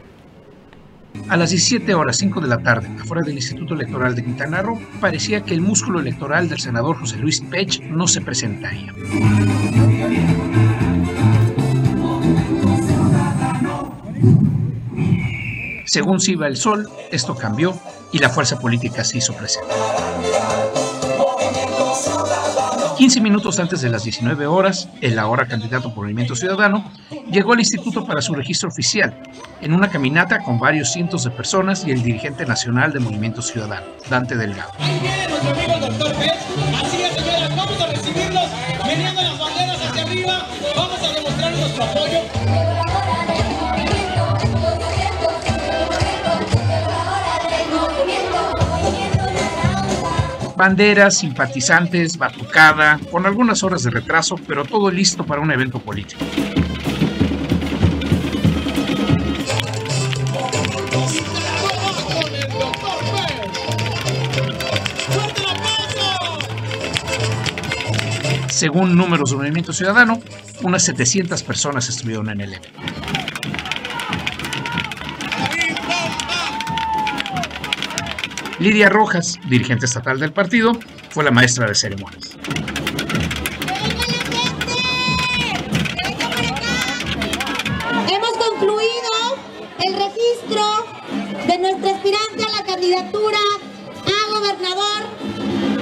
A 1.27 1.37
las 1.37 1.51
17 1.51 1.93
horas 1.93 2.17
5 2.17 2.41
de 2.41 2.47
la 2.47 2.63
tarde, 2.63 2.87
afuera 2.99 3.23
del 3.23 3.35
Instituto 3.35 3.73
Electoral 3.73 4.15
de 4.15 4.23
Quintana 4.23 4.61
Roo, 4.61 4.79
parecía 4.99 5.41
que 5.41 5.53
el 5.53 5.61
músculo 5.61 5.99
electoral 5.99 6.49
del 6.49 6.59
senador 6.59 6.97
José 6.97 7.17
Luis 7.17 7.41
Pech 7.41 7.81
no 7.83 8.07
se 8.07 8.21
presentaría. 8.21 8.93
Según 15.85 16.19
se 16.19 16.33
iba 16.33 16.47
el 16.47 16.55
sol, 16.55 16.87
esto 17.11 17.35
cambió 17.35 17.79
y 18.11 18.19
la 18.19 18.29
fuerza 18.29 18.59
política 18.59 19.03
se 19.03 19.17
hizo 19.17 19.33
presente. 19.33 19.73
15 22.99 23.21
minutos 23.21 23.57
antes 23.61 23.79
de 23.79 23.89
las 23.89 24.03
19 24.03 24.45
horas, 24.45 24.89
el 24.99 25.17
ahora 25.19 25.47
candidato 25.47 25.93
por 25.95 26.03
Movimiento 26.03 26.35
Ciudadano 26.35 26.91
llegó 27.31 27.53
al 27.53 27.59
instituto 27.61 28.05
para 28.05 28.21
su 28.21 28.35
registro 28.35 28.67
oficial, 28.67 29.17
en 29.61 29.71
una 29.71 29.89
caminata 29.89 30.43
con 30.43 30.59
varios 30.59 30.91
cientos 30.91 31.23
de 31.23 31.31
personas 31.31 31.87
y 31.87 31.91
el 31.91 32.03
dirigente 32.03 32.45
nacional 32.45 32.91
de 32.91 32.99
Movimiento 32.99 33.41
Ciudadano, 33.41 33.85
Dante 34.09 34.35
Delgado. 34.35 34.73
Banderas, 50.59 51.19
simpatizantes, 51.19 52.17
batucada, 52.17 52.99
con 53.09 53.25
algunas 53.25 53.63
horas 53.63 53.81
de 53.83 53.91
retraso, 53.91 54.35
pero 54.45 54.65
todo 54.65 54.91
listo 54.91 55.25
para 55.25 55.39
un 55.39 55.49
evento 55.51 55.79
político. 55.79 56.19
Según 68.49 68.97
números 68.97 69.29
del 69.29 69.39
Movimiento 69.39 69.71
Ciudadano, 69.71 70.21
unas 70.63 70.83
700 70.83 71.41
personas 71.43 71.87
estuvieron 71.87 72.29
en 72.31 72.41
el 72.41 72.53
evento. 72.55 72.88
Lidia 78.59 78.89
Rojas, 78.89 79.39
dirigente 79.47 79.85
estatal 79.85 80.19
del 80.19 80.33
partido, 80.33 80.73
fue 81.11 81.23
la 81.23 81.31
maestra 81.31 81.65
de 81.65 81.75
ceremonias. 81.75 82.37
Hemos 88.09 88.31
concluido 88.37 89.09
el 89.85 89.93
registro 89.93 90.65
de 91.47 91.57
nuestro 91.57 91.89
aspirante 91.89 92.43
a 92.43 92.57
la 92.57 92.65
candidatura 92.65 93.37
a 94.05 94.29
gobernador, 94.29 95.03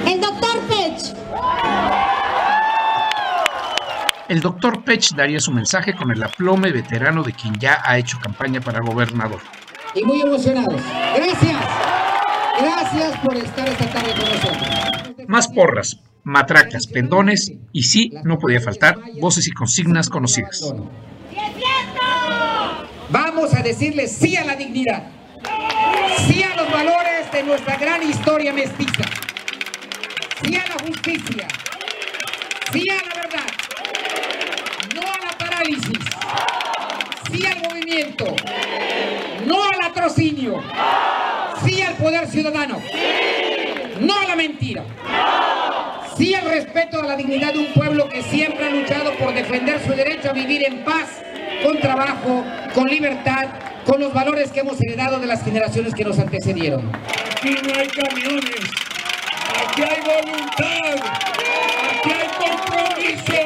el 0.06 0.20
doctor 0.20 0.60
Pech. 0.68 1.16
El 4.28 4.40
doctor 4.40 4.84
Pech 4.84 5.14
daría 5.16 5.40
su 5.40 5.50
mensaje 5.50 5.94
con 5.94 6.12
el 6.12 6.22
aplome 6.22 6.70
veterano 6.70 7.24
de 7.24 7.32
quien 7.32 7.58
ya 7.58 7.82
ha 7.84 7.98
hecho 7.98 8.20
campaña 8.20 8.60
para 8.60 8.78
gobernador. 8.80 9.40
Y 9.94 10.04
muy 10.04 10.20
emocionados. 10.20 10.80
Gracias. 11.16 11.87
Gracias 12.60 13.18
por 13.18 13.36
estar 13.36 13.68
esta 13.68 13.86
tarde 13.86 14.12
con 14.12 14.28
nosotros. 14.28 15.28
Más 15.28 15.48
porras, 15.48 15.98
matracas, 16.24 16.86
pendones 16.86 17.52
y 17.72 17.82
sí, 17.84 18.12
no 18.24 18.38
podía 18.38 18.60
faltar, 18.60 18.98
voces 19.20 19.46
y 19.46 19.52
consignas 19.52 20.08
conocidas. 20.08 20.74
Vamos 23.10 23.54
a 23.54 23.62
decirle 23.62 24.06
sí 24.06 24.36
a 24.36 24.44
la 24.44 24.54
dignidad, 24.54 25.04
sí 26.26 26.42
a 26.42 26.54
los 26.56 26.70
valores 26.70 27.32
de 27.32 27.42
nuestra 27.42 27.76
gran 27.76 28.02
historia 28.02 28.52
mestiza, 28.52 29.04
sí 30.42 30.56
a 30.56 30.68
la 30.68 30.78
justicia, 30.86 31.48
sí 32.70 32.84
a 32.90 32.96
la 32.96 33.22
verdad, 33.22 33.50
no 34.94 35.00
a 35.00 35.24
la 35.24 35.38
parálisis, 35.38 35.98
sí 37.32 37.46
al 37.46 37.62
movimiento, 37.62 38.36
no 39.46 39.62
al 39.64 39.78
latrocinio, 39.80 40.62
sí 41.64 41.82
al 41.82 41.94
poder 41.94 42.26
ciudadano, 42.28 42.80
no 44.00 44.20
a 44.20 44.24
la 44.24 44.36
mentira, 44.36 44.84
sí 46.16 46.34
al 46.34 46.44
respeto 46.50 47.00
a 47.00 47.06
la 47.06 47.16
dignidad 47.16 47.52
de 47.52 47.60
un 47.60 47.72
pueblo 47.72 48.08
que 48.08 48.22
siempre 48.22 48.66
ha 48.66 48.70
luchado 48.70 49.12
por 49.14 49.34
defender 49.34 49.80
su 49.84 49.92
derecho 49.92 50.30
a 50.30 50.32
vivir 50.32 50.64
en 50.66 50.84
paz 50.84 51.22
con 51.64 51.78
trabajo, 51.80 52.44
con 52.74 52.88
libertad, 52.88 53.48
con 53.84 54.00
los 54.00 54.12
valores 54.12 54.50
que 54.50 54.60
hemos 54.60 54.80
heredado 54.80 55.18
de 55.18 55.26
las 55.26 55.42
generaciones 55.42 55.94
que 55.94 56.04
nos 56.04 56.18
antecedieron. 56.18 56.90
Aquí 57.30 57.50
no 57.50 57.74
hay 57.78 57.88
camiones, 57.88 58.60
aquí 59.66 59.82
hay 59.82 60.00
voluntad, 60.02 60.96
aquí 61.90 62.10
hay 62.10 62.28
compromiso, 62.38 63.42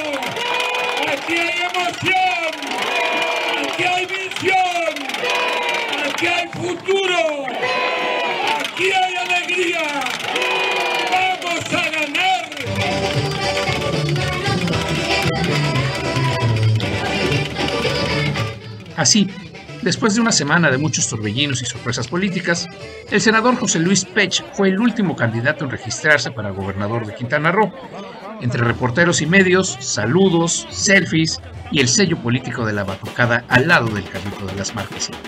aquí 1.12 1.35
hay 1.35 1.62
emoción, 1.70 2.32
Así, 19.02 19.26
después 19.82 20.14
de 20.14 20.20
una 20.20 20.30
semana 20.30 20.70
de 20.70 20.78
muchos 20.78 21.08
torbellinos 21.08 21.60
y 21.60 21.64
sorpresas 21.64 22.06
políticas, 22.06 22.68
el 23.10 23.20
senador 23.20 23.56
José 23.56 23.80
Luis 23.80 24.04
Pech 24.04 24.44
fue 24.52 24.68
el 24.68 24.78
último 24.78 25.16
candidato 25.16 25.64
en 25.64 25.72
registrarse 25.72 26.30
para 26.30 26.50
gobernador 26.50 27.04
de 27.04 27.16
Quintana 27.16 27.50
Roo. 27.50 27.72
Entre 28.40 28.62
reporteros 28.62 29.20
y 29.20 29.26
medios, 29.26 29.76
saludos, 29.80 30.68
selfies 30.70 31.40
y 31.72 31.80
el 31.80 31.88
sello 31.88 32.16
político 32.16 32.64
de 32.64 32.74
la 32.74 32.84
batucada 32.84 33.44
al 33.48 33.66
lado 33.66 33.88
del 33.88 34.08
carrito 34.08 34.46
de 34.46 34.54
las 34.54 34.72
marquesitas. 34.72 35.18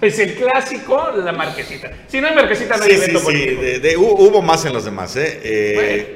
Pues 0.00 0.18
el 0.18 0.34
clásico, 0.34 1.08
la 1.16 1.32
marquesita. 1.32 1.90
Si 2.06 2.20
no 2.20 2.28
hay 2.28 2.34
marquesita, 2.34 2.76
no 2.76 2.84
hay 2.84 2.90
Sí, 2.90 2.96
evento 2.96 3.18
sí, 3.20 3.24
político. 3.24 3.62
de- 3.62 3.78
de- 3.80 3.96
hu- 3.98 4.16
hubo 4.18 4.42
más 4.42 4.64
en 4.64 4.72
los 4.72 4.84
demás, 4.84 5.16
¿eh? 5.16 5.40
Eh, 5.42 6.14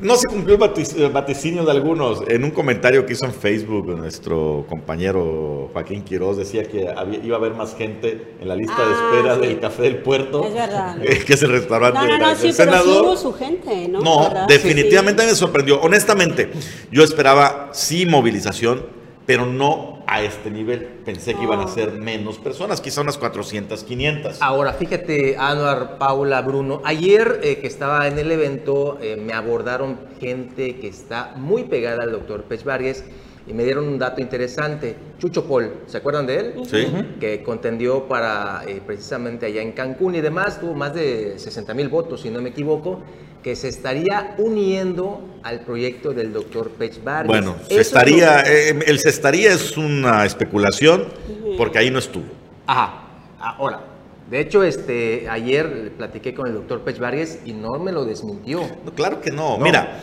No 0.00 0.16
se 0.16 0.26
cumplió 0.26 0.56
el 0.56 0.60
vatic- 0.60 0.96
el 0.96 1.10
vaticinio 1.12 1.64
de 1.64 1.70
algunos. 1.70 2.24
En 2.26 2.42
un 2.42 2.50
comentario 2.50 3.06
que 3.06 3.12
hizo 3.12 3.24
en 3.24 3.32
Facebook 3.32 3.86
nuestro 3.96 4.66
compañero 4.68 5.70
Joaquín 5.72 6.02
Quiroz 6.02 6.36
decía 6.38 6.64
que 6.64 6.88
había- 6.88 7.20
iba 7.24 7.36
a 7.36 7.38
haber 7.38 7.54
más 7.54 7.76
gente 7.76 8.34
en 8.40 8.48
la 8.48 8.56
lista 8.56 8.84
de 8.84 8.94
Ah, 8.96 9.10
espera 9.14 9.34
sí. 9.36 9.40
del 9.42 9.60
Café 9.60 9.82
del 9.82 9.96
Puerto. 9.98 10.44
Es 10.44 10.54
verdad. 10.54 10.96
que 11.26 11.32
es 11.34 11.42
el 11.44 11.50
restaurante 11.52 12.00
No, 12.00 12.06
no, 12.08 12.18
no, 12.18 12.28
del 12.30 12.36
sí, 12.36 12.42
pero 12.42 12.52
sí 12.52 12.56
senador. 12.80 13.04
hubo 13.04 13.16
su 13.16 13.32
gente, 13.32 13.86
¿no? 13.88 14.00
No, 14.00 14.24
¿Verdad? 14.28 14.46
definitivamente 14.48 15.24
me 15.24 15.34
sorprendió. 15.36 15.80
Honestamente, 15.80 16.50
yo 16.90 17.04
esperaba 17.04 17.70
sí 17.72 18.04
movilización, 18.04 18.84
pero 19.24 19.46
no 19.46 19.91
a 20.06 20.22
este 20.22 20.50
nivel. 20.50 21.00
Pensé 21.04 21.34
que 21.34 21.42
iban 21.42 21.60
a 21.60 21.68
ser 21.68 21.92
menos 21.92 22.38
personas, 22.38 22.80
quizá 22.80 23.00
unas 23.00 23.18
400, 23.18 23.84
500. 23.84 24.42
Ahora, 24.42 24.72
fíjate, 24.72 25.36
Anuar, 25.36 25.98
Paula, 25.98 26.40
Bruno, 26.42 26.80
ayer 26.84 27.40
eh, 27.42 27.58
que 27.58 27.66
estaba 27.66 28.06
en 28.08 28.18
el 28.18 28.30
evento, 28.30 28.98
eh, 29.00 29.16
me 29.16 29.32
abordaron 29.32 29.98
gente 30.20 30.76
que 30.76 30.88
está 30.88 31.34
muy 31.36 31.64
pegada 31.64 32.02
al 32.04 32.12
doctor 32.12 32.44
Pech 32.44 32.64
Vargas 32.64 33.04
y 33.46 33.52
me 33.52 33.64
dieron 33.64 33.88
un 33.88 33.98
dato 33.98 34.20
interesante. 34.20 34.94
Chucho 35.18 35.44
Paul, 35.46 35.70
¿se 35.86 35.96
acuerdan 35.98 36.26
de 36.26 36.36
él? 36.38 36.54
Sí. 36.68 36.86
Que 37.20 37.42
contendió 37.42 38.04
para 38.08 38.62
eh, 38.66 38.80
precisamente 38.86 39.46
allá 39.46 39.62
en 39.62 39.72
Cancún 39.72 40.14
y 40.14 40.20
demás, 40.20 40.60
tuvo 40.60 40.74
más 40.74 40.94
de 40.94 41.38
60 41.38 41.74
mil 41.74 41.88
votos, 41.88 42.20
si 42.22 42.30
no 42.30 42.40
me 42.40 42.50
equivoco, 42.50 43.00
que 43.42 43.56
se 43.56 43.68
estaría 43.68 44.34
uniendo 44.38 45.20
al 45.42 45.60
proyecto 45.60 46.12
del 46.12 46.32
doctor 46.32 46.70
Pech 46.70 47.02
Vargas. 47.02 47.26
Bueno, 47.26 47.56
se 47.68 47.74
es 47.74 47.80
estaría, 47.88 48.42
que- 48.44 48.70
eh, 48.70 48.78
el 48.86 48.98
se 49.00 49.08
estaría 49.08 49.52
es 49.52 49.76
una 49.76 50.24
especulación 50.24 51.06
porque 51.58 51.78
ahí 51.78 51.90
no 51.90 51.98
estuvo. 51.98 52.26
Ajá, 52.66 53.02
ahora. 53.40 53.80
De 54.30 54.40
hecho, 54.40 54.62
este, 54.62 55.28
ayer 55.28 55.92
platiqué 55.98 56.32
con 56.32 56.46
el 56.46 56.54
doctor 56.54 56.80
Pech 56.82 56.98
Vargas 56.98 57.40
y 57.44 57.52
no 57.52 57.72
me 57.80 57.90
lo 57.92 58.04
desmintió. 58.04 58.62
claro 58.94 59.20
que 59.20 59.30
no. 59.32 59.58
Mira. 59.58 60.00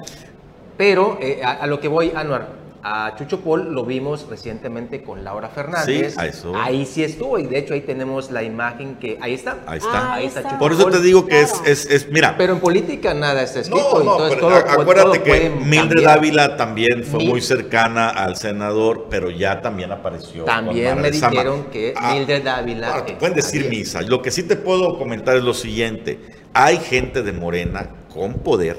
Pero 0.78 1.18
eh, 1.22 1.42
a, 1.44 1.52
a 1.54 1.68
lo 1.68 1.80
que 1.80 1.88
voy, 1.88 2.12
Anuar, 2.16 2.59
a 2.84 3.14
Chucho 3.18 3.42
Paul 3.42 3.74
lo 3.74 3.84
vimos 3.86 4.26
recientemente 4.30 5.04
con 5.04 5.24
Laura 5.24 5.50
Fernández. 5.50 6.14
Sí, 6.14 6.20
a 6.20 6.26
eso. 6.28 6.54
Ahí 6.56 6.86
sí 6.86 7.04
estuvo 7.04 7.38
y 7.38 7.44
de 7.44 7.58
hecho 7.60 7.74
ahí 7.74 7.82
tenemos 7.82 8.32
la 8.32 8.44
imagen 8.44 8.96
que... 8.96 9.18
Ahí 9.22 9.34
está. 9.34 9.58
Ahí 9.68 9.78
está. 9.80 10.14
ahí 10.14 10.26
está 10.28 10.44
Chucho 10.44 10.58
Por 10.60 10.72
eso 10.72 10.84
Paul. 10.84 10.94
te 10.94 11.02
digo 11.02 11.26
que 11.28 11.42
es, 11.42 11.54
es, 11.66 11.86
es- 11.88 12.10
mira. 12.10 12.36
Pero 12.38 12.54
en 12.54 12.60
política 12.60 13.14
nada 13.14 13.44
está 13.44 13.60
escrito. 13.60 14.00
No, 14.00 14.04
no, 14.04 14.12
entonces 14.14 14.36
pero 14.38 14.48
todo, 14.48 14.56
a- 14.56 14.74
acuérdate 14.82 15.20
todo 15.20 15.24
que 15.24 15.50
Mildred. 15.50 16.06
Ávila 16.06 16.56
también 16.58 17.04
fue 17.04 17.20
Mil- 17.20 17.30
muy 17.30 17.42
cercana 17.42 18.10
al 18.10 18.36
senador, 18.38 19.08
pero 19.10 19.30
ya 19.30 19.62
también 19.62 19.92
apareció. 19.92 20.46
También 20.46 21.02
me 21.02 21.12
dijeron 21.12 21.66
que 21.72 21.94
Ah, 21.98 22.14
Mildred 22.14 22.48
Ávila... 22.48 22.90
Bueno, 22.92 23.06
te 23.06 23.12
eh, 23.14 23.16
pueden 23.20 23.36
decir 23.36 23.62
también. 23.64 23.82
misa. 23.82 24.02
Lo 24.02 24.22
que 24.22 24.32
sí 24.32 24.44
te 24.44 24.56
puedo 24.56 24.98
comentar 24.98 25.36
es 25.36 25.44
lo 25.44 25.54
siguiente. 25.54 26.20
Hay 26.54 26.78
gente 26.78 27.22
de 27.24 27.32
Morena 27.34 27.90
con 28.14 28.34
poder 28.36 28.78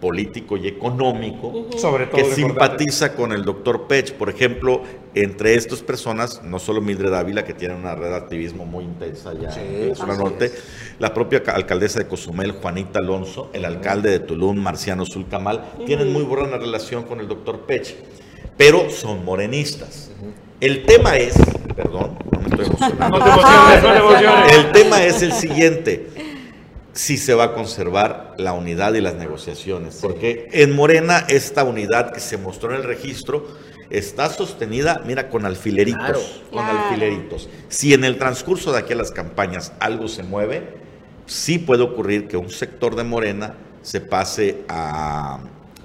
político 0.00 0.56
y 0.56 0.68
económico 0.68 1.66
Sobre 1.76 2.06
todo 2.06 2.16
que 2.22 2.34
simpatiza 2.34 3.14
con 3.14 3.32
el 3.32 3.44
doctor 3.44 3.86
Pech. 3.88 4.12
Por 4.14 4.30
ejemplo, 4.30 4.82
entre 5.14 5.54
estas 5.54 5.80
personas, 5.80 6.42
no 6.44 6.58
solo 6.58 6.80
Mildred 6.80 7.12
Ávila, 7.12 7.44
que 7.44 7.52
tiene 7.54 7.74
una 7.74 7.94
red 7.94 8.10
de 8.10 8.16
activismo 8.16 8.64
muy 8.64 8.84
intensa 8.84 9.30
allá 9.30 9.50
en 9.60 9.88
la 9.88 9.94
zona 9.94 10.14
norte, 10.16 10.52
la 11.00 11.12
propia 11.12 11.42
ca- 11.42 11.52
alcaldesa 11.52 11.98
de 11.98 12.06
Cozumel, 12.06 12.52
Juanita 12.52 13.00
Alonso, 13.00 13.50
el 13.52 13.64
alcalde 13.64 14.10
de 14.10 14.20
Tulum, 14.20 14.56
Marciano 14.58 15.04
Zulcamal, 15.04 15.64
tienen 15.86 16.12
muy 16.12 16.22
buena 16.22 16.56
relación 16.58 17.02
con 17.02 17.18
el 17.20 17.26
doctor 17.26 17.60
Pech, 17.60 17.96
pero 18.56 18.90
son 18.90 19.24
morenistas. 19.24 20.10
El 20.60 20.84
tema 20.86 21.16
es, 21.16 21.34
perdón, 21.76 22.18
no 22.32 22.40
me 22.40 22.46
estoy 22.48 22.66
emocionando. 22.66 23.18
No 23.18 23.24
te 23.24 23.30
emociones, 23.30 23.82
no 23.82 23.92
te 23.92 23.98
emociones. 23.98 24.52
El 24.52 24.72
tema 24.72 25.04
es 25.04 25.22
el 25.22 25.32
siguiente. 25.32 26.08
Si 26.98 27.16
se 27.16 27.32
va 27.32 27.44
a 27.44 27.54
conservar 27.54 28.34
la 28.38 28.54
unidad 28.54 28.92
y 28.94 29.00
las 29.00 29.14
negociaciones. 29.14 30.00
Porque 30.02 30.48
en 30.50 30.74
Morena 30.74 31.24
esta 31.28 31.62
unidad 31.62 32.12
que 32.12 32.18
se 32.18 32.38
mostró 32.38 32.70
en 32.70 32.78
el 32.78 32.82
registro 32.82 33.46
está 33.88 34.28
sostenida, 34.30 35.00
mira, 35.06 35.28
con 35.28 35.46
alfileritos. 35.46 36.00
Claro, 36.00 36.20
con 36.50 36.64
claro. 36.64 36.78
alfileritos. 36.80 37.48
Si 37.68 37.94
en 37.94 38.02
el 38.02 38.18
transcurso 38.18 38.72
de 38.72 38.80
aquí 38.80 38.94
a 38.94 38.96
las 38.96 39.12
campañas 39.12 39.72
algo 39.78 40.08
se 40.08 40.24
mueve, 40.24 40.74
sí 41.26 41.60
puede 41.60 41.84
ocurrir 41.84 42.26
que 42.26 42.36
un 42.36 42.50
sector 42.50 42.96
de 42.96 43.04
Morena 43.04 43.54
se 43.82 44.00
pase 44.00 44.64
a, 44.66 45.36
a 45.36 45.40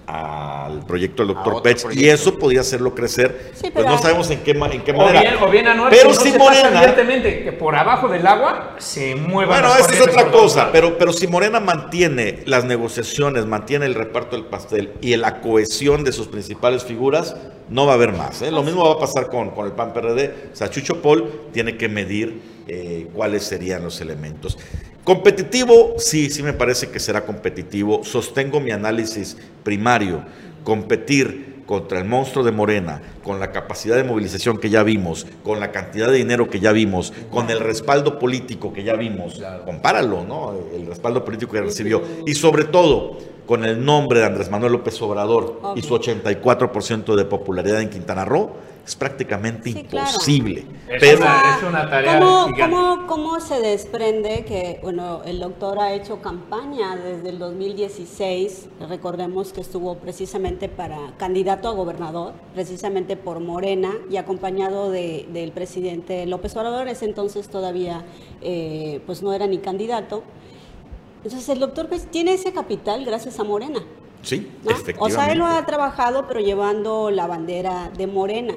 al 0.08 0.86
proyecto 0.86 1.26
del 1.26 1.34
doctor 1.36 1.62
Pech 1.62 1.86
y 1.96 2.10
eso 2.10 2.38
podía 2.38 2.62
hacerlo 2.62 2.94
crecer. 2.94 3.52
Sí, 3.54 3.62
pues 3.72 3.74
pero 3.74 3.90
no 3.90 3.98
sabemos 3.98 4.30
en 4.32 4.40
qué, 4.40 4.54
ma- 4.54 4.68
en 4.70 4.82
qué 4.84 4.92
O 4.92 4.98
manera. 4.98 5.22
bien, 5.22 5.34
o 5.42 5.50
bien 5.50 5.66
pero 5.90 6.10
no 6.10 6.16
si 6.16 6.38
Morena, 6.38 6.96
que 6.96 7.52
por 7.58 7.76
abajo 7.76 8.08
del 8.10 8.26
agua 8.28 8.76
se 8.80 9.16
mueva. 9.16 9.60
bueno, 9.62 9.76
esa 9.78 9.94
es 9.94 10.02
otra 10.02 10.30
cosa, 10.32 10.70
pero, 10.72 10.98
pero 10.98 11.14
si 11.14 11.28
Morena 11.28 11.60
mantiene 11.60 12.40
las 12.46 12.66
negociaciones, 12.66 13.46
mantiene 13.46 13.86
el 13.86 13.96
reparto 13.96 14.36
del 14.36 14.46
pastel 14.46 14.92
y 15.02 15.16
la 15.16 15.42
cohesión 15.42 16.04
de 16.04 16.12
sus 16.12 16.28
principales 16.28 16.84
figuras, 16.84 17.36
no 17.70 17.86
va 17.86 17.94
a 17.94 17.96
haber 17.96 18.12
más. 18.14 18.42
¿eh? 18.42 18.52
Lo 18.52 18.62
mismo 18.64 18.86
va 18.86 18.96
a 18.96 19.00
pasar 19.00 19.30
con, 19.30 19.52
con 19.52 19.66
el 19.66 19.72
PAN 19.72 19.94
PRD. 19.94 20.50
O 20.52 20.56
sea, 20.56 20.70
Chucho 20.70 21.02
Paul 21.02 21.30
tiene 21.54 21.78
que 21.78 21.88
medir 21.88 22.42
eh, 22.68 23.08
cuáles 23.14 23.44
serían 23.44 23.84
los 23.84 24.02
elementos. 24.02 24.58
Competitivo, 25.04 25.96
sí, 25.98 26.30
sí 26.30 26.44
me 26.44 26.54
parece 26.54 26.90
que 26.90 27.00
será 27.00 27.26
competitivo. 27.26 28.06
Sostengo 28.06 28.62
mi 28.62 28.72
análisis 28.72 29.36
primario. 29.64 30.24
Competir 30.64 31.64
contra 31.66 32.00
el 32.00 32.06
monstruo 32.06 32.44
de 32.44 32.52
Morena, 32.52 33.02
con 33.22 33.40
la 33.40 33.52
capacidad 33.52 33.98
de 33.98 34.04
movilización 34.06 34.58
que 34.58 34.70
ya 34.70 34.84
vimos, 34.84 35.28
con 35.44 35.60
la 35.60 35.72
cantidad 35.72 36.10
de 36.10 36.18
dinero 36.18 36.50
que 36.50 36.60
ya 36.60 36.72
vimos, 36.72 37.14
con 37.32 37.50
el 37.50 37.60
respaldo 37.60 38.20
político 38.20 38.72
que 38.74 38.84
ya 38.84 38.96
vimos, 38.96 39.42
compáralo, 39.66 40.24
¿no? 40.24 40.54
El 40.74 40.86
respaldo 40.86 41.24
político 41.26 41.52
que 41.52 41.62
recibió. 41.62 42.02
Y 42.26 42.36
sobre 42.36 42.66
todo, 42.66 43.18
con 43.46 43.66
el 43.66 43.84
nombre 43.84 44.20
de 44.20 44.26
Andrés 44.26 44.50
Manuel 44.50 44.74
López 44.74 45.02
Obrador 45.02 45.60
y 45.76 45.82
su 45.82 45.94
84% 45.94 47.16
de 47.16 47.26
popularidad 47.26 47.82
en 47.82 47.90
Quintana 47.90 48.24
Roo, 48.24 48.52
es 48.86 48.96
prácticamente 48.98 49.70
imposible. 49.70 50.66
Es 50.90 51.00
Pero, 51.00 51.20
una- 51.22 51.56
es 51.58 51.64
una 51.64 51.90
tarea 51.90 52.20
¿Cómo, 52.20 52.48
gigante. 52.48 52.76
cómo, 52.76 53.08
cómo 53.08 53.40
se 53.40 53.62
desprende 53.62 54.44
que, 54.46 54.80
bueno, 54.84 55.22
el 55.24 55.40
doctor 55.40 55.80
ha 55.80 55.94
hecho 55.94 56.22
campaña 56.22 56.96
desde 56.98 57.30
el 57.30 57.40
2016? 57.40 58.68
Recordemos 58.90 59.54
que 59.54 59.62
estuvo 59.62 59.96
precisamente 59.96 60.68
para 60.68 61.14
candidato 61.18 61.70
a 61.70 61.74
gobernador, 61.74 62.34
precisamente 62.54 63.16
por 63.16 63.40
Morena 63.40 63.94
y 64.10 64.18
acompañado 64.18 64.92
de- 64.92 65.28
del 65.32 65.52
presidente 65.54 66.26
López 66.26 66.56
Obrador. 66.58 66.88
Ese 66.90 67.06
entonces 67.06 67.48
todavía, 67.48 68.04
eh, 68.42 69.00
pues 69.06 69.24
no 69.24 69.32
era 69.34 69.48
ni 69.48 69.60
candidato. 69.60 70.24
Entonces 71.24 71.48
el 71.48 71.60
doctor 71.60 71.88
pues, 71.88 72.06
tiene 72.12 72.34
ese 72.34 72.52
capital 72.52 73.06
gracias 73.06 73.40
a 73.40 73.46
Morena. 73.46 73.82
sí, 74.24 74.50
¿no? 74.64 74.72
efectivamente. 74.72 75.00
O 75.00 75.10
sea, 75.10 75.32
él 75.32 75.38
lo 75.40 75.46
ha 75.46 75.66
trabajado, 75.66 76.28
pero 76.28 76.40
llevando 76.40 77.12
la 77.12 77.28
bandera 77.28 77.92
de 77.98 78.08
Morena. 78.08 78.56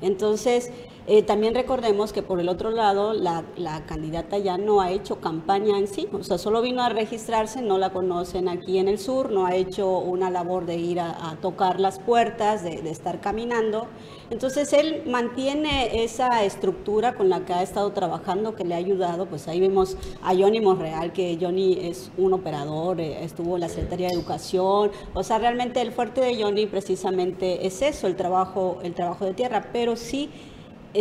Entonces, 0.00 0.70
eh, 1.06 1.22
también 1.22 1.54
recordemos 1.54 2.12
que 2.12 2.22
por 2.22 2.40
el 2.40 2.48
otro 2.48 2.70
lado, 2.70 3.12
la, 3.12 3.44
la 3.56 3.86
candidata 3.86 4.38
ya 4.38 4.58
no 4.58 4.80
ha 4.80 4.90
hecho 4.90 5.20
campaña 5.20 5.78
en 5.78 5.86
sí, 5.86 6.08
o 6.12 6.22
sea, 6.22 6.38
solo 6.38 6.62
vino 6.62 6.82
a 6.82 6.88
registrarse, 6.88 7.62
no 7.62 7.78
la 7.78 7.90
conocen 7.90 8.48
aquí 8.48 8.78
en 8.78 8.88
el 8.88 8.98
sur, 8.98 9.30
no 9.30 9.46
ha 9.46 9.54
hecho 9.54 9.98
una 9.98 10.30
labor 10.30 10.66
de 10.66 10.76
ir 10.76 11.00
a, 11.00 11.36
tocar 11.40 11.80
las 11.80 11.98
puertas, 11.98 12.64
de, 12.64 12.82
de 12.82 12.90
estar 12.90 13.20
caminando. 13.20 13.86
Entonces, 14.30 14.72
él 14.72 15.02
mantiene 15.06 16.02
esa 16.02 16.42
estructura 16.44 17.14
con 17.14 17.28
la 17.28 17.44
que 17.44 17.52
ha 17.52 17.62
estado 17.62 17.92
trabajando, 17.92 18.56
que 18.56 18.64
le 18.64 18.74
ha 18.74 18.78
ayudado, 18.78 19.26
pues 19.26 19.46
ahí 19.48 19.60
vemos 19.60 19.96
a 20.22 20.34
Johnny 20.34 20.60
Monreal, 20.60 21.12
que 21.12 21.38
Johnny 21.40 21.78
es 21.82 22.10
un 22.16 22.32
operador, 22.32 23.00
eh, 23.00 23.22
estuvo 23.22 23.54
en 23.54 23.60
la 23.60 23.68
Secretaría 23.68 24.08
de 24.08 24.14
Educación, 24.14 24.90
o 25.14 25.22
sea, 25.22 25.38
realmente 25.38 25.80
el 25.80 25.92
fuerte 25.92 26.20
de 26.20 26.42
Johnny 26.42 26.66
precisamente 26.66 27.66
es 27.66 27.82
eso, 27.82 28.06
el 28.06 28.16
trabajo, 28.16 28.78
el 28.82 28.94
trabajo 28.94 29.24
de 29.24 29.34
tierra, 29.34 29.68
pero 29.72 29.94
sí 29.94 30.30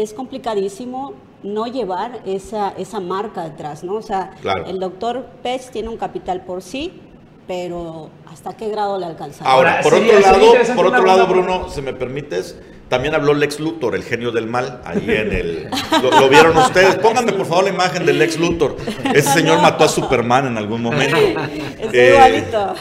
es 0.01 0.13
complicadísimo 0.13 1.13
no 1.43 1.67
llevar 1.67 2.21
esa, 2.25 2.69
esa 2.77 2.99
marca 2.99 3.43
detrás, 3.43 3.84
¿no? 3.84 3.95
O 3.95 4.01
sea, 4.01 4.31
Claro. 4.41 4.65
el 4.65 4.79
doctor 4.79 5.25
Pech 5.43 5.69
tiene 5.71 5.89
un 5.89 5.97
capital 5.97 6.41
por 6.41 6.62
sí, 6.62 7.01
pero 7.47 8.10
¿hasta 8.31 8.55
qué 8.58 8.69
grado 8.69 8.97
le 8.99 9.05
alcanza? 9.05 9.45
Ahora, 9.45 9.81
por 9.81 9.93
otro 9.93 10.19
lado, 10.19 10.53
por 10.75 10.86
otro 10.88 11.05
lado, 11.05 11.27
Bruno, 11.27 11.69
si 11.69 11.81
me 11.81 11.93
permites, 11.93 12.58
también 12.89 13.15
habló 13.15 13.34
Lex 13.34 13.60
Luthor, 13.60 13.95
el 13.95 14.03
genio 14.03 14.31
del 14.31 14.45
mal, 14.47 14.81
ahí 14.86 14.97
en 15.08 15.31
el... 15.34 15.69
Lo, 16.03 16.19
lo 16.19 16.29
vieron 16.29 16.55
ustedes. 16.58 16.95
Pónganme, 16.97 17.34
por 17.34 17.45
favor, 17.47 17.63
la 17.63 17.71
imagen 17.71 18.05
del 18.05 18.19
Lex 18.19 18.38
Luthor. 18.38 18.77
Ese 19.13 19.31
señor 19.34 19.60
mató 19.62 19.84
a 19.86 19.88
Superman 19.88 20.47
en 20.47 20.58
algún 20.58 20.81
momento. 20.81 21.17
Es 21.81 21.93
Eh, 21.93 22.13
igualito. 22.15 22.73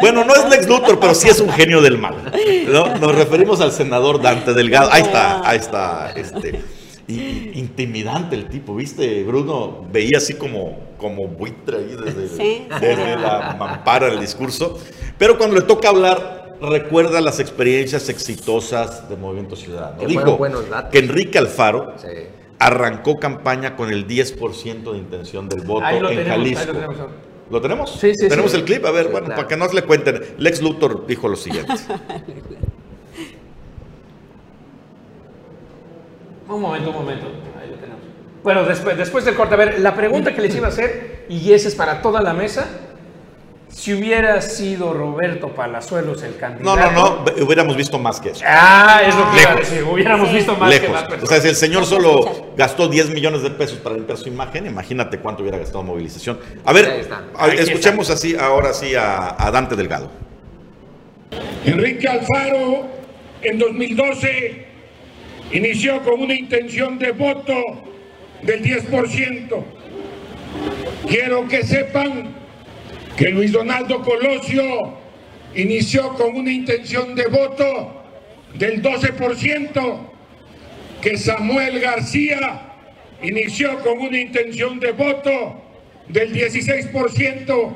Bueno, 0.00 0.24
no 0.24 0.34
es 0.34 0.48
Lex 0.48 0.66
Luthor, 0.68 0.98
pero 1.00 1.14
sí 1.14 1.28
es 1.28 1.40
un 1.40 1.50
genio 1.50 1.80
del 1.82 1.98
mal. 1.98 2.14
¿no? 2.68 2.96
Nos 2.96 3.14
referimos 3.14 3.60
al 3.60 3.72
senador 3.72 4.20
Dante 4.22 4.52
Delgado. 4.54 4.88
Ahí 4.92 5.02
está, 5.02 5.48
ahí 5.48 5.58
está. 5.58 6.12
Este, 6.16 6.60
y- 7.08 7.14
y- 7.14 7.50
intimidante 7.56 8.34
el 8.36 8.46
tipo, 8.48 8.74
¿viste? 8.76 9.22
Bruno 9.24 9.84
veía 9.92 10.18
así 10.18 10.34
como, 10.34 10.78
como 11.02 11.26
buitre 11.28 11.76
ahí 11.76 11.96
desde, 12.02 12.28
Sí, 12.28 12.66
desde 12.80 13.16
la 13.16 13.56
mampara 13.58 14.06
del 14.06 14.20
discurso. 14.20 14.78
Pero 15.18 15.36
cuando 15.36 15.56
le 15.56 15.62
toca 15.62 15.90
hablar, 15.90 16.56
recuerda 16.62 17.20
las 17.20 17.38
experiencias 17.40 18.08
exitosas 18.08 19.08
de 19.10 19.16
Movimiento 19.16 19.56
Ciudadano. 19.56 19.98
Que 19.98 20.06
Dijo 20.06 20.20
fueron 20.22 20.38
buenos 20.38 20.70
datos. 20.70 20.90
que 20.92 20.98
Enrique 21.00 21.36
Alfaro 21.38 21.94
Sí. 21.98 22.06
arrancó 22.58 23.16
campaña 23.18 23.76
con 23.76 23.90
el 23.92 24.06
10% 24.06 24.92
de 24.92 24.98
intención 24.98 25.48
del 25.48 25.60
voto 25.62 25.86
en 25.88 25.98
tenemos, 26.06 26.26
Jalisco. 26.28 26.72
lo 27.50 27.60
tenemos. 27.60 27.90
Sí, 28.00 28.14
sí, 28.14 28.28
¿Tenemos 28.28 28.52
sí. 28.52 28.56
el 28.58 28.64
clip? 28.64 28.84
A 28.86 28.90
ver, 28.92 29.06
Sí, 29.06 29.10
bueno, 29.12 29.26
claro. 29.26 29.40
para 29.42 29.48
que 29.48 29.56
no 29.56 29.68
se 29.68 29.74
le 29.74 29.82
cuenten. 29.82 30.22
Lex 30.38 30.62
Luthor 30.62 31.06
dijo 31.06 31.28
lo 31.28 31.36
siguiente. 31.36 31.72
Un 36.48 36.60
momento, 36.60 36.90
un 36.90 36.96
momento. 36.96 37.26
Bueno, 38.42 38.64
después, 38.64 38.96
después 38.96 39.24
del 39.24 39.34
corte, 39.34 39.54
a 39.54 39.56
ver, 39.56 39.80
la 39.80 39.94
pregunta 39.94 40.34
que 40.34 40.40
les 40.40 40.54
iba 40.56 40.66
a 40.66 40.70
hacer, 40.70 41.26
y 41.28 41.52
esa 41.52 41.68
es 41.68 41.74
para 41.74 42.02
toda 42.02 42.20
la 42.22 42.32
mesa, 42.32 42.66
si 43.68 43.94
hubiera 43.94 44.42
sido 44.42 44.92
Roberto 44.92 45.48
Palazuelos 45.54 46.22
el 46.24 46.32
No, 46.32 46.38
candidato... 46.38 46.90
no, 46.92 47.16
no, 47.18 47.24
ve- 47.24 47.42
hubiéramos 47.42 47.76
visto 47.76 47.98
más 47.98 48.20
que 48.20 48.30
eso. 48.30 48.44
Ah, 48.46 49.00
es 49.06 49.14
lo 49.14 49.30
que 49.30 49.40
iba 49.42 49.52
a 49.52 49.54
decir, 49.54 49.82
hubiéramos 49.84 50.28
Sí. 50.28 50.34
visto 50.36 50.56
más 50.56 50.70
que 50.70 50.80
Lejos. 50.80 50.92
más 50.92 51.04
O 51.04 51.08
personas. 51.08 51.28
sea, 51.30 51.40
si 51.40 51.48
el 51.48 51.54
señor 51.56 51.86
solo 51.86 52.52
gastó 52.56 52.88
10 52.88 53.10
millones 53.10 53.42
de 53.42 53.50
pesos 53.50 53.78
para 53.78 53.94
limpiar 53.94 54.18
su 54.18 54.28
imagen, 54.28 54.66
imagínate 54.66 55.18
cuánto 55.20 55.42
hubiera 55.42 55.56
gastado 55.58 55.80
en 55.80 55.86
movilización. 55.86 56.38
A 56.64 56.72
ver, 56.72 57.08
a- 57.38 57.46
escuchemos 57.48 58.10
así 58.10 58.36
ahora 58.36 58.74
sí 58.74 58.94
a, 58.94 59.36
a 59.42 59.50
Dante 59.50 59.74
Delgado. 59.76 60.10
Enrique 61.64 62.08
Alfaro 62.08 62.86
en 63.40 63.58
2012 63.58 64.66
inició 65.52 66.02
con 66.02 66.20
una 66.20 66.34
intención 66.34 66.98
de 66.98 67.12
voto 67.12 67.54
del 68.42 68.62
10%. 68.62 69.64
Quiero 71.08 71.48
que 71.48 71.62
sepan 71.64 72.34
que 73.16 73.30
Luis 73.30 73.52
Donaldo 73.52 74.02
Colosio 74.02 74.98
inició 75.54 76.14
con 76.14 76.36
una 76.36 76.52
intención 76.52 77.14
de 77.14 77.26
voto 77.26 78.02
del 78.54 78.82
12%, 78.82 79.98
que 81.00 81.16
Samuel 81.16 81.80
García 81.80 82.72
inició 83.22 83.78
con 83.80 83.98
una 83.98 84.18
intención 84.18 84.80
de 84.80 84.92
voto 84.92 85.62
del 86.08 86.32
16%, 86.32 87.74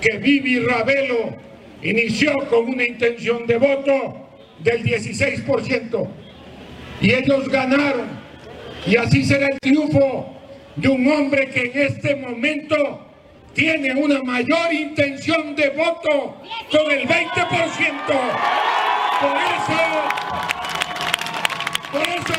que 0.00 0.18
Vivi 0.18 0.60
Ravelo 0.60 1.36
inició 1.82 2.34
con 2.48 2.68
una 2.68 2.84
intención 2.84 3.46
de 3.46 3.58
voto 3.58 4.28
del 4.60 4.82
16%. 4.84 6.08
Y 7.00 7.12
ellos 7.12 7.48
ganaron. 7.48 8.25
Y 8.86 8.96
así 8.96 9.24
será 9.24 9.48
el 9.48 9.58
triunfo 9.60 10.32
de 10.76 10.88
un 10.88 11.10
hombre 11.10 11.50
que 11.50 11.72
en 11.72 11.78
este 11.92 12.14
momento 12.14 13.06
tiene 13.52 13.94
una 13.94 14.22
mayor 14.22 14.72
intención 14.72 15.56
de 15.56 15.70
voto 15.70 16.40
con 16.70 16.90
el 16.92 17.08
20%. 17.08 17.16
Por 19.20 19.36
eso, 19.56 19.78
por 21.90 22.08
eso 22.08 22.35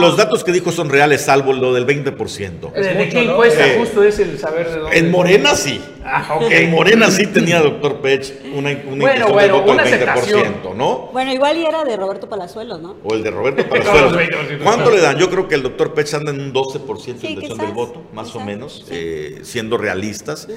los 0.00 0.16
datos 0.16 0.44
que 0.44 0.52
dijo 0.52 0.72
son 0.72 0.88
reales, 0.90 1.22
salvo 1.22 1.52
lo 1.52 1.72
del 1.74 1.86
20%. 1.86 2.72
¿De, 2.72 2.94
de 2.94 3.08
qué 3.08 3.24
¿no? 3.24 3.32
encuesta 3.32 3.66
Eh, 3.66 3.76
justo 3.78 4.02
es 4.02 4.18
el 4.18 4.38
saber 4.38 4.68
de 4.70 4.78
dónde? 4.80 4.98
En 4.98 5.10
Morena 5.10 5.54
sí. 5.54 5.80
Ah, 6.04 6.34
ok. 6.36 6.44
En 6.50 6.70
Morena 6.70 7.10
sí 7.10 7.26
tenía 7.26 7.60
doctor 7.60 8.00
Pech 8.00 8.32
una, 8.54 8.70
una 8.70 8.70
intención 8.70 9.32
bueno, 9.32 9.38
de 9.40 9.52
voto 9.52 9.72
una 9.72 9.82
del 9.84 10.00
20%, 10.00 10.08
aceptación. 10.08 10.54
¿no? 10.76 11.08
Bueno, 11.12 11.32
igual 11.32 11.56
y 11.58 11.64
era 11.66 11.84
de 11.84 11.96
Roberto 11.96 12.28
Palazuelos, 12.28 12.80
¿no? 12.80 12.96
O 13.04 13.14
el 13.14 13.22
de 13.22 13.30
Roberto 13.30 13.64
Palazuelos. 13.68 14.12
los 14.12 14.20
20%. 14.22 14.62
¿Cuánto 14.62 14.90
le 14.90 15.00
dan? 15.00 15.18
Yo 15.18 15.28
creo 15.30 15.48
que 15.48 15.54
el 15.56 15.62
doctor 15.62 15.94
Pech 15.94 16.14
anda 16.14 16.30
en 16.30 16.40
un 16.40 16.52
12% 16.52 16.86
de 16.86 17.00
Sí, 17.02 17.10
intención 17.10 17.40
quizás, 17.40 17.58
del 17.58 17.72
voto, 17.72 18.02
más 18.12 18.34
o 18.36 18.40
menos, 18.40 18.84
sí. 18.86 18.94
eh, 18.94 19.38
siendo 19.42 19.76
realistas. 19.78 20.48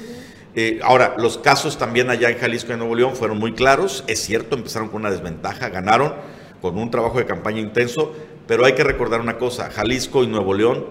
Eh, 0.56 0.80
ahora, 0.82 1.14
los 1.16 1.38
casos 1.38 1.78
también 1.78 2.10
allá 2.10 2.28
en 2.28 2.38
Jalisco 2.38 2.70
y 2.70 2.72
en 2.72 2.80
Nuevo 2.80 2.94
León 2.94 3.14
fueron 3.14 3.38
muy 3.38 3.52
claros. 3.54 4.02
Es 4.08 4.20
cierto, 4.20 4.56
empezaron 4.56 4.88
con 4.88 5.00
una 5.02 5.10
desventaja, 5.10 5.68
ganaron 5.68 6.14
con 6.60 6.76
un 6.76 6.90
trabajo 6.90 7.18
de 7.18 7.24
campaña 7.24 7.58
intenso, 7.60 8.12
pero 8.50 8.64
hay 8.64 8.72
que 8.72 8.82
recordar 8.82 9.20
una 9.20 9.38
cosa, 9.38 9.70
Jalisco 9.70 10.24
y 10.24 10.26
Nuevo 10.26 10.54
León 10.54 10.84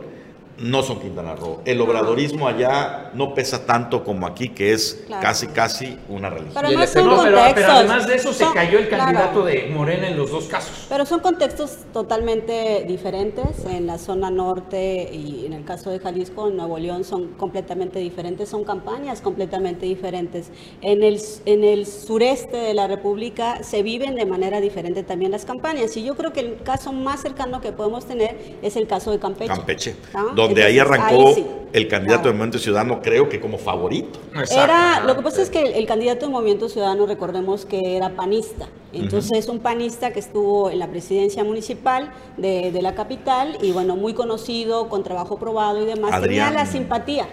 no 0.61 0.83
son 0.83 0.99
Quintana 0.99 1.35
Roo. 1.35 1.61
El 1.65 1.79
obradorismo 1.81 2.47
allá 2.47 3.11
no 3.13 3.33
pesa 3.33 3.65
tanto 3.65 4.03
como 4.03 4.27
aquí, 4.27 4.49
que 4.49 4.73
es 4.73 5.03
Claro. 5.07 5.21
casi, 5.21 5.47
casi 5.47 5.97
una 6.09 6.29
religión. 6.29 6.53
Pero 6.55 6.67
además 6.67 6.89
son 6.89 7.05
No, 7.05 7.21
pero, 7.23 7.39
además 7.71 8.07
de 8.07 8.15
eso 8.15 8.33
se 8.33 8.43
Son- 8.43 8.53
cayó 8.53 8.79
el 8.79 8.87
claro. 8.89 9.03
candidato 9.05 9.45
de 9.45 9.71
Morena 9.73 10.07
en 10.07 10.17
los 10.17 10.31
dos 10.31 10.45
casos. 10.45 10.85
Pero 10.89 11.05
son 11.05 11.19
contextos 11.21 11.77
totalmente 11.93 12.83
diferentes. 12.87 13.65
En 13.69 13.87
la 13.87 13.97
zona 13.97 14.29
norte 14.29 15.09
y 15.13 15.45
en 15.45 15.53
el 15.53 15.63
caso 15.63 15.89
de 15.91 15.99
Jalisco, 15.99 16.49
en 16.49 16.57
Nuevo 16.57 16.77
León, 16.77 17.03
son 17.03 17.29
completamente 17.35 17.99
diferentes. 17.99 18.49
Son 18.49 18.63
campañas 18.63 19.21
completamente 19.21 19.85
diferentes. 19.85 20.49
En 20.81 21.03
el, 21.03 21.19
en 21.45 21.63
el 21.63 21.85
sureste 21.85 22.57
de 22.57 22.73
la 22.73 22.87
República 22.87 23.63
se 23.63 23.83
viven 23.83 24.15
de 24.15 24.25
manera 24.25 24.59
diferente 24.61 25.03
también 25.03 25.31
las 25.31 25.45
campañas. 25.45 25.95
Y 25.97 26.03
yo 26.03 26.15
creo 26.15 26.33
que 26.33 26.41
el 26.41 26.61
caso 26.63 26.91
más 26.91 27.21
cercano 27.21 27.61
que 27.61 27.71
podemos 27.71 28.05
tener 28.05 28.57
es 28.61 28.75
el 28.75 28.87
caso 28.87 29.11
de 29.11 29.19
Campeche. 29.19 29.47
Campeche, 29.53 29.95
¿Ah? 30.13 30.25
Donde 30.49 30.63
ahí 30.63 30.79
Entonces, 30.79 30.99
arrancó 30.99 31.27
ahí 31.29 31.33
sí. 31.35 31.45
el 31.73 31.87
candidato 31.87 32.23
del 32.23 32.33
Movimiento 32.33 32.59
Ciudadano, 32.59 33.01
creo 33.01 33.29
que 33.29 33.39
como 33.39 33.57
favorito. 33.57 34.19
Era, 34.51 35.01
lo 35.05 35.15
que 35.15 35.21
pasa 35.21 35.41
es 35.41 35.49
que 35.49 35.61
el, 35.61 35.73
el 35.73 35.85
candidato 35.85 36.25
del 36.25 36.31
Movimiento 36.31 36.69
Ciudadano, 36.69 37.05
recordemos 37.05 37.65
que 37.65 37.95
era 37.97 38.09
panista. 38.15 38.67
Entonces, 38.91 39.47
un 39.47 39.59
panista 39.59 40.11
que 40.11 40.19
estuvo 40.19 40.69
en 40.69 40.79
la 40.79 40.87
presidencia 40.87 41.43
municipal 41.43 42.11
de, 42.37 42.71
de 42.71 42.81
la 42.81 42.95
capital 42.95 43.57
y, 43.61 43.71
bueno, 43.71 43.95
muy 43.95 44.13
conocido, 44.13 44.89
con 44.89 45.03
trabajo 45.03 45.37
probado 45.37 45.81
y 45.81 45.85
demás. 45.85 46.11
Adrián. 46.13 46.47
Tenía 46.47 46.63
la 46.63 46.69
simpatía. 46.69 47.27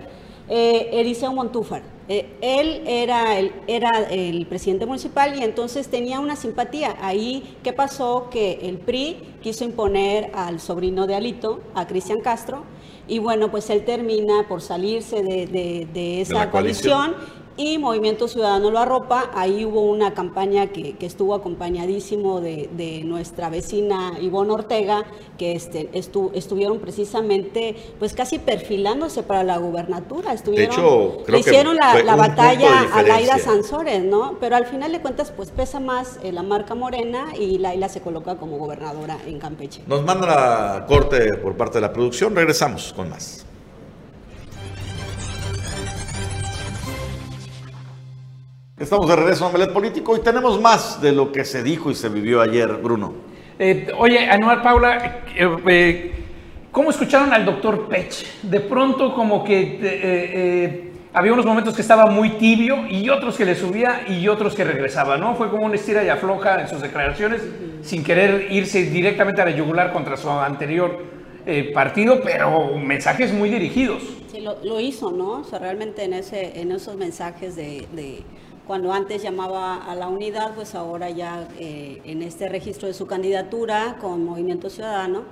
Eh, 0.49 0.91
Eliseo 0.93 1.33
Montúfar. 1.33 1.83
Eh, 2.09 2.37
él 2.41 2.85
era 2.87 3.37
el, 3.37 3.53
era 3.67 3.91
el 4.09 4.47
presidente 4.47 4.87
municipal 4.87 5.37
y 5.37 5.43
entonces 5.43 5.89
tenía 5.89 6.21
una 6.21 6.37
simpatía. 6.37 6.97
Ahí, 7.01 7.57
¿qué 7.65 7.73
pasó? 7.73 8.29
Que 8.31 8.61
el 8.63 8.79
PRI 8.79 9.17
quiso 9.43 9.65
imponer 9.65 10.31
al 10.35 10.61
sobrino 10.61 11.09
de 11.09 11.17
Alito, 11.17 11.61
a 11.75 11.87
Cristian 11.89 12.21
Castro, 12.21 12.63
y 13.09 13.19
bueno, 13.19 13.51
pues 13.51 13.71
él 13.71 13.85
termina 13.85 14.47
por 14.49 14.61
salirse 14.61 15.23
de, 15.23 15.47
de- 15.47 15.89
de 15.93 16.21
esa 16.23 16.51
coalición. 16.51 17.13
coalición 17.13 17.46
y 17.57 17.79
Movimiento 17.79 18.29
Ciudadano 18.29 18.71
lo 18.71 18.79
arropa. 18.79 19.31
Ahí 19.35 19.65
hubo 19.65 19.83
una 19.83 20.13
campaña 20.15 20.67
que, 20.69 20.97
que 20.97 21.07
estuvo 21.07 21.35
acompañadísimo 21.35 22.41
de, 22.41 22.69
de 22.77 23.03
nuestra 23.05 23.49
vecina 23.49 24.15
Ivonne 24.21 24.53
Ortega, 24.53 25.05
que 25.39 25.53
este, 25.55 25.91
estu- 25.93 26.31
estuvieron 26.35 26.79
precisamente, 26.81 27.77
pues 27.99 28.13
casi 28.13 28.39
perfilándose 28.39 29.23
para 29.23 29.43
la 29.45 29.57
gubernatura. 29.59 30.33
Estuvieron, 30.33 30.73
hecho, 30.75 31.19
creo 31.25 31.39
le 31.39 31.45
que 31.45 31.51
hicieron 31.51 31.77
la, 31.77 31.95
la 32.03 32.13
de 32.13 32.19
batalla 32.19 32.87
a. 32.93 33.03
Laida 33.03 33.39
Sansores, 33.39 34.05
¿no? 34.05 34.37
Pero 34.41 34.57
al 34.57 34.67
final 34.67 34.93
de 34.93 35.01
cuentas, 35.01 35.33
pues 35.35 35.51
pesa 35.51 35.81
más 35.81 36.19
eh, 36.23 36.33
la 36.33 36.43
marca 36.43 36.75
morena 36.75 37.29
y 37.39 37.59
Laila 37.59 37.89
se 37.89 38.01
coloca 38.01 38.37
como 38.37 38.59
gobernadora 38.59 39.19
en 39.27 39.39
Campeche. 39.39 39.83
Nos 39.87 40.05
mandan 40.05 40.31
a 40.33 40.87
corte 40.87 41.35
por 41.39 41.57
parte 41.57 41.79
de 41.79 41.83
la 41.83 41.93
producción. 41.93 42.35
Regresamos 42.35 42.93
con 42.93 43.09
más. 43.09 43.46
Estamos 48.79 49.09
de 49.09 49.17
regreso 49.17 49.47
a 49.47 49.49
Omelet 49.49 49.73
Político 49.73 50.15
y 50.19 50.21
tenemos 50.21 50.61
más 50.61 51.01
de 51.01 51.11
lo 51.11 51.33
que 51.33 51.47
se 51.47 51.63
dijo 51.63 51.91
y 51.91 51.95
se 51.95 52.11
vivió 52.11 52.43
ayer, 52.43 52.69
Bruno. 52.75 53.15
Eh, 53.59 53.89
oye, 53.97 54.29
Anual 54.29 54.61
Paula, 54.61 55.23
eh, 55.35 55.49
eh, 55.67 56.15
¿cómo 56.73 56.91
escucharon 56.91 57.33
al 57.33 57.47
doctor 57.47 57.89
Pech? 57.89 58.43
De 58.43 58.61
pronto 58.61 59.15
como 59.15 59.43
que 59.45 59.63
eh, 59.63 59.81
eh, 59.83 60.93
había 61.15 61.33
unos 61.33 61.47
momentos 61.47 61.75
que 61.75 61.81
estaba 61.81 62.05
muy 62.11 62.33
tibio 62.37 62.87
y 62.87 63.09
otros 63.09 63.39
que 63.39 63.47
le 63.47 63.55
subía 63.55 64.05
y 64.09 64.29
otros 64.29 64.55
que 64.55 64.65
regresaba, 64.65 65.17
¿no? 65.17 65.35
Fue 65.37 65.49
como 65.49 65.65
una 65.65 65.77
estira 65.77 66.05
y 66.05 66.11
afloja 66.11 66.61
en 66.61 66.69
sus 66.69 66.83
declaraciones 66.83 67.41
sin 67.81 68.05
querer 68.05 68.49
irse 68.53 68.83
directamente 68.83 69.41
a 69.41 69.47
la 69.47 69.53
yugular 69.53 69.91
contra 69.91 70.19
su 70.19 70.29
anterior 70.29 70.99
eh, 71.47 71.71
partido, 71.73 72.21
pero 72.23 72.77
mensajes 72.77 73.33
muy 73.33 73.49
dirigidos. 73.49 74.03
Sí, 74.31 74.43
lo, 74.43 74.63
lo 74.63 74.79
hizo, 74.81 75.13
¿no? 75.13 75.41
O 75.41 75.45
sea, 75.45 75.61
realmente 75.61 76.05
en, 76.05 76.13
ese, 76.13 76.61
en 76.61 76.73
esos 76.73 76.95
mensajes 76.97 77.57
de, 77.57 77.87
de 77.95 78.21
cuando 78.67 78.93
antes 78.93 79.23
llamaba 79.23 79.77
a 79.77 79.95
la 79.95 80.09
unidad, 80.09 80.55
pues 80.55 80.75
ahora 80.75 81.11
ya 81.11 81.47
eh, 81.59 82.01
en 82.05 82.23
este 82.23 82.49
registro 82.49 82.89
de 82.89 82.95
su 82.95 83.07
candidatura 83.07 83.97
con 84.01 84.25
Movimiento 84.25 84.71
Ciudadano, 84.71 85.23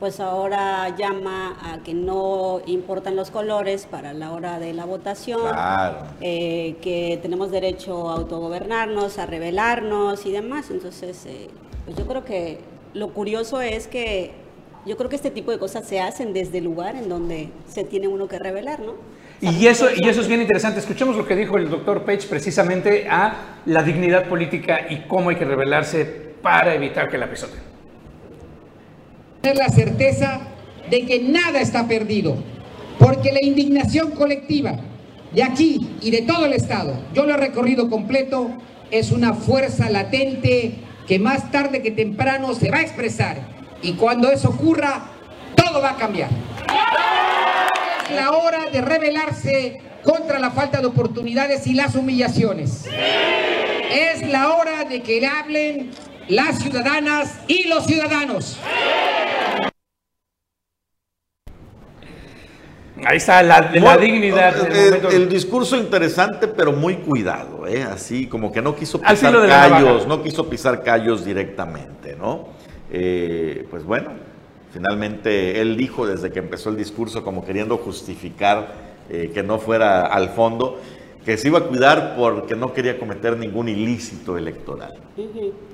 pues 0.00 0.20
ahora 0.20 0.94
llama 0.96 1.58
a 1.60 1.78
que 1.82 1.92
no 1.92 2.60
importan 2.66 3.16
los 3.16 3.30
colores 3.30 3.86
para 3.86 4.14
la 4.14 4.32
hora 4.32 4.58
de 4.58 4.72
la 4.72 4.84
votación, 4.84 5.40
Claro. 5.40 5.98
eh, 6.20 6.76
que 6.80 7.18
tenemos 7.20 7.50
derecho 7.50 8.08
a 8.08 8.14
autogobernarnos, 8.14 9.18
a 9.18 9.26
rebelarnos 9.26 10.24
y 10.24 10.32
demás. 10.32 10.70
Entonces, 10.70 11.26
eh, 11.26 11.48
pues 11.84 11.96
yo 11.96 12.06
creo 12.06 12.24
que 12.24 12.60
lo 12.94 13.12
curioso 13.12 13.60
es 13.60 13.86
que 13.88 14.30
yo 14.86 14.96
creo 14.96 15.10
que 15.10 15.16
este 15.16 15.30
tipo 15.32 15.50
de 15.50 15.58
cosas 15.58 15.84
se 15.86 16.00
hacen 16.00 16.32
desde 16.32 16.58
el 16.58 16.64
lugar 16.64 16.94
en 16.96 17.08
donde 17.08 17.50
se 17.68 17.84
tiene 17.84 18.08
uno 18.08 18.28
que 18.28 18.38
revelar, 18.38 18.80
¿no? 18.80 18.94
Y 19.40 19.66
eso, 19.66 19.86
y 19.94 20.08
eso 20.08 20.20
es 20.20 20.28
bien 20.28 20.40
interesante. 20.40 20.80
Escuchemos 20.80 21.16
lo 21.16 21.26
que 21.26 21.36
dijo 21.36 21.56
el 21.56 21.70
doctor 21.70 22.04
Pech 22.04 22.26
precisamente 22.26 23.06
a 23.08 23.60
la 23.66 23.82
dignidad 23.82 24.24
política 24.28 24.86
y 24.90 25.02
cómo 25.08 25.30
hay 25.30 25.36
que 25.36 25.44
rebelarse 25.44 26.04
para 26.42 26.74
evitar 26.74 27.08
que 27.08 27.18
la 27.18 27.30
pisoten. 27.30 27.60
tener 29.40 29.56
la 29.56 29.68
certeza 29.68 30.40
de 30.90 31.06
que 31.06 31.20
nada 31.20 31.60
está 31.60 31.86
perdido, 31.86 32.36
porque 32.98 33.30
la 33.32 33.44
indignación 33.44 34.10
colectiva 34.12 34.76
de 35.32 35.42
aquí 35.42 35.96
y 36.00 36.10
de 36.10 36.22
todo 36.22 36.46
el 36.46 36.54
Estado, 36.54 36.94
yo 37.14 37.24
lo 37.24 37.34
he 37.34 37.36
recorrido 37.36 37.88
completo, 37.88 38.50
es 38.90 39.12
una 39.12 39.34
fuerza 39.34 39.90
latente 39.90 40.74
que 41.06 41.18
más 41.18 41.50
tarde 41.50 41.82
que 41.82 41.90
temprano 41.90 42.54
se 42.54 42.70
va 42.70 42.78
a 42.78 42.82
expresar 42.82 43.36
y 43.82 43.92
cuando 43.92 44.30
eso 44.30 44.48
ocurra, 44.48 45.10
todo 45.54 45.80
va 45.80 45.90
a 45.90 45.96
cambiar. 45.96 46.30
Es 48.08 48.14
la 48.16 48.30
hora 48.32 48.70
de 48.70 48.80
rebelarse 48.80 49.80
contra 50.02 50.38
la 50.38 50.50
falta 50.50 50.80
de 50.80 50.86
oportunidades 50.86 51.66
y 51.66 51.74
las 51.74 51.94
humillaciones. 51.94 52.86
Es 53.90 54.26
la 54.26 54.54
hora 54.54 54.84
de 54.84 55.02
que 55.02 55.20
le 55.20 55.26
hablen 55.26 55.90
las 56.28 56.58
ciudadanas 56.58 57.38
y 57.48 57.68
los 57.68 57.86
ciudadanos. 57.86 58.58
Ahí 63.04 63.18
está 63.18 63.42
la, 63.42 63.60
la 63.60 63.80
Bueno, 63.80 63.98
dignidad. 63.98 64.56
El, 64.74 64.86
momento. 64.90 65.10
el 65.10 65.28
discurso 65.28 65.76
interesante, 65.76 66.48
pero 66.48 66.72
muy 66.72 66.96
cuidado, 66.96 67.66
¿eh? 67.66 67.82
Así 67.82 68.26
como 68.26 68.50
que 68.50 68.60
no 68.60 68.74
quiso 68.74 69.00
pisar 69.00 69.32
callos, 69.46 70.06
no 70.06 70.22
quiso 70.22 70.48
pisar 70.48 70.82
callos 70.82 71.24
directamente, 71.24 72.16
¿no? 72.16 72.48
Eh, 72.90 73.66
pues 73.70 73.84
bueno, 73.84 74.12
finalmente 74.72 75.60
él 75.60 75.76
dijo 75.76 76.06
desde 76.06 76.30
que 76.30 76.38
empezó 76.38 76.70
el 76.70 76.76
discurso 76.76 77.24
como 77.24 77.44
queriendo 77.44 77.76
justificar 77.78 78.88
eh, 79.10 79.30
que 79.32 79.42
no 79.42 79.58
fuera 79.58 80.02
al 80.06 80.28
fondo, 80.30 80.78
que 81.24 81.36
se 81.36 81.48
iba 81.48 81.58
a 81.58 81.62
cuidar 81.64 82.14
porque 82.16 82.54
no 82.56 82.72
quería 82.72 82.98
cometer 82.98 83.36
ningún 83.36 83.68
ilícito 83.68 84.38
electoral. 84.38 84.94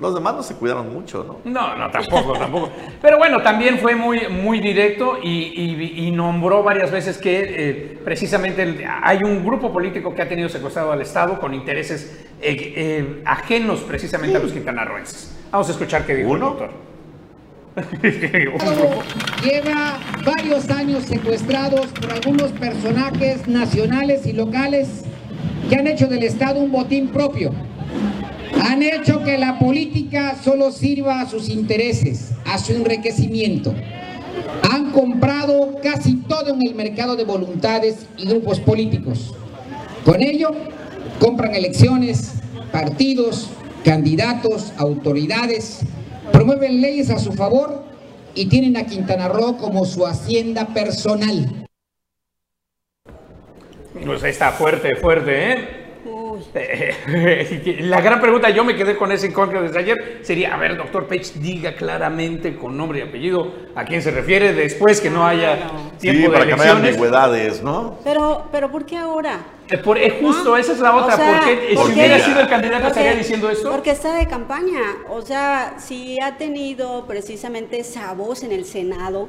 Los 0.01 0.13
demás 0.13 0.35
no 0.35 0.43
se 0.43 0.55
cuidaron 0.55 0.91
mucho, 0.91 1.23
¿no? 1.23 1.49
No, 1.49 1.75
no, 1.77 1.89
tampoco, 1.91 2.33
tampoco. 2.33 2.69
Pero 3.01 3.17
bueno, 3.17 3.41
también 3.41 3.77
fue 3.79 3.95
muy, 3.95 4.27
muy 4.27 4.59
directo 4.59 5.17
y, 5.23 5.29
y- 5.29 6.07
y 6.07 6.11
nombró 6.11 6.61
varias 6.63 6.91
veces 6.91 7.17
que 7.17 7.39
eh, 7.69 7.99
precisamente 8.03 8.63
el- 8.63 8.83
hay 9.03 9.19
un 9.23 9.45
grupo 9.45 9.71
político 9.71 10.13
que 10.13 10.23
ha 10.23 10.27
tenido 10.27 10.49
secuestrado 10.49 10.91
al 10.91 11.01
Estado 11.01 11.39
con 11.39 11.53
intereses 11.53 12.25
eh, 12.41 12.73
eh, 12.75 13.21
ajenos 13.25 13.79
precisamente 13.81 14.35
a 14.35 14.39
los 14.41 14.51
quintanarroenses. 14.51 15.37
Vamos 15.51 15.69
a 15.69 15.71
escuchar 15.71 16.05
qué 16.05 16.15
dijo 16.15 16.33
el 16.35 16.41
doctor. 16.41 16.69
Lleva 19.43 19.99
varios 20.23 20.69
años 20.69 21.03
secuestrados 21.03 21.87
por 21.87 22.11
algunos 22.11 22.51
personajes 22.53 23.47
nacionales 23.47 24.25
y 24.25 24.33
locales 24.33 24.87
que 25.69 25.75
han 25.75 25.87
hecho 25.87 26.07
del 26.07 26.23
Estado 26.23 26.61
un 26.61 26.71
botín 26.71 27.09
propio. 27.09 27.51
Han 28.63 28.81
hecho 28.81 29.23
que 29.23 29.37
la 29.37 29.59
política 29.59 30.37
solo 30.41 30.71
sirva 30.71 31.21
a 31.21 31.29
sus 31.29 31.49
intereses, 31.49 32.31
a 32.45 32.57
su 32.57 32.71
enriquecimiento. 32.73 33.73
Han 34.71 34.91
comprado 34.91 35.75
casi 35.83 36.15
todo 36.15 36.53
en 36.53 36.65
el 36.65 36.75
mercado 36.75 37.15
de 37.15 37.25
voluntades 37.25 38.05
y 38.17 38.27
grupos 38.27 38.59
políticos. 38.61 39.33
Con 40.05 40.21
ello, 40.21 40.51
compran 41.19 41.53
elecciones, 41.55 42.35
partidos, 42.71 43.49
candidatos, 43.83 44.71
autoridades, 44.77 45.81
promueven 46.31 46.81
leyes 46.81 47.09
a 47.09 47.19
su 47.19 47.33
favor 47.33 47.83
y 48.33 48.47
tienen 48.47 48.77
a 48.77 48.85
Quintana 48.85 49.27
Roo 49.27 49.57
como 49.57 49.85
su 49.85 50.05
hacienda 50.05 50.67
personal. 50.67 51.67
Pues 54.05 54.23
ahí 54.23 54.31
está, 54.31 54.51
fuerte, 54.51 54.95
fuerte, 54.97 55.51
¿eh? 55.51 55.84
La 57.79 58.01
gran 58.01 58.19
pregunta, 58.21 58.49
yo 58.49 58.63
me 58.63 58.75
quedé 58.75 58.95
con 58.95 59.11
ese 59.11 59.27
incógnito 59.27 59.61
desde 59.61 59.79
ayer, 59.79 60.19
sería, 60.23 60.53
a 60.53 60.57
ver, 60.57 60.77
doctor 60.77 61.07
Pech, 61.07 61.33
diga 61.35 61.75
claramente 61.75 62.55
con 62.55 62.77
nombre 62.77 62.99
y 62.99 63.01
apellido 63.01 63.51
a 63.75 63.83
quién 63.85 64.01
se 64.01 64.11
refiere 64.11 64.53
después 64.53 65.01
que 65.01 65.09
no 65.09 65.25
haya 65.25 65.57
tiempo 65.99 66.21
Sí, 66.21 66.27
de 66.27 66.29
para 66.29 66.45
que 66.45 66.51
no 66.55 66.61
haya 66.61 66.71
elecciones. 66.71 66.89
ambigüedades, 66.95 67.63
¿no? 67.63 67.97
Pero, 68.03 68.47
pero 68.51 68.71
¿por 68.71 68.85
qué 68.85 68.97
ahora? 68.97 69.39
Eh, 69.69 69.77
por- 69.77 69.97
eh, 69.97 70.17
justo, 70.21 70.55
esa 70.57 70.73
es 70.73 70.79
la 70.79 70.95
otra, 70.95 71.15
O 71.15 71.17
sea, 71.17 71.39
porque 71.41 71.71
eh, 71.71 71.75
¿por 71.75 71.87
si 71.87 71.93
qué? 71.93 71.99
hubiera 71.99 72.19
sido 72.19 72.39
el 72.39 72.47
candidato 72.47 72.83
Porque- 72.83 72.99
estaría 72.99 73.17
diciendo 73.17 73.49
esto. 73.49 73.71
Porque 73.71 73.91
está 73.91 74.15
de 74.15 74.27
campaña. 74.27 74.81
O 75.09 75.21
sea, 75.23 75.75
si 75.79 76.19
ha 76.19 76.37
tenido 76.37 77.05
precisamente 77.07 77.79
esa 77.79 78.13
voz 78.13 78.43
en 78.43 78.51
el 78.51 78.65
Senado, 78.65 79.27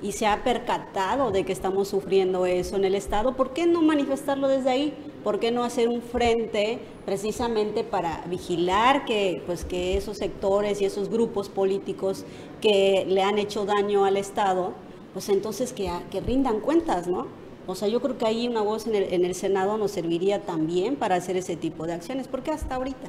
y 0.00 0.12
se 0.12 0.26
ha 0.26 0.44
percatado 0.44 1.30
de 1.30 1.44
que 1.44 1.52
estamos 1.52 1.88
sufriendo 1.88 2.46
eso 2.46 2.76
en 2.76 2.84
el 2.84 2.94
Estado, 2.94 3.34
¿por 3.34 3.52
qué 3.52 3.66
no 3.66 3.82
manifestarlo 3.82 4.46
desde 4.46 4.70
ahí? 4.70 4.94
¿Por 5.24 5.40
qué 5.40 5.50
no 5.50 5.64
hacer 5.64 5.88
un 5.88 6.02
frente 6.02 6.78
precisamente 7.04 7.82
para 7.82 8.22
vigilar 8.26 9.04
que, 9.04 9.42
pues, 9.46 9.64
que 9.64 9.96
esos 9.96 10.18
sectores 10.18 10.80
y 10.80 10.84
esos 10.84 11.08
grupos 11.08 11.48
políticos 11.48 12.24
que 12.60 13.04
le 13.08 13.22
han 13.22 13.38
hecho 13.38 13.64
daño 13.64 14.04
al 14.04 14.16
Estado, 14.16 14.72
pues 15.12 15.28
entonces 15.28 15.72
que, 15.72 15.90
que 16.10 16.20
rindan 16.20 16.60
cuentas, 16.60 17.08
¿no? 17.08 17.26
O 17.66 17.74
sea, 17.74 17.88
yo 17.88 18.00
creo 18.00 18.16
que 18.16 18.24
ahí 18.24 18.48
una 18.48 18.62
voz 18.62 18.86
en 18.86 18.94
el, 18.94 19.12
en 19.12 19.24
el 19.24 19.34
Senado 19.34 19.76
nos 19.76 19.90
serviría 19.90 20.42
también 20.42 20.96
para 20.96 21.16
hacer 21.16 21.36
ese 21.36 21.56
tipo 21.56 21.86
de 21.86 21.94
acciones, 21.94 22.28
porque 22.28 22.50
hasta 22.50 22.76
ahorita. 22.76 23.08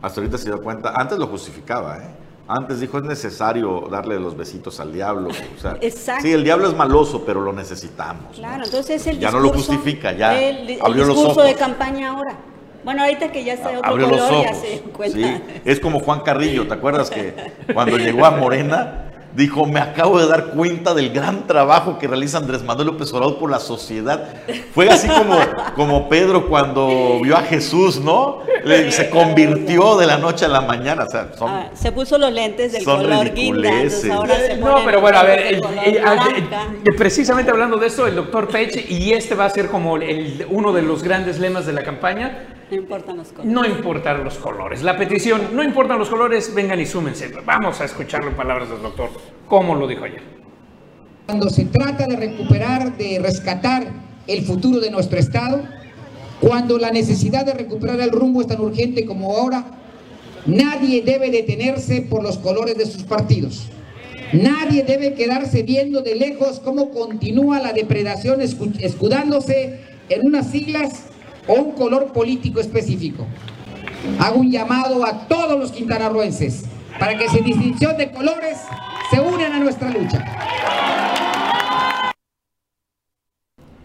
Hasta 0.00 0.20
ahorita 0.20 0.38
se 0.38 0.50
dio 0.50 0.62
cuenta, 0.62 0.92
antes 0.94 1.18
lo 1.18 1.26
justificaba, 1.26 1.98
¿eh? 1.98 2.27
Antes 2.48 2.80
dijo, 2.80 2.96
es 2.98 3.04
necesario 3.04 3.88
darle 3.90 4.18
los 4.18 4.36
besitos 4.36 4.80
al 4.80 4.92
diablo. 4.92 5.28
O 5.28 5.60
sea, 5.60 5.76
Exacto. 5.82 6.22
Sí, 6.22 6.32
el 6.32 6.42
diablo 6.44 6.66
es 6.68 6.74
maloso, 6.74 7.22
pero 7.26 7.40
lo 7.42 7.52
necesitamos. 7.52 8.36
Claro, 8.36 8.64
entonces 8.64 9.06
el 9.06 9.18
Ya 9.18 9.30
no 9.30 9.42
discurso, 9.42 9.72
lo 9.72 9.78
justifica, 9.78 10.12
ya 10.12 10.40
el, 10.40 10.70
el 10.70 10.78
abrió 10.80 11.04
los 11.04 11.14
discurso 11.16 11.42
de 11.42 11.48
ojos. 11.50 11.58
campaña 11.60 12.10
ahora. 12.10 12.36
Bueno, 12.84 13.02
ahorita 13.02 13.30
que 13.32 13.44
ya 13.44 13.52
está 13.54 13.70
de 13.70 13.76
otro 13.78 13.90
Abrió 13.90 14.08
los 14.08 14.20
color, 14.20 14.44
ya 14.44 14.50
ojos. 14.50 14.60
se 14.62 14.68
dio 14.70 14.82
cuenta. 14.92 15.18
Sí, 15.18 15.42
es 15.64 15.80
como 15.80 16.00
Juan 16.00 16.20
Carrillo, 16.20 16.66
¿te 16.66 16.72
acuerdas 16.74 17.10
que 17.10 17.34
cuando 17.74 17.98
llegó 17.98 18.24
a 18.24 18.30
Morena 18.30 19.07
dijo, 19.34 19.66
me 19.66 19.78
acabo 19.80 20.18
de 20.18 20.26
dar 20.26 20.46
cuenta 20.46 20.94
del 20.94 21.10
gran 21.10 21.46
trabajo 21.46 21.98
que 21.98 22.08
realiza 22.08 22.38
Andrés 22.38 22.62
Manuel 22.64 22.88
López 22.88 23.12
Obrador 23.12 23.38
por 23.38 23.50
la 23.50 23.60
sociedad? 23.60 24.28
Fue 24.74 24.88
así 24.88 25.06
como, 25.08 25.36
como 25.76 26.08
Pedro 26.08 26.48
cuando 26.48 27.20
vio 27.22 27.36
a 27.36 27.42
Jesús, 27.42 28.00
¿no? 28.00 28.40
Le- 28.64 28.90
se 28.90 29.10
convirtió 29.10 29.96
de 29.96 30.06
la 30.06 30.16
noche 30.18 30.44
a 30.44 30.48
la 30.48 30.60
mañana. 30.62 31.04
O 31.04 31.08
sea, 31.10 31.28
son, 31.38 31.50
Ah, 31.50 31.70
se 31.74 31.92
puso 31.92 32.18
los 32.18 32.32
lentes 32.32 32.72
del 32.72 32.82
Son 32.82 33.02
color 33.02 33.32
guinda, 33.32 33.70
ahora 34.12 34.36
se 34.36 34.56
No, 34.56 34.76
pero 34.84 35.00
bueno, 35.00 35.18
a 35.18 35.22
ver, 35.22 35.38
el- 35.40 35.62
el- 35.84 36.96
precisamente 36.96 37.50
hablando 37.50 37.76
de 37.76 37.86
esto, 37.86 38.06
el 38.06 38.16
doctor 38.16 38.48
Pech, 38.48 38.90
y 38.90 39.12
este 39.12 39.34
va 39.34 39.44
a 39.44 39.50
ser 39.50 39.68
como 39.68 39.96
el- 39.96 40.46
uno 40.50 40.72
de 40.72 40.82
los 40.82 41.02
grandes 41.02 41.38
lemas 41.38 41.66
de 41.66 41.72
la 41.72 41.82
campaña, 41.82 42.46
No 42.70 42.76
importan 42.76 43.16
los 43.16 43.28
colores. 43.28 43.52
no 43.52 43.64
importan 43.66 44.24
los 44.24 44.34
colores. 44.38 44.82
La 44.82 44.96
petición, 44.98 45.40
no 45.54 45.62
importan 45.64 45.98
los 45.98 46.08
colores, 46.08 46.52
vengan 46.54 46.80
y 46.80 46.86
súmense. 46.86 47.30
Vamos 47.44 47.80
a 47.80 47.84
escucharlo 47.84 48.30
en 48.30 48.36
palabras 48.36 48.68
del 48.68 48.82
doctor, 48.82 49.10
como 49.48 49.74
lo 49.74 49.86
dijo 49.86 50.04
ayer. 50.04 50.22
Cuando 51.26 51.48
se 51.50 51.64
trata 51.66 52.06
de 52.06 52.16
recuperar, 52.16 52.96
de 52.96 53.18
rescatar 53.22 53.86
el 54.26 54.42
futuro 54.44 54.80
de 54.80 54.90
nuestro 54.90 55.18
Estado, 55.18 55.62
cuando 56.40 56.78
la 56.78 56.90
necesidad 56.90 57.44
de 57.44 57.54
recuperar 57.54 58.00
el 58.00 58.10
rumbo 58.10 58.40
es 58.40 58.46
tan 58.46 58.60
urgente 58.60 59.04
como 59.06 59.34
ahora, 59.36 59.64
nadie 60.46 61.02
debe 61.02 61.30
detenerse 61.30 62.02
por 62.02 62.22
los 62.22 62.38
colores 62.38 62.76
de 62.76 62.86
sus 62.86 63.02
partidos. 63.04 63.68
Nadie 64.32 64.82
debe 64.84 65.14
quedarse 65.14 65.62
viendo 65.62 66.02
de 66.02 66.14
lejos 66.14 66.60
cómo 66.60 66.90
continúa 66.90 67.60
la 67.60 67.72
depredación 67.72 68.40
escu- 68.40 68.76
escudándose 68.80 69.80
en 70.10 70.26
unas 70.26 70.50
siglas 70.50 71.04
o 71.48 71.54
un 71.54 71.72
color 71.72 72.12
político 72.12 72.60
específico. 72.60 73.26
Hago 74.20 74.38
un 74.40 74.50
llamado 74.50 75.04
a 75.04 75.26
todos 75.26 75.58
los 75.58 75.72
quintanarroenses 75.72 76.64
para 76.98 77.16
que 77.18 77.28
sin 77.28 77.44
distinción 77.44 77.96
de 77.96 78.10
colores 78.12 78.58
se 79.10 79.20
unan 79.20 79.52
a 79.54 79.58
nuestra 79.58 79.90
lucha. 79.90 80.24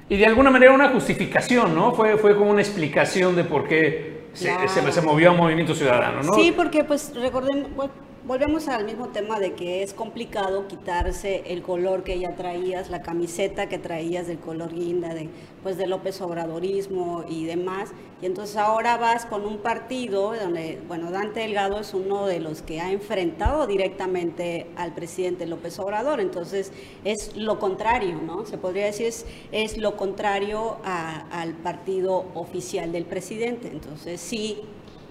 Y 0.10 0.18
de 0.18 0.26
alguna 0.28 0.52
manera 0.52 0.74
una 0.74 0.90
justificación, 0.90 1.74
¿no? 1.74 1.94
Fue, 1.94 2.18
fue 2.18 2.36
como 2.36 2.52
una 2.52 2.62
explicación 2.62 3.36
de 3.36 3.44
por 3.46 3.68
qué 3.68 4.28
se, 4.34 4.50
Claro. 4.50 4.68
se- 4.70 4.92
se 4.92 5.02
movió 5.02 5.32
a 5.32 5.34
Movimiento 5.34 5.74
Ciudadano, 5.74 6.22
¿no? 6.22 6.34
Sí, 6.34 6.54
porque 6.56 6.84
pues 6.84 7.14
recordemos, 7.16 7.74
bueno, 7.76 7.94
volvemos 8.26 8.70
al 8.70 8.86
mismo 8.86 9.10
tema 9.10 9.40
de 9.40 9.54
que 9.54 9.84
es 9.84 9.94
complicado 9.94 10.68
quitarse 10.68 11.44
el 11.48 11.62
color 11.62 12.04
que 12.04 12.20
ya 12.20 12.36
traías, 12.36 12.90
la 12.90 13.02
camiseta 13.02 13.68
que 13.68 13.78
traías 13.78 14.28
del 14.28 14.40
color 14.40 14.74
guinda, 14.74 15.14
de, 15.14 15.30
pues 15.62 15.78
de 15.78 15.88
López 15.88 16.22
Obradorismo 16.22 17.26
y 17.28 17.46
demás. 17.46 17.92
Y 18.22 18.26
entonces 18.26 18.56
ahora 18.56 18.96
vas 18.98 19.26
con 19.26 19.46
un 19.46 19.58
partido 19.58 20.34
donde, 20.34 20.82
bueno, 20.88 21.12
Dante 21.12 21.42
Delgado 21.42 21.82
es 21.82 21.94
uno 21.94 22.26
de 22.26 22.40
los 22.40 22.62
que 22.62 22.80
ha 22.80 22.92
enfrentado 22.92 23.68
directamente 23.68 24.68
al 24.78 24.94
presidente 24.94 25.46
López 25.46 25.78
Obrador. 25.80 26.22
Entonces 26.22 26.72
es 27.04 27.36
lo 27.36 27.60
contrario, 27.60 28.22
¿no? 28.26 28.46
Se 28.46 28.58
podría 28.58 28.86
decir 28.86 29.08
es, 29.08 29.26
es 29.52 29.78
lo 29.78 29.98
contrario 29.98 30.78
al 30.84 31.54
partido 31.56 32.26
oficial 32.36 32.94
del 32.94 33.06
presidente. 33.06 33.68
Entonces 33.68 34.22
sí, 34.22 34.62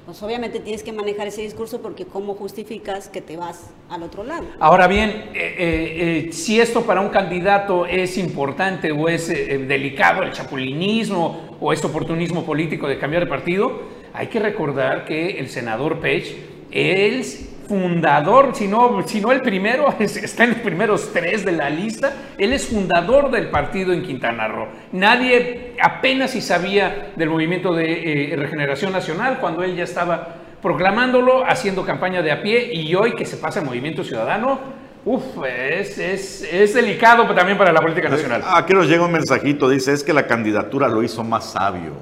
pues 0.04 0.22
obviamente 0.22 0.58
tienes 0.58 0.82
que 0.82 0.92
manejar 0.92 1.28
ese 1.28 1.42
discurso 1.42 1.80
porque 1.80 2.04
cómo 2.04 2.34
justificas 2.34 3.08
que 3.08 3.20
te 3.20 3.36
vas 3.36 3.70
al 3.88 4.02
otro 4.02 4.24
lado. 4.24 4.46
Ahora 4.58 4.88
bien, 4.88 5.10
eh, 5.10 5.30
eh, 5.34 6.26
eh, 6.28 6.32
si 6.32 6.60
esto 6.60 6.82
para 6.82 7.00
un 7.00 7.10
candidato 7.10 7.86
es 7.86 8.18
importante 8.18 8.90
o 8.90 9.08
es 9.08 9.28
delicado, 9.28 10.22
el 10.22 10.32
chapulinismo 10.32 11.56
o 11.60 11.72
este 11.72 11.86
oportunismo 11.86 12.44
político 12.44 12.88
de 12.88 12.98
cambiar 12.98 13.24
de 13.24 13.28
partido, 13.28 13.80
hay 14.12 14.26
que 14.26 14.40
recordar 14.40 15.04
que 15.04 15.38
el 15.38 15.48
senador 15.48 16.00
Pech 16.00 16.36
es 16.70 17.51
fundador, 17.68 18.54
si 18.54 18.68
no, 18.68 19.02
si 19.06 19.20
no 19.20 19.32
el 19.32 19.40
primero, 19.40 19.94
es- 19.98 20.16
está 20.16 20.44
en 20.44 20.50
los 20.50 20.58
primeros 20.60 21.12
tres 21.12 21.44
de 21.44 21.52
la 21.52 21.70
lista, 21.70 22.12
él 22.38 22.52
es 22.52 22.68
fundador 22.68 23.30
del 23.30 23.48
partido 23.50 23.92
en 23.92 24.02
Quintana 24.02 24.48
Roo. 24.48 24.68
Nadie 24.92 25.74
apenas 25.82 26.30
si 26.32 26.40
sabía 26.40 27.12
del 27.16 27.28
movimiento 27.30 27.74
de 27.74 28.32
eh, 28.32 28.36
regeneración 28.36 28.92
nacional 28.92 29.38
cuando 29.40 29.62
él 29.62 29.76
ya 29.76 29.84
estaba 29.84 30.36
proclamándolo, 30.62 31.44
haciendo 31.44 31.84
campaña 31.84 32.22
de 32.22 32.30
a 32.30 32.40
pie 32.42 32.72
y 32.72 32.94
hoy 32.94 33.14
que 33.16 33.24
se 33.26 33.36
pasa 33.36 33.58
el 33.60 33.66
movimiento 33.66 34.04
ciudadano, 34.04 34.60
uff, 35.04 35.24
es, 35.44 35.98
es, 35.98 36.48
es 36.52 36.72
delicado 36.74 37.24
también 37.34 37.58
para 37.58 37.72
la 37.72 37.80
política 37.80 38.08
nacional. 38.08 38.42
Aquí 38.46 38.72
nos 38.72 38.86
llega 38.88 39.04
un 39.04 39.10
mensajito, 39.10 39.68
dice, 39.68 39.92
es 39.92 40.04
que 40.04 40.12
la 40.12 40.26
candidatura 40.28 40.86
lo 40.88 41.02
hizo 41.02 41.24
más 41.24 41.50
sabio. 41.52 41.94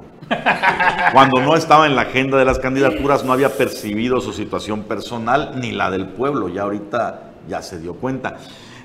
Cuando 1.13 1.41
no 1.41 1.55
estaba 1.55 1.85
en 1.87 1.95
la 1.95 2.03
agenda 2.03 2.37
de 2.37 2.45
las 2.45 2.59
candidaturas 2.59 3.23
no 3.23 3.33
había 3.33 3.49
percibido 3.57 4.21
su 4.21 4.33
situación 4.33 4.83
personal 4.83 5.53
ni 5.59 5.71
la 5.71 5.91
del 5.91 6.07
pueblo, 6.07 6.47
ya 6.49 6.63
ahorita 6.63 7.31
ya 7.47 7.61
se 7.61 7.79
dio 7.79 7.95
cuenta. 7.95 8.37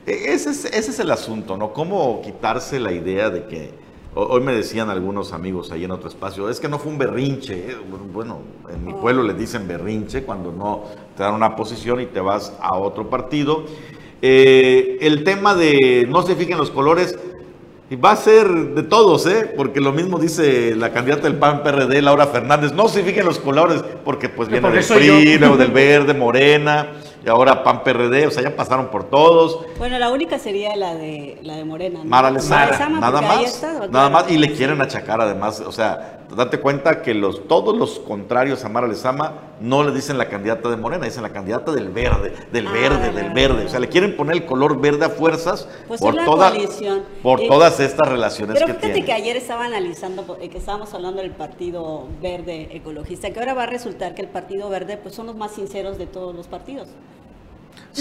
E- 0.07 0.33
Ese 0.35 0.51
es, 0.51 0.99
el 0.99 1.11
asunto, 1.11 1.57
¿no? 1.57 1.73
¿Cómo 1.73 2.21
quitarse 2.23 2.81
la 2.81 2.93
idea 2.93 3.31
de 3.31 3.45
que, 3.47 3.71
ho- 4.15 4.27
hoy 4.27 4.41
me 4.41 4.53
decían 4.53 4.91
algunos 4.91 5.33
amigos 5.33 5.71
ahí 5.73 5.85
en 5.85 5.91
otro 5.91 6.09
espacio, 6.09 6.49
es 6.49 6.59
que 6.61 6.69
no 6.69 6.79
fue 6.79 6.93
un 6.93 6.99
berrinche, 6.99 7.71
eh, 7.71 7.77
bueno, 8.13 8.39
en 8.73 8.85
mi 8.85 8.93
pueblo 8.95 9.23
les 9.23 9.39
dicen 9.39 9.69
berrinche 9.69 10.23
cuando 10.23 10.53
no 10.53 10.85
te 11.17 11.23
dan 11.23 11.35
una 11.35 11.55
posición 11.57 12.01
y 12.01 12.07
te 12.07 12.21
vas 12.21 12.53
a 12.61 12.75
otro 12.77 13.09
partido. 13.11 13.65
Eh, 14.23 14.97
el 15.03 15.25
tema 15.25 15.55
de 15.55 16.07
no 16.09 16.23
se 16.23 16.35
fijen 16.35 16.57
los 16.57 16.71
colores, 16.71 17.19
y 17.89 17.95
va 17.95 18.11
a 18.13 18.17
ser 18.17 18.49
de 18.49 18.83
todos, 18.83 19.27
¿eh? 19.27 19.53
Porque 19.57 19.81
lo 19.81 19.93
mismo 19.93 20.19
dice 20.19 20.75
la 20.75 20.93
candidata 20.93 21.23
del 21.23 21.37
PAN 21.37 21.63
PRD, 21.63 22.03
Laura 22.03 22.27
Fernández. 22.27 22.73
No 22.73 22.89
se 22.89 23.05
fijen 23.05 23.25
los 23.25 23.39
colores, 23.39 23.85
porque 24.05 24.29
pues 24.29 24.49
viene 24.49 24.69
del 24.71 24.85
PRI, 24.85 25.39
luego 25.39 25.57
del 25.57 25.71
Verde, 25.73 26.13
Morena, 26.13 26.89
y 27.25 27.29
ahora 27.29 27.63
PAN 27.63 27.85
PRD. 27.85 28.27
O 28.27 28.33
sea, 28.33 28.43
ya 28.43 28.57
pasaron 28.57 28.89
por 28.89 29.05
todos. 29.05 29.61
Bueno, 29.79 30.01
la 30.01 30.11
única 30.11 30.37
sería 30.41 30.75
la 30.75 30.97
de 30.97 31.39
la 31.43 31.55
de 31.55 31.65
Morena. 31.65 32.01
¿no? 32.01 32.07
Mara 32.07 32.29
Lezama, 32.33 32.67
Lezama, 32.73 32.99
nada 32.99 33.21
más, 33.21 33.45
está, 33.45 33.87
nada 33.89 34.11
más, 34.11 34.31
y 34.33 34.37
le 34.37 34.53
quieren 34.53 34.81
achacar 34.83 35.21
además, 35.21 35.61
o 35.61 35.71
sea, 35.71 36.26
date 36.37 36.61
cuenta 36.61 37.03
que 37.03 37.15
los, 37.15 37.49
todos 37.49 37.77
los 37.77 37.99
contrarios 37.99 38.65
a 38.65 38.69
Mara 38.69 38.87
Lezama 38.87 39.33
no 39.61 39.83
le 39.83 39.93
dicen 39.93 40.19
la 40.19 40.29
candidata 40.29 40.69
de 40.69 40.77
Morena, 40.77 41.07
dicen 41.07 41.23
la 41.23 41.31
candidata 41.33 41.73
del 41.73 41.89
verde, 41.89 42.33
del 42.53 42.67
Ah, 42.67 42.73
verde, 42.73 43.13
del 43.13 43.33
verde. 43.33 43.65
o 43.65 43.69
sea, 43.69 43.81
le 43.81 43.89
quieren 43.89 44.17
poner 44.17 44.37
el 44.37 44.45
color 44.47 44.81
verde 44.81 45.07
a 45.07 45.09
fuerzas 45.09 45.69
Pues 45.89 46.01
por, 46.01 46.15
toda- 46.25 46.53
por 47.23 47.41
todas 47.41 47.81
estas 47.81 48.09
relaciones 48.09 48.55
Pero 48.55 48.67
que 48.67 48.73
fíjate 48.75 48.87
tienen. 48.93 49.05
que 49.07 49.13
ayer 49.13 49.37
estaba 49.37 49.65
analizando, 49.65 50.37
eh, 50.41 50.49
que 50.51 50.59
estábamos 50.59 50.93
hablando 50.95 51.23
del 51.23 51.31
Partido 51.33 52.07
Verde 52.21 52.69
Ecologista, 52.77 53.31
que 53.31 53.39
ahora 53.41 53.55
va 53.55 53.63
a 53.65 53.67
resultar 53.67 54.15
que 54.15 54.23
el 54.23 54.29
Partido 54.29 54.69
Verde 54.69 54.99
pues 54.99 55.15
son 55.15 55.27
los 55.27 55.37
más 55.37 55.53
sinceros 55.53 55.97
de 55.99 56.07
todos 56.07 56.35
los 56.35 56.47
partidos. 56.47 56.89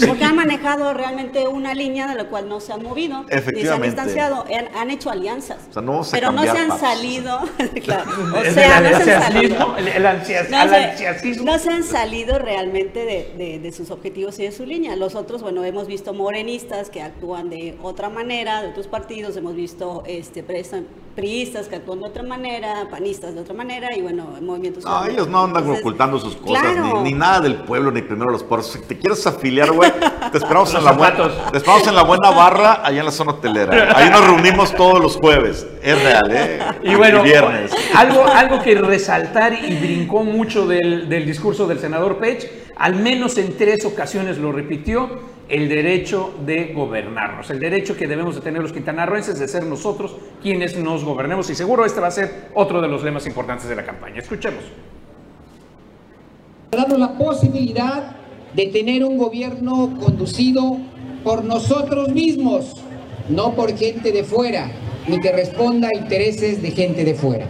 Porque 0.06 0.24
han 0.24 0.36
manejado 0.36 0.92
realmente 0.94 1.46
una 1.48 1.72
línea 1.74 2.06
de 2.06 2.14
la 2.14 2.24
cual 2.24 2.48
no 2.48 2.60
se 2.60 2.72
han 2.72 2.82
movido, 2.82 3.24
ni 3.54 3.62
se 3.62 3.70
han 3.70 3.82
distanciado, 3.82 4.44
han, 4.46 4.68
han 4.76 4.90
hecho 4.90 5.10
alianzas. 5.10 5.58
O 5.70 5.72
sea, 5.72 5.82
no 5.82 5.92
vamos 5.92 6.08
a 6.12 6.16
pero 6.16 6.32
no 6.32 6.42
se 6.42 6.48
han 6.50 6.78
salido, 6.78 7.40
claro, 7.84 8.10
o 8.34 8.38
Es 8.38 8.54
sea, 8.54 8.80
no 8.80 8.88
se 8.88 8.94
han 9.14 9.22
ansiasismo, 9.22 9.22
salido. 9.22 9.76
el- 9.78 9.88
el 9.88 10.06
ansias- 10.06 10.50
No 10.50 10.68
se- 10.68 10.76
ansiasismo. 10.84 11.44
no 11.44 11.58
se 11.58 11.70
han 11.70 11.84
salido 11.84 12.38
realmente 12.38 13.04
de, 13.04 13.34
de- 13.38 13.58
de 13.58 13.72
sus 13.72 13.90
objetivos 13.90 14.38
y 14.38 14.42
de 14.44 14.52
su 14.52 14.66
línea. 14.66 14.96
Los 14.96 15.14
otros, 15.14 15.42
bueno, 15.42 15.64
hemos 15.64 15.86
visto 15.86 16.12
morenistas 16.14 16.90
que 16.90 17.02
actúan 17.02 17.48
de 17.50 17.76
otra 17.82 18.08
manera, 18.10 18.62
de 18.62 18.68
otros 18.68 18.88
partidos, 18.88 19.36
hemos 19.36 19.54
visto 19.54 20.02
este, 20.06 20.42
priistas 21.14 21.68
que 21.68 21.76
actúan 21.76 22.00
de 22.00 22.06
otra 22.08 22.22
manera, 22.22 22.88
panistas 22.90 23.34
de 23.34 23.40
otra 23.40 23.54
manera 23.54 23.96
y 23.96 24.02
bueno, 24.02 24.26
movimientos. 24.42 24.84
No, 24.84 25.06
ellos 25.06 25.28
no 25.28 25.44
andan 25.44 25.62
Entonces, 25.62 25.80
ocultando 25.82 26.18
sus 26.18 26.36
cosas, 26.36 26.62
claro. 26.62 27.02
ni, 27.02 27.12
ni 27.12 27.18
nada 27.18 27.40
del 27.40 27.56
pueblo, 27.56 27.90
ni 27.90 28.02
primero 28.02 28.30
los 28.30 28.42
pobres. 28.42 28.66
Si 28.66 28.80
te 28.80 28.98
quieres 28.98 29.26
afiliar, 29.26 29.70
güey, 29.72 29.85
Te 30.32 30.38
esperamos, 30.38 30.74
en 30.74 30.84
la 30.84 30.92
buena, 30.92 31.16
zapatos. 31.16 31.52
te 31.52 31.58
esperamos 31.58 31.88
en 31.88 31.94
la 31.94 32.02
buena 32.02 32.30
barra, 32.30 32.80
allá 32.84 33.00
en 33.00 33.06
la 33.06 33.12
zona 33.12 33.32
hotelera. 33.32 33.96
Ahí 33.96 34.10
nos 34.10 34.26
reunimos 34.26 34.74
todos 34.74 35.00
los 35.00 35.16
jueves. 35.16 35.66
Es 35.82 36.02
real, 36.02 36.30
¿eh? 36.30 36.58
Y 36.82 36.94
bueno, 36.94 37.22
viernes. 37.22 37.72
algo, 37.94 38.26
algo 38.26 38.60
que 38.62 38.74
resaltar 38.74 39.52
y 39.52 39.76
brincó 39.76 40.24
mucho 40.24 40.66
del, 40.66 41.08
del 41.08 41.24
discurso 41.24 41.66
del 41.66 41.78
senador 41.78 42.18
Pech, 42.18 42.50
al 42.76 42.96
menos 42.96 43.38
en 43.38 43.56
tres 43.56 43.84
ocasiones 43.84 44.38
lo 44.38 44.52
repitió, 44.52 45.36
el 45.48 45.68
derecho 45.68 46.34
de 46.44 46.72
gobernarnos, 46.74 47.50
el 47.50 47.60
derecho 47.60 47.96
que 47.96 48.06
debemos 48.06 48.34
de 48.34 48.40
tener 48.40 48.60
los 48.60 48.72
quintanarroenses 48.72 49.38
de 49.38 49.46
ser 49.46 49.64
nosotros 49.64 50.16
quienes 50.42 50.76
nos 50.76 51.04
gobernemos. 51.04 51.48
Y 51.50 51.54
seguro 51.54 51.84
este 51.84 52.00
va 52.00 52.08
a 52.08 52.10
ser 52.10 52.48
otro 52.54 52.80
de 52.80 52.88
los 52.88 53.02
lemas 53.02 53.26
importantes 53.26 53.68
de 53.68 53.76
la 53.76 53.84
campaña. 53.84 54.18
Escuchemos. 54.18 54.64
darnos 56.70 56.98
la 56.98 57.12
posibilidad 57.16 58.16
de 58.56 58.66
tener 58.68 59.04
un 59.04 59.18
gobierno 59.18 59.94
conducido 60.00 60.78
por 61.22 61.44
nosotros 61.44 62.08
mismos, 62.08 62.72
no 63.28 63.54
por 63.54 63.76
gente 63.76 64.12
de 64.12 64.24
fuera, 64.24 64.72
ni 65.06 65.20
que 65.20 65.30
responda 65.30 65.88
a 65.88 65.96
intereses 65.96 66.62
de 66.62 66.70
gente 66.70 67.04
de 67.04 67.14
fuera. 67.14 67.46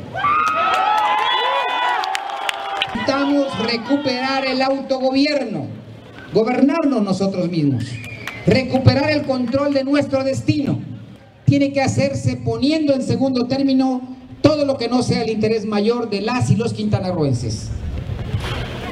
Necesitamos 2.92 3.46
recuperar 3.70 4.46
el 4.46 4.60
autogobierno, 4.60 5.66
gobernarnos 6.34 7.02
nosotros 7.02 7.48
mismos, 7.48 7.84
recuperar 8.44 9.10
el 9.12 9.22
control 9.22 9.74
de 9.74 9.84
nuestro 9.84 10.24
destino. 10.24 10.80
Tiene 11.44 11.72
que 11.72 11.82
hacerse 11.82 12.36
poniendo 12.44 12.92
en 12.92 13.02
segundo 13.02 13.46
término 13.46 14.02
todo 14.40 14.64
lo 14.64 14.76
que 14.76 14.88
no 14.88 15.04
sea 15.04 15.22
el 15.22 15.30
interés 15.30 15.66
mayor 15.66 16.10
de 16.10 16.22
las 16.22 16.50
y 16.50 16.56
los 16.56 16.72
quintanarroenses 16.72 17.70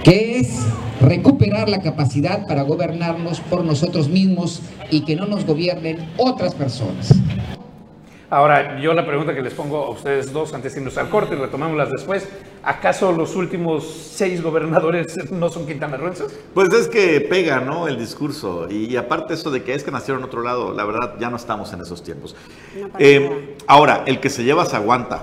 que 0.04 0.38
es 0.38 0.66
recuperar 1.00 1.68
la 1.68 1.80
capacidad 1.80 2.46
para 2.46 2.62
gobernarnos 2.62 3.40
por 3.40 3.64
nosotros 3.64 4.08
mismos 4.08 4.60
y 4.90 5.04
que 5.04 5.16
no 5.16 5.26
nos 5.26 5.46
gobiernen 5.46 6.12
otras 6.18 6.54
personas. 6.54 7.14
Ahora, 8.28 8.80
yo 8.80 8.92
la 8.94 9.06
pregunta 9.06 9.34
que 9.34 9.42
les 9.42 9.54
pongo 9.54 9.84
a 9.84 9.90
ustedes 9.90 10.32
dos 10.32 10.52
antes 10.54 10.74
de 10.74 10.80
irnos 10.80 10.98
al 10.98 11.08
corte 11.08 11.34
y 11.34 11.38
retomámoslas 11.38 11.90
después, 11.90 12.28
¿acaso 12.62 13.12
los 13.12 13.36
últimos 13.36 13.84
seis 13.84 14.42
gobernadores 14.42 15.30
no 15.30 15.48
son 15.48 15.66
quintanarroenses? 15.66 16.38
Pues 16.52 16.72
es 16.72 16.88
que 16.88 17.20
pega, 17.20 17.60
¿no? 17.60 17.86
El 17.86 17.96
discurso. 17.98 18.68
Y, 18.68 18.96
aparte 18.96 19.34
eso 19.34 19.50
de 19.50 19.62
que 19.62 19.74
es 19.74 19.84
que 19.84 19.90
nacieron 19.90 20.22
en 20.22 20.26
otro 20.26 20.42
lado, 20.42 20.74
la 20.74 20.84
verdad 20.84 21.14
ya 21.18 21.30
no 21.30 21.36
estamos 21.36 21.72
en 21.72 21.80
esos 21.80 22.02
tiempos. 22.02 22.34
Eh, 22.98 23.56
ahora, 23.66 24.02
el 24.06 24.20
que 24.20 24.28
se 24.28 24.42
lleva 24.42 24.66
se 24.66 24.76
aguanta. 24.76 25.22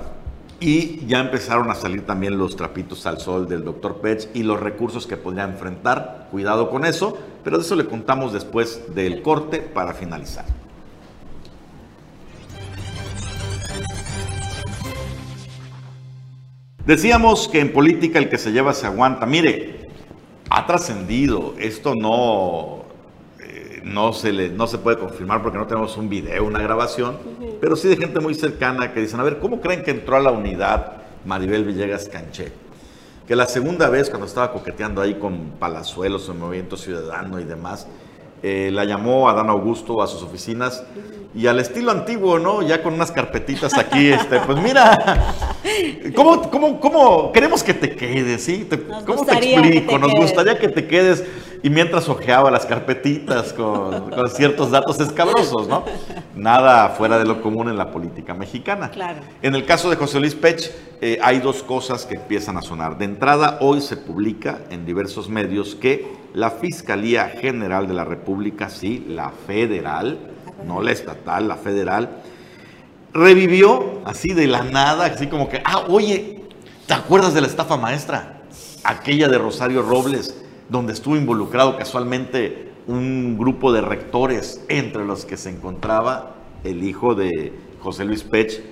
Y 0.62 1.04
ya 1.08 1.20
empezaron 1.20 1.72
a 1.72 1.76
salir 1.76 2.06
también 2.06 2.38
los 2.38 2.56
trapitos 2.56 3.08
al 3.08 3.20
sol 3.20 3.50
del 3.50 3.66
doctor 3.66 4.00
Pech 4.00 4.30
y 4.36 4.44
los 4.44 4.60
recursos 4.60 5.08
que 5.08 5.18
podría 5.18 5.44
enfrentar. 5.44 6.28
Cuidado 6.30 6.70
con 6.70 6.86
eso, 6.86 7.18
pero 7.44 7.58
de 7.58 7.64
eso 7.64 7.76
le 7.76 7.88
contamos 7.88 8.32
después 8.32 8.94
del 8.94 9.24
corte 9.24 9.58
para 9.58 9.96
finalizar. 9.96 10.46
Decíamos 16.86 17.48
que 17.48 17.60
en 17.60 17.74
política 17.74 18.20
el 18.20 18.30
que 18.30 18.38
se 18.38 18.52
lleva 18.52 18.76
se 18.76 18.86
aguanta. 18.86 19.26
Mire, 19.26 19.90
ha 20.52 20.68
trascendido. 20.68 21.56
Esto 21.58 21.96
no, 21.96 22.81
no, 23.84 24.14
se 24.14 24.32
le, 24.32 24.50
no 24.50 24.68
se 24.68 24.78
puede 24.78 24.98
confirmar 24.98 25.42
porque 25.42 25.58
no 25.58 25.68
tenemos 25.68 25.98
un 25.98 26.10
video, 26.10 26.44
una 26.46 26.60
grabación, 26.62 27.18
pero 27.60 27.76
sí 27.76 27.88
de 27.88 27.98
gente 27.98 28.20
muy 28.20 28.34
cercana 28.36 28.94
que 28.94 29.00
dicen, 29.02 29.20
a 29.20 29.24
ver, 29.24 29.40
¿cómo 29.40 29.60
creen 29.62 29.84
que 29.84 29.92
entró 29.92 30.16
a 30.16 30.20
la 30.20 30.32
unidad 30.32 30.94
Maribel 31.26 31.64
Villegas 31.64 32.08
Canché? 32.10 32.52
Que 33.28 33.36
la 33.36 33.46
segunda 33.46 33.90
vez 33.90 34.10
cuando 34.10 34.26
estaba 34.28 34.52
coqueteando 34.52 35.02
ahí 35.02 35.16
con 35.16 35.52
Palazuelos, 35.60 36.28
el 36.30 36.36
Movimiento 36.36 36.76
Ciudadano 36.78 37.40
y 37.40 37.44
demás, 37.46 37.88
eh, 38.44 38.70
la 38.74 38.84
llamó 38.86 39.30
a 39.30 39.34
Dan 39.34 39.50
Augusto 39.50 40.02
a 40.02 40.08
sus 40.08 40.24
oficinas 40.24 40.84
y 41.34 41.48
al 41.48 41.60
estilo 41.60 41.92
antiguo, 41.92 42.40
¿no? 42.40 42.62
Ya 42.64 42.82
con 42.84 42.94
unas 42.96 43.12
carpetitas 43.12 43.78
aquí, 43.78 44.08
este, 44.12 44.40
pues 44.42 44.58
mira, 44.62 44.98
¿cómo, 46.16 46.50
cómo, 46.50 46.80
cómo 46.80 47.32
queremos 47.32 47.64
que 47.64 47.74
te 47.74 47.96
quedes, 47.96 48.44
sí? 48.44 48.66
Te- 48.70 48.82
¿Cómo 48.82 49.26
te 49.26 49.40
que 49.40 49.54
explico? 49.56 49.94
te 49.94 50.00
Nos 50.00 50.12
gustaría 50.14 50.58
que 50.60 50.68
te 50.70 50.88
quedes 50.88 51.24
y 51.64 51.70
mientras 51.70 52.10
ojeaba 52.10 52.50
las 52.50 52.66
carpetitas 52.66 53.54
con, 53.54 54.10
con 54.10 54.30
ciertos 54.30 54.72
datos 54.72 55.00
escabrosos, 55.00 55.68
¿no? 55.68 55.84
Nada 56.36 56.90
fuera 56.90 57.20
de 57.20 57.26
lo 57.26 57.42
común 57.42 57.70
en 57.70 57.78
la 57.78 57.92
política 57.92 58.34
mexicana. 58.34 58.90
Claro. 58.90 59.20
En 59.42 59.54
el 59.54 59.66
caso 59.66 59.90
de 59.90 59.96
José 59.96 60.20
Luis 60.20 60.34
Pech, 60.34 60.72
eh, 61.02 61.20
hay 61.22 61.40
dos 61.40 61.62
cosas 61.64 62.06
que 62.06 62.16
empiezan 62.16 62.58
a 62.58 62.62
sonar. 62.62 62.98
De 62.98 63.06
entrada, 63.06 63.58
hoy 63.62 63.82
se 63.82 63.98
publica 63.98 64.60
en 64.70 64.86
diversos 64.86 65.30
medios 65.30 65.76
que 65.76 66.08
la 66.34 66.52
Fiscalía 66.52 67.28
General 67.28 67.88
de 67.88 67.94
la 67.94 68.06
República, 68.06 68.70
sí, 68.70 69.06
la 69.08 69.32
federal, 69.46 70.20
no 70.66 70.82
la 70.82 70.92
estatal, 70.92 71.48
la 71.48 71.58
federal, 71.58 72.22
revivió 73.14 74.02
así 74.06 74.34
de 74.34 74.48
la 74.48 74.64
nada, 74.64 75.06
así 75.06 75.28
como 75.28 75.50
que, 75.50 75.62
ah, 75.66 75.86
oye, 75.90 76.42
¿te 76.88 76.94
acuerdas 76.94 77.34
de 77.34 77.42
la 77.42 77.48
estafa 77.48 77.78
maestra? 77.78 78.42
Aquella 78.84 79.28
de 79.28 79.38
Rosario 79.38 79.82
Robles, 79.82 80.36
donde 80.72 80.94
estuvo 80.94 81.18
involucrado 81.18 81.78
casualmente 81.78 82.72
un 82.88 83.38
grupo 83.38 83.74
de 83.74 83.82
rectores, 83.82 84.64
entre 84.70 85.06
los 85.06 85.26
que 85.26 85.36
se 85.36 85.50
encontraba 85.50 86.36
el 86.64 86.86
hijo 86.86 87.14
de 87.14 87.52
José 87.82 88.06
Luis 88.06 88.24
Pech, 88.24 88.64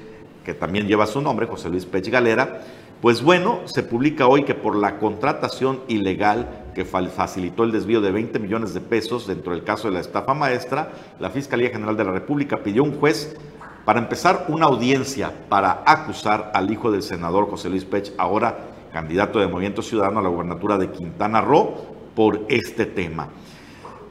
que 0.45 0.53
también 0.53 0.87
lleva 0.87 1.05
su 1.07 1.21
nombre, 1.21 1.45
José 1.45 1.69
Luis 1.69 1.85
Pech 1.85 2.07
Galera. 2.07 2.61
Pues 3.01 3.21
bueno, 3.21 3.59
se 3.65 3.83
publica 3.83 4.27
hoy 4.27 4.45
que 4.45 4.55
por 4.55 4.77
la 4.77 4.97
contratación 4.97 5.81
ilegal 5.89 6.63
que 6.73 6.85
facilitó 6.85 7.65
el 7.65 7.73
desvío 7.73 7.99
de 7.99 8.11
20 8.11 8.39
millones 8.39 8.73
de 8.73 8.79
pesos 8.79 9.27
dentro 9.27 9.51
del 9.51 9.65
caso 9.65 9.89
de 9.89 9.95
la 9.95 9.99
estafa 9.99 10.33
maestra, 10.33 10.93
la 11.19 11.29
Fiscalía 11.29 11.69
General 11.69 11.97
de 11.97 12.05
la 12.05 12.13
República 12.13 12.63
pidió 12.63 12.83
a 12.83 12.85
un 12.85 12.97
juez 12.97 13.35
para 13.83 13.99
empezar 13.99 14.45
una 14.47 14.67
audiencia 14.67 15.33
para 15.49 15.83
acusar 15.85 16.51
al 16.53 16.71
hijo 16.71 16.91
del 16.91 17.03
senador 17.03 17.49
José 17.49 17.69
Luis 17.69 17.83
Pech, 17.83 18.13
ahora 18.17 18.68
candidato 18.91 19.39
de 19.39 19.47
Movimiento 19.47 19.81
Ciudadano 19.81 20.19
a 20.19 20.23
la 20.23 20.29
gubernatura 20.29 20.77
de 20.77 20.91
Quintana 20.91 21.41
Roo, 21.41 21.73
por 22.15 22.41
este 22.49 22.85
tema. 22.85 23.29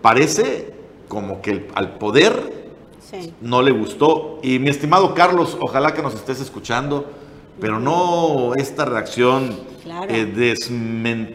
Parece 0.03 0.73
como 1.09 1.41
que 1.43 1.51
el- 1.51 1.67
al 1.75 1.99
poder 1.99 2.69
Sí. 3.01 3.35
no 3.41 3.63
le 3.63 3.71
gustó. 3.73 4.39
Y 4.43 4.59
mi 4.59 4.69
estimado 4.71 5.15
Carlos, 5.15 5.57
ojalá 5.61 5.95
que 5.95 6.03
nos 6.03 6.15
estés 6.15 6.41
escuchando, 6.41 7.07
pero 7.61 7.81
no 7.81 8.53
esta 8.57 8.85
reacción 8.85 9.57
Claro. 9.89 10.07
eh, 10.15 10.27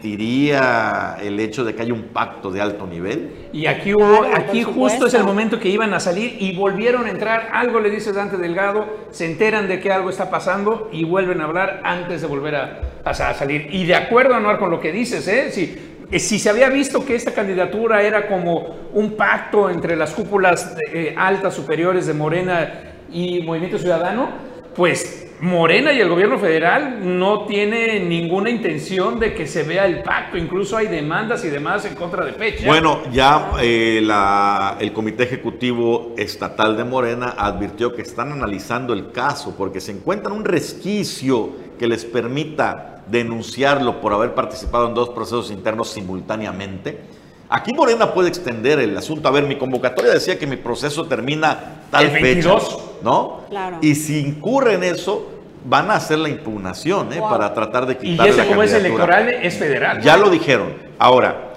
desmentiría 0.04 1.16
el 1.20 1.40
hecho 1.40 1.64
de 1.64 1.74
que 1.74 1.82
haya 1.82 1.92
un 1.92 2.04
pacto 2.04 2.50
de 2.50 2.60
alto 2.60 2.86
nivel. 2.86 3.48
Y 3.52 3.66
aquí 3.66 3.92
hubo, 3.94 4.20
Claro, 4.20 4.36
aquí 4.36 4.62
justo 4.62 5.06
es 5.06 5.14
el 5.14 5.24
momento 5.24 5.58
que 5.58 5.68
iban 5.68 5.92
a 5.94 6.00
salir 6.00 6.36
y 6.40 6.56
volvieron 6.56 7.06
a 7.06 7.10
entrar. 7.10 7.48
Algo 7.52 7.80
le 7.80 7.90
dice 7.90 8.12
Dante 8.12 8.36
Delgado, 8.36 8.86
se 9.10 9.26
enteran 9.26 9.66
de 9.68 9.80
que 9.80 9.90
algo 9.92 10.10
está 10.10 10.30
pasando 10.30 10.88
y 10.92 11.04
vuelven 11.04 11.40
a 11.40 11.44
hablar 11.44 11.80
antes 11.84 12.20
de 12.20 12.26
volver 12.26 12.54
a, 12.56 12.80
a 13.04 13.14
sa- 13.14 13.30
a 13.30 13.34
salir. 13.34 13.68
Y 13.72 13.84
de 13.86 13.94
acuerdo, 13.96 14.34
Anuar, 14.34 14.58
con 14.58 14.70
lo 14.70 14.80
que 14.80 14.92
dices, 14.92 15.26
¿eh? 15.28 15.50
Si, 15.50 15.76
eh, 16.10 16.18
si 16.18 16.38
se 16.38 16.50
había 16.50 16.68
visto 16.68 17.04
que 17.04 17.14
esta 17.16 17.32
candidatura 17.32 18.02
era 18.02 18.28
como 18.28 18.76
un 18.92 19.16
pacto 19.16 19.68
entre 19.70 19.96
las 19.96 20.12
cúpulas 20.12 20.76
eh, 20.92 21.14
altas, 21.18 21.54
superiores 21.54 22.06
de 22.06 22.14
Morena 22.14 22.72
y 23.10 23.42
Movimiento 23.42 23.78
Ciudadano, 23.78 24.53
pues 24.76 25.20
Morena 25.40 25.92
y 25.92 26.00
el 26.00 26.08
gobierno 26.08 26.38
federal 26.38 27.00
no 27.18 27.44
tiene 27.44 28.00
ninguna 28.00 28.48
intención 28.50 29.18
de 29.18 29.34
que 29.34 29.46
se 29.46 29.62
vea 29.64 29.84
el 29.84 30.02
pacto. 30.02 30.38
Incluso 30.38 30.76
hay 30.76 30.86
demandas 30.86 31.44
y 31.44 31.48
demás 31.50 31.84
en 31.84 31.94
contra 31.96 32.24
de 32.24 32.32
Pecha. 32.32 32.66
Bueno, 32.66 33.02
ya 33.12 33.50
eh, 33.60 34.00
la- 34.02 34.76
el 34.80 34.92
Comité 34.92 35.24
Ejecutivo 35.24 36.14
Estatal 36.16 36.76
de 36.76 36.84
Morena 36.84 37.34
advirtió 37.36 37.94
que 37.94 38.02
están 38.02 38.32
analizando 38.32 38.94
el 38.94 39.10
caso 39.12 39.54
porque 39.58 39.80
se 39.80 39.92
encuentran 39.92 40.32
un 40.34 40.44
resquicio 40.44 41.50
que 41.78 41.88
les 41.88 42.04
permita 42.04 43.02
denunciarlo 43.08 44.00
por 44.00 44.14
haber 44.14 44.34
participado 44.34 44.88
en 44.88 44.94
dos 44.94 45.10
procesos 45.10 45.50
internos 45.50 45.90
simultáneamente. 45.90 47.00
Aquí 47.48 47.72
Morena 47.72 48.12
puede 48.12 48.28
extender 48.28 48.78
el 48.78 48.96
asunto. 48.96 49.28
A 49.28 49.30
ver, 49.30 49.44
mi 49.44 49.56
convocatoria 49.56 50.12
decía 50.12 50.38
que 50.38 50.46
mi 50.46 50.56
proceso 50.56 51.06
termina 51.06 51.58
tal 51.90 52.04
El 52.04 52.10
fecha, 52.10 52.24
22. 52.24 52.78
¿no? 53.02 53.40
Claro. 53.50 53.78
Y 53.80 53.94
si 53.94 54.18
incurre 54.20 54.74
en 54.74 54.84
eso, 54.84 55.30
van 55.64 55.90
a 55.90 55.94
hacer 55.94 56.18
la 56.18 56.28
impugnación 56.28 57.12
¿eh? 57.12 57.20
Wow. 57.20 57.30
para 57.30 57.54
tratar 57.54 57.86
de 57.86 57.94
y 57.94 57.96
quitarle 57.96 58.32
esa 58.32 58.42
la 58.44 58.48
como 58.48 58.62
es 58.62 58.72
electoral 58.72 59.28
es 59.28 59.54
federal. 59.56 60.00
Ya 60.00 60.16
lo 60.16 60.30
dijeron. 60.30 60.74
Ahora, 60.98 61.52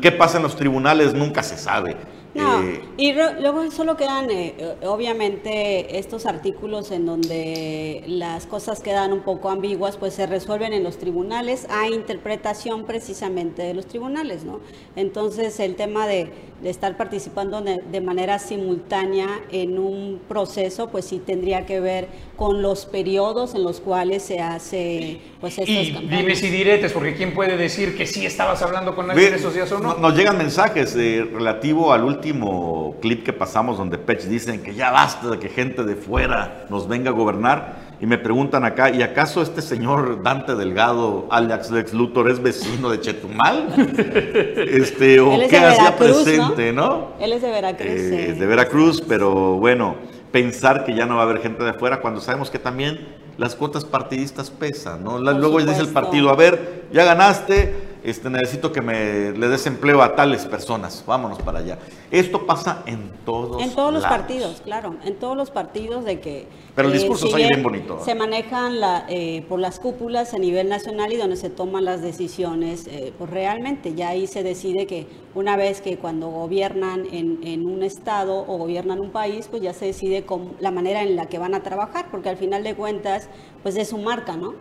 ¿qué 0.00 0.12
pasa 0.12 0.36
en 0.38 0.44
los 0.44 0.56
tribunales? 0.56 1.14
Nunca 1.14 1.42
se 1.42 1.56
sabe. 1.56 1.96
No, 2.38 2.62
Eh, 2.62 2.80
y 2.96 3.12
luego 3.14 3.68
solo 3.70 3.96
quedan, 3.96 4.30
eh, 4.30 4.54
eh, 4.58 4.86
obviamente, 4.86 5.98
estos 5.98 6.24
artículos 6.24 6.90
en 6.92 7.04
donde 7.04 8.04
las 8.06 8.46
cosas 8.46 8.80
quedan 8.80 9.12
un 9.12 9.22
poco 9.22 9.48
ambiguas, 9.50 9.96
pues 9.96 10.14
se 10.14 10.26
resuelven 10.26 10.72
en 10.72 10.84
los 10.84 10.98
tribunales 10.98 11.66
a 11.70 11.88
interpretación 11.88 12.84
precisamente 12.86 13.62
de 13.62 13.74
los 13.74 13.86
tribunales, 13.86 14.44
¿no? 14.44 14.60
Entonces, 14.94 15.58
el 15.58 15.74
tema 15.74 16.06
de, 16.06 16.30
de 16.60 16.70
estar 16.70 16.96
participando 16.96 17.60
de, 17.60 17.78
de 17.90 18.00
manera 18.00 18.38
simultánea 18.38 19.28
en 19.50 19.78
un 19.78 20.20
proceso, 20.28 20.90
pues 20.90 21.06
sí 21.06 21.18
tendría 21.18 21.66
que 21.66 21.80
ver 21.80 22.08
con 22.36 22.62
los 22.62 22.86
periodos 22.86 23.54
en 23.54 23.64
los 23.64 23.80
cuales 23.80 24.22
se 24.22 24.40
hace 24.40 25.20
pues 25.40 25.56
Y 25.58 25.92
campañas. 25.92 26.18
dimes 26.18 26.42
y 26.42 26.48
diretes, 26.48 26.92
porque 26.92 27.14
¿quién 27.14 27.32
puede 27.32 27.56
decir 27.56 27.96
que 27.96 28.06
sí 28.06 28.26
estabas 28.26 28.60
hablando 28.62 28.96
con 28.96 29.10
alguien 29.10 29.34
esos 29.34 29.54
días 29.54 29.70
o 29.70 29.78
no? 29.78 29.94
Nos 29.94 30.16
llegan 30.16 30.36
mensajes 30.36 30.96
eh, 30.96 31.28
relativo 31.32 31.92
al 31.92 32.04
último 32.04 32.96
clip 33.00 33.24
que 33.24 33.32
pasamos 33.32 33.78
donde 33.78 33.98
Pech 33.98 34.22
dicen 34.24 34.62
que 34.62 34.74
ya 34.74 34.90
basta 34.90 35.30
de 35.30 35.38
que 35.38 35.48
gente 35.48 35.84
de 35.84 35.94
fuera 35.94 36.66
nos 36.70 36.88
venga 36.88 37.10
a 37.10 37.12
gobernar. 37.12 37.88
Y 38.00 38.06
me 38.06 38.16
preguntan 38.16 38.64
acá, 38.64 38.90
¿y 38.90 39.02
acaso 39.02 39.42
este 39.42 39.60
señor 39.60 40.22
Dante 40.22 40.54
Delgado, 40.54 41.26
alias 41.30 41.68
Lex 41.70 41.92
Luthor, 41.92 42.30
es 42.30 42.40
vecino 42.40 42.90
de 42.90 43.00
Chetumal? 43.00 43.74
este, 44.70 45.18
¿O 45.18 45.36
qué 45.48 45.58
hacía 45.58 45.96
presente, 45.96 46.72
no? 46.72 47.12
Él 47.20 47.32
es 47.32 47.42
de 47.42 47.50
Veracruz. 47.50 47.90
Eh, 47.90 48.32
sí. 48.34 48.38
de 48.38 48.46
Veracruz, 48.46 49.02
pero 49.06 49.54
bueno, 49.54 49.96
pensar 50.30 50.84
que 50.84 50.94
ya 50.94 51.06
no 51.06 51.16
va 51.16 51.22
a 51.22 51.24
haber 51.24 51.40
gente 51.40 51.64
de 51.64 51.70
afuera 51.70 52.00
cuando 52.00 52.20
sabemos 52.20 52.50
que 52.50 52.58
también 52.60 53.17
las 53.38 53.54
cuotas 53.54 53.84
partidistas 53.84 54.50
pesan, 54.50 55.02
¿no? 55.04 55.12
Por 55.12 55.20
Luego 55.36 55.58
dice 55.60 55.70
el 55.70 55.86
supuesto. 55.86 55.94
partido, 55.94 56.30
a 56.30 56.34
ver, 56.36 56.84
ya 56.92 57.04
ganaste, 57.04 57.87
este, 58.04 58.30
necesito 58.30 58.72
que 58.72 58.80
me 58.80 59.32
le 59.32 59.48
des 59.48 59.66
empleo 59.66 60.02
a 60.02 60.14
tales 60.14 60.46
personas, 60.46 61.04
vámonos 61.06 61.38
para 61.40 61.58
allá. 61.58 61.78
Esto 62.10 62.46
pasa 62.46 62.82
en 62.86 63.10
todos 63.24 63.62
En 63.62 63.74
todos 63.74 63.92
los 63.92 64.04
partidos, 64.04 64.60
claro, 64.62 64.96
en 65.04 65.16
todos 65.16 65.36
los 65.36 65.50
partidos 65.50 66.04
de 66.04 66.20
que... 66.20 66.46
Pero 66.74 66.88
el 66.88 66.94
eh, 66.94 66.98
discurso 66.98 67.26
si 67.26 67.32
sale 67.32 67.48
bien 67.48 67.62
bonito. 67.62 68.00
Se 68.04 68.14
manejan 68.14 68.80
la, 68.80 69.04
eh, 69.08 69.44
por 69.48 69.58
las 69.60 69.80
cúpulas 69.80 70.34
a 70.34 70.38
nivel 70.38 70.68
nacional 70.68 71.12
y 71.12 71.16
donde 71.16 71.36
se 71.36 71.50
toman 71.50 71.84
las 71.84 72.02
decisiones, 72.02 72.86
eh, 72.86 73.12
pues 73.18 73.30
realmente 73.30 73.94
ya 73.94 74.10
ahí 74.10 74.26
se 74.26 74.42
decide 74.42 74.86
que 74.86 75.06
una 75.34 75.56
vez 75.56 75.80
que 75.80 75.98
cuando 75.98 76.28
gobiernan 76.28 77.06
en, 77.12 77.40
en 77.42 77.66
un 77.66 77.82
estado 77.82 78.44
o 78.46 78.58
gobiernan 78.58 79.00
un 79.00 79.10
país, 79.10 79.48
pues 79.48 79.62
ya 79.62 79.72
se 79.72 79.86
decide 79.86 80.24
con 80.24 80.54
la 80.60 80.70
manera 80.70 81.02
en 81.02 81.16
la 81.16 81.26
que 81.26 81.38
van 81.38 81.54
a 81.54 81.62
trabajar, 81.62 82.06
porque 82.10 82.28
al 82.28 82.36
final 82.36 82.62
de 82.62 82.74
cuentas, 82.74 83.28
pues 83.62 83.76
es 83.76 83.88
su 83.88 83.98
marca, 83.98 84.36
¿no? 84.36 84.54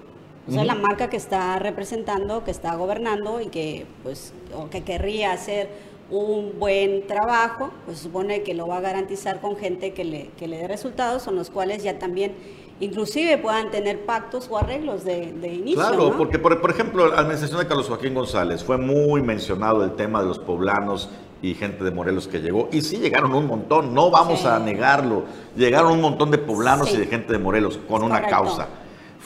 O 0.48 0.52
sea, 0.52 0.64
la 0.64 0.76
marca 0.76 1.10
que 1.10 1.18
está 1.18 1.60
representando, 1.60 2.43
que 2.43 2.52
está 2.52 2.76
gobernando 2.76 3.41
y 3.41 3.48
que, 3.48 3.86
pues, 4.04 4.34
o 4.56 4.70
que 4.70 4.84
querría 4.84 5.34
hacer 5.34 5.70
un 6.10 6.54
buen 6.58 7.06
trabajo, 7.06 7.70
pues 7.86 7.98
supone 8.00 8.41
que 8.43 8.54
lo 8.54 8.66
va 8.68 8.78
a 8.78 8.82
garantizar 8.82 9.41
con 9.41 9.58
gente 9.58 9.91
que 9.93 10.06
le, 10.06 10.30
que 10.38 10.48
le 10.48 10.58
dé 10.58 10.68
resultados, 10.68 11.24
con 11.24 11.36
los 11.36 11.50
cuales 11.50 11.84
ya 11.84 12.00
también 12.00 12.34
inclusive 12.80 13.38
puedan 13.39 13.72
tener 13.72 14.06
pactos 14.06 14.48
o 14.50 14.58
arreglos 14.58 15.04
de, 15.04 15.34
de 15.34 15.48
inicio. 15.54 15.82
Claro, 15.82 16.12
¿no? 16.12 16.18
porque 16.18 16.39
por, 16.39 16.62
por 16.62 16.70
ejemplo, 16.72 17.08
la 17.08 17.16
administración 17.18 17.60
de 17.60 17.68
Carlos 17.68 17.88
Joaquín 17.88 18.14
González 18.14 18.64
fue 18.64 18.78
muy 18.78 19.22
mencionado 19.22 19.84
el 19.84 19.95
tema 19.95 20.22
de 20.22 20.28
los 20.28 20.39
poblanos 20.39 21.10
y 21.41 21.56
gente 21.56 21.84
de 21.84 21.91
Morelos 21.91 22.28
que 22.28 22.39
llegó. 22.39 22.70
Y 22.72 22.82
sí 22.82 22.98
llegaron 22.98 23.34
un 23.34 23.45
montón, 23.48 23.93
no 23.93 24.10
vamos 24.10 24.39
Sí. 24.41 24.48
a 24.48 24.60
negarlo. 24.60 25.24
Llegaron 25.58 25.91
un 25.91 26.02
montón 26.02 26.32
de 26.32 26.38
poblanos 26.38 26.88
Sí. 26.89 26.95
y 26.95 27.00
de 27.00 27.08
gente 27.08 27.34
de 27.34 27.39
Morelos 27.39 27.80
con 27.89 28.02
una 28.04 28.22
Correcto. 28.22 28.36
causa. 28.36 28.68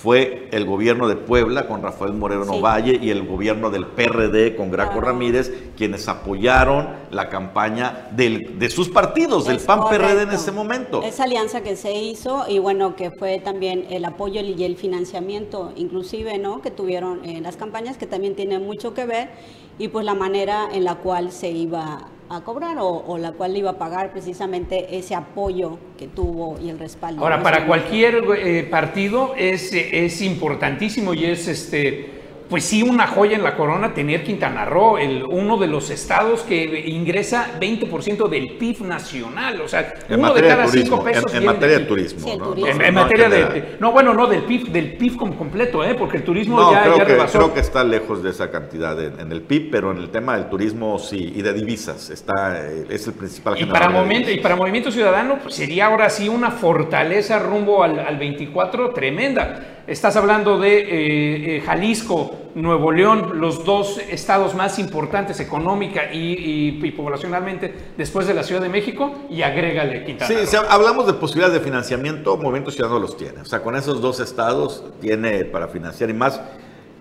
Fue 0.06 0.47
el 0.52 0.66
gobierno 0.66 1.08
de 1.08 1.16
Puebla 1.16 1.68
con 1.68 1.84
Rafael 1.84 2.14
Moreno 2.14 2.45
Sí. 2.54 2.60
Valle 2.60 2.97
y 2.99 3.12
el 3.12 3.24
gobierno 3.28 3.70
del 3.70 3.86
PRD 3.86 4.56
con 4.56 4.72
Graco. 4.72 4.99
Ramírez, 4.99 5.54
quienes 5.78 6.08
apoyaron 6.08 6.88
la 7.12 7.30
campaña 7.30 8.08
del- 8.12 8.58
de 8.58 8.70
sus 8.72 8.89
partidos, 8.89 9.45
del 9.45 9.60
PAN-PRD 9.60 10.24
en 10.24 10.32
ese 10.32 10.52
momento. 10.52 11.04
Esa 11.04 11.26
alianza 11.26 11.62
que 11.62 11.76
se 11.76 11.93
hizo 11.93 12.45
y 12.49 12.58
bueno, 12.58 12.95
que 12.95 13.12
fue 13.12 13.38
también 13.38 13.86
el 13.91 14.04
apoyo 14.06 14.41
y 14.41 14.64
el 14.64 14.76
financiamiento, 14.76 15.72
inclusive, 15.76 16.39
¿no? 16.39 16.62
Que 16.64 16.72
tuvieron 16.72 17.24
en 17.24 17.43
las 17.43 17.56
campañas, 17.56 17.97
que 17.97 18.08
también 18.08 18.36
tiene 18.36 18.58
mucho 18.58 18.95
que 18.95 19.06
ver, 19.06 19.30
y 19.78 19.89
pues 19.89 20.04
la 20.04 20.16
manera 20.16 20.68
en 20.74 20.84
la 20.84 20.95
cual 20.95 21.32
se 21.32 21.52
iba 21.52 22.08
a 22.36 22.41
cobrar 22.41 22.77
o, 22.79 22.88
o 22.88 23.17
la 23.17 23.34
cual 23.34 23.55
iba 23.57 23.71
a 23.71 23.77
pagar 23.77 24.11
precisamente 24.11 24.97
ese 24.97 25.15
apoyo 25.15 25.77
que 25.97 26.07
tuvo 26.07 26.57
y 26.61 26.69
el 26.69 26.79
respaldo. 26.79 27.21
Ahora, 27.21 27.43
para 27.43 27.65
cualquier 27.67 28.23
eh, 28.38 28.63
partido 28.63 29.34
es, 29.38 29.73
es 29.73 30.21
importantísimo 30.21 31.13
y 31.13 31.25
es 31.25 31.47
este. 31.47 32.20
Pues 32.52 32.66
sí, 32.66 32.84
una 32.84 33.08
joya 33.08 33.38
en 33.38 33.43
la 33.43 33.56
corona 33.56 33.93
tener 33.93 34.24
Quintana 34.26 34.66
Roo, 34.66 34.97
el, 34.97 35.24
uno 35.24 35.56
de 35.58 35.68
los 35.68 35.89
estados 35.89 36.41
que 36.41 36.84
ingresa 36.86 37.58
20% 37.62 38.28
del 38.28 38.58
PIB 38.58 38.82
nacional. 38.82 39.62
O 39.62 39.70
sea, 39.70 39.93
En 40.10 40.20
uno 40.20 40.34
de 40.34 40.41
cada 40.45 40.66
turismo, 40.66 40.97
cinco 40.97 41.04
pesos. 41.06 41.34
en- 41.34 41.45
materia 41.45 41.80
de 41.80 41.86
turismo, 41.86 42.20
Sí, 42.20 42.32
el 42.32 42.39
¿no? 42.39 42.45
turismo. 42.49 42.70
En, 42.72 42.78
No, 42.78 42.84
en 42.84 42.93
no, 42.93 43.02
materia 43.04 43.30
de, 43.30 43.45
de- 43.45 43.78
No, 43.80 43.93
bueno, 43.93 44.14
no, 44.14 44.28
del 44.28 44.43
PIB, 44.43 44.68
del 44.68 44.97
PIB 44.97 45.16
como 45.16 45.38
completo, 45.38 45.82
¿eh? 45.86 45.95
porque 45.97 46.18
el 46.18 46.24
turismo 46.26 46.60
No, 46.60 46.74
ya, 46.74 46.82
creo, 46.84 46.97
ya 46.97 47.06
que, 47.06 47.12
rebasó. 47.14 47.38
creo 47.38 47.54
que 47.54 47.62
está 47.62 47.86
lejos 47.86 48.22
de 48.22 48.32
esa 48.32 48.52
cantidad 48.52 49.02
en, 49.02 49.18
en 49.22 49.32
el 49.32 49.43
PIB, 49.43 49.72
pero 49.72 49.91
en 49.91 49.99
el 49.99 50.10
tema 50.10 50.36
del 50.36 50.49
turismo 50.49 50.99
sí, 50.99 51.32
y 51.34 51.41
de 51.41 51.54
divisas, 51.54 52.10
está, 52.10 52.68
eh, 52.70 52.84
es 52.89 53.08
el 53.08 53.14
principal 53.14 53.58
Y 53.62 53.64
para, 53.64 53.88
momento, 53.89 54.30
y 54.30 54.39
para 54.41 54.58
Movimiento 54.58 54.91
Ciudadano 54.91 55.39
pues, 55.41 55.56
sería 55.56 55.86
ahora 55.86 56.10
sí 56.10 56.28
una 56.28 56.52
fortaleza 56.52 57.39
rumbo 57.39 57.82
al, 57.82 57.97
al 57.97 58.18
24 58.18 58.89
tremenda. 58.91 59.78
Estás 59.91 60.15
hablando 60.15 60.57
de 60.57 60.79
eh, 60.79 61.57
eh, 61.57 61.61
Jalisco, 61.65 62.31
Nuevo 62.55 62.93
León, 62.93 63.41
los 63.41 63.65
dos 63.65 63.97
estados 64.09 64.55
más 64.55 64.79
importantes 64.79 65.41
económica 65.41 66.13
y, 66.13 66.17
y- 66.31 66.79
y 66.81 66.91
poblacionalmente 66.91 67.73
después 67.97 68.25
de 68.25 68.33
la 68.33 68.43
Ciudad 68.43 68.61
de 68.61 68.69
México 68.69 69.11
y 69.29 69.41
agrégale 69.41 70.05
Quintana 70.05 70.29
Sí, 70.29 70.35
Roo. 70.37 70.45
si 70.45 70.55
hablamos 70.55 71.07
de 71.07 71.13
posibilidades 71.15 71.55
de 71.59 71.59
financiamiento, 71.65 72.37
Movimiento 72.37 72.71
Ciudadano 72.71 72.99
los 73.01 73.17
tiene. 73.17 73.41
O 73.41 73.45
sea, 73.45 73.61
con 73.63 73.75
esos 73.75 73.99
dos 73.99 74.21
estados 74.21 74.81
tiene 75.01 75.43
para 75.43 75.67
financiar 75.67 76.09
y 76.09 76.13
más. 76.13 76.39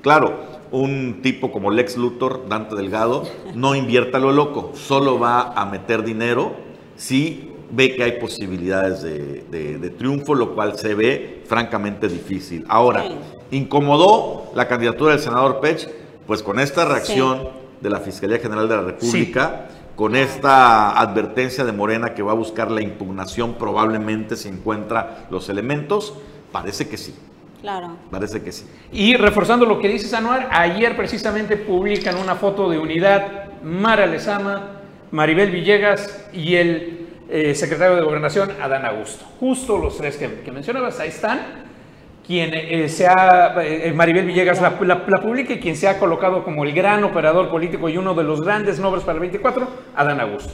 Claro, 0.02 0.40
un 0.72 1.20
tipo 1.22 1.52
como 1.52 1.70
Lex 1.70 1.96
Luthor, 1.96 2.48
Dante 2.48 2.74
Delgado, 2.74 3.22
no 3.54 3.76
invierta 3.76 4.18
lo 4.18 4.32
loco, 4.32 4.72
solo 4.74 5.16
va 5.20 5.52
a 5.52 5.64
meter 5.64 6.02
dinero 6.02 6.56
si 6.96 7.49
ve 7.72 7.94
que 7.94 8.02
hay 8.04 8.12
posibilidades 8.12 9.02
de, 9.02 9.44
de- 9.50 9.78
de 9.78 9.90
triunfo, 9.90 10.34
lo 10.34 10.54
cual 10.54 10.76
se 10.78 10.94
ve 10.94 11.42
francamente 11.46 12.08
difícil. 12.08 12.64
Ahora, 12.68 13.04
incomodó 13.50 14.50
la 14.54 14.66
candidatura 14.68 15.12
del 15.12 15.20
senador 15.20 15.60
Pech, 15.60 15.88
pues 16.26 16.42
con 16.42 16.58
esta 16.58 16.84
reacción 16.84 17.48
de 17.80 17.90
la 17.90 18.00
Fiscalía 18.00 18.38
General 18.38 18.68
de 18.68 18.76
la 18.76 18.82
República, 18.82 19.68
con 19.96 20.16
esta 20.16 20.98
advertencia 20.98 21.64
de 21.64 21.72
Morena 21.72 22.14
que 22.14 22.22
va 22.22 22.32
a 22.32 22.34
buscar 22.34 22.70
la 22.70 22.82
impugnación 22.82 23.54
probablemente 23.54 24.36
si 24.36 24.48
encuentra 24.48 25.26
los 25.30 25.48
elementos, 25.48 26.14
parece 26.52 26.88
que 26.88 26.96
sí, 26.96 27.14
Claro. 27.60 27.96
parece 28.10 28.40
que 28.42 28.50
sí. 28.52 28.64
Y 28.92 29.14
reforzando 29.16 29.66
lo 29.66 29.78
que 29.78 29.88
dices, 29.88 30.14
Anuar, 30.14 30.48
ayer 30.52 30.96
precisamente 30.96 31.56
publican 31.56 32.16
una 32.16 32.34
foto 32.36 32.70
de 32.70 32.78
unidad 32.78 33.44
Mara 33.62 34.06
Lezama, 34.06 34.80
Maribel 35.10 35.50
Villegas 35.50 36.24
y 36.32 36.54
el 36.54 36.99
eh, 37.30 37.54
secretario 37.54 37.96
de 37.96 38.02
Gobernación, 38.02 38.50
Adán 38.60 38.84
Augusto. 38.84 39.24
Justo 39.38 39.78
los 39.78 39.96
tres 39.96 40.16
que, 40.16 40.50
mencionabas, 40.50 40.98
ahí 40.98 41.10
están. 41.10 41.70
Quien 42.26 42.50
eh, 42.52 42.88
se 42.88 43.06
ha, 43.06 43.54
eh, 43.62 43.92
Maribel 43.92 44.26
Villegas 44.26 44.60
la 44.60 44.76
publica 44.76 45.52
y 45.52 45.60
quien 45.60 45.76
se 45.76 45.88
ha 45.88 45.98
colocado 45.98 46.44
como 46.44 46.64
el 46.64 46.72
gran 46.72 47.02
operador 47.04 47.48
político 47.50 47.88
y 47.88 47.96
uno 47.96 48.14
de 48.14 48.24
los 48.24 48.40
grandes 48.40 48.78
nombres 48.78 49.04
para 49.04 49.14
el 49.14 49.20
24, 49.20 49.68
Adán 49.96 50.20
Augusto. 50.20 50.52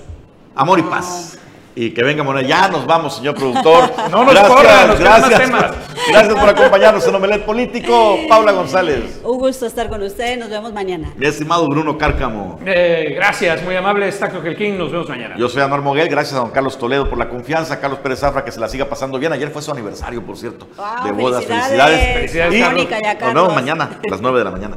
Amor 0.55 0.79
y 0.79 0.83
paz. 0.83 1.39
Y 1.79 1.91
que 1.91 2.03
venga 2.03 2.23
Morena. 2.25 2.49
Ya 2.49 2.69
nos 2.69 2.87
vamos, 2.87 3.17
señor 3.17 3.35
productor. 3.35 3.85
No 4.11 4.25
nos 4.25 4.33
gracias, 4.33 4.49
corran, 4.57 4.89
nos 4.89 4.97
quedan 4.97 5.21
más 5.21 5.29
gracias. 5.29 5.41
temas. 5.51 5.71
Gracias 6.09 6.35
por 6.35 6.49
acompañarnos 6.49 7.07
en 7.07 7.15
Omelet 7.15 7.45
Político. 7.45 8.19
Paula 8.29 8.53
González. 8.53 9.21
Un 9.23 9.39
gusto 9.39 9.67
estar 9.67 9.89
con 9.91 10.03
ustedes, 10.03 10.39
nos 10.39 10.49
vemos 10.49 10.73
mañana. 10.73 11.13
Mi 11.17 11.27
estimado 11.27 11.69
Bruno 11.69 11.99
Cárcamo. 11.99 12.59
Eh, 12.65 13.13
gracias, 13.15 13.63
muy 13.63 13.77
amable, 13.77 14.11
Taco 14.13 14.41
King, 14.57 14.79
nos 14.79 14.91
vemos 14.91 15.09
mañana. 15.09 15.35
Yo 15.37 15.49
soy 15.51 15.61
Anuar 15.63 15.83
Moguel, 15.83 16.09
gracias 16.09 16.35
a 16.37 16.39
don 16.41 16.51
Carlos 16.51 16.79
Toledo 16.79 17.11
por 17.11 17.19
la 17.19 17.29
confianza, 17.29 17.79
Carlos 17.79 17.99
Pérez 17.99 18.21
Zafra 18.21 18.43
que 18.45 18.53
se 18.53 18.61
la 18.61 18.69
siga 18.69 18.87
pasando 18.87 19.19
bien. 19.19 19.33
Ayer 19.33 19.51
fue 19.51 19.61
su 19.61 19.71
aniversario, 19.71 20.23
por 20.25 20.39
cierto, 20.39 20.67
Wow, 20.77 21.05
de 21.05 21.13
bodas. 21.13 21.45
felicidades. 21.45 22.01
Felicidades. 22.01 22.15
Felicidades, 22.15 22.55
Y 22.55 22.63
Mónica 22.63 22.99
y 23.03 23.05
a 23.05 23.15
nos 23.15 23.35
vemos 23.35 23.55
mañana, 23.55 23.85
a 24.07 24.11
las 24.11 24.21
9 24.23 24.39
de 24.39 24.45
la 24.45 24.51
mañana. 24.51 24.77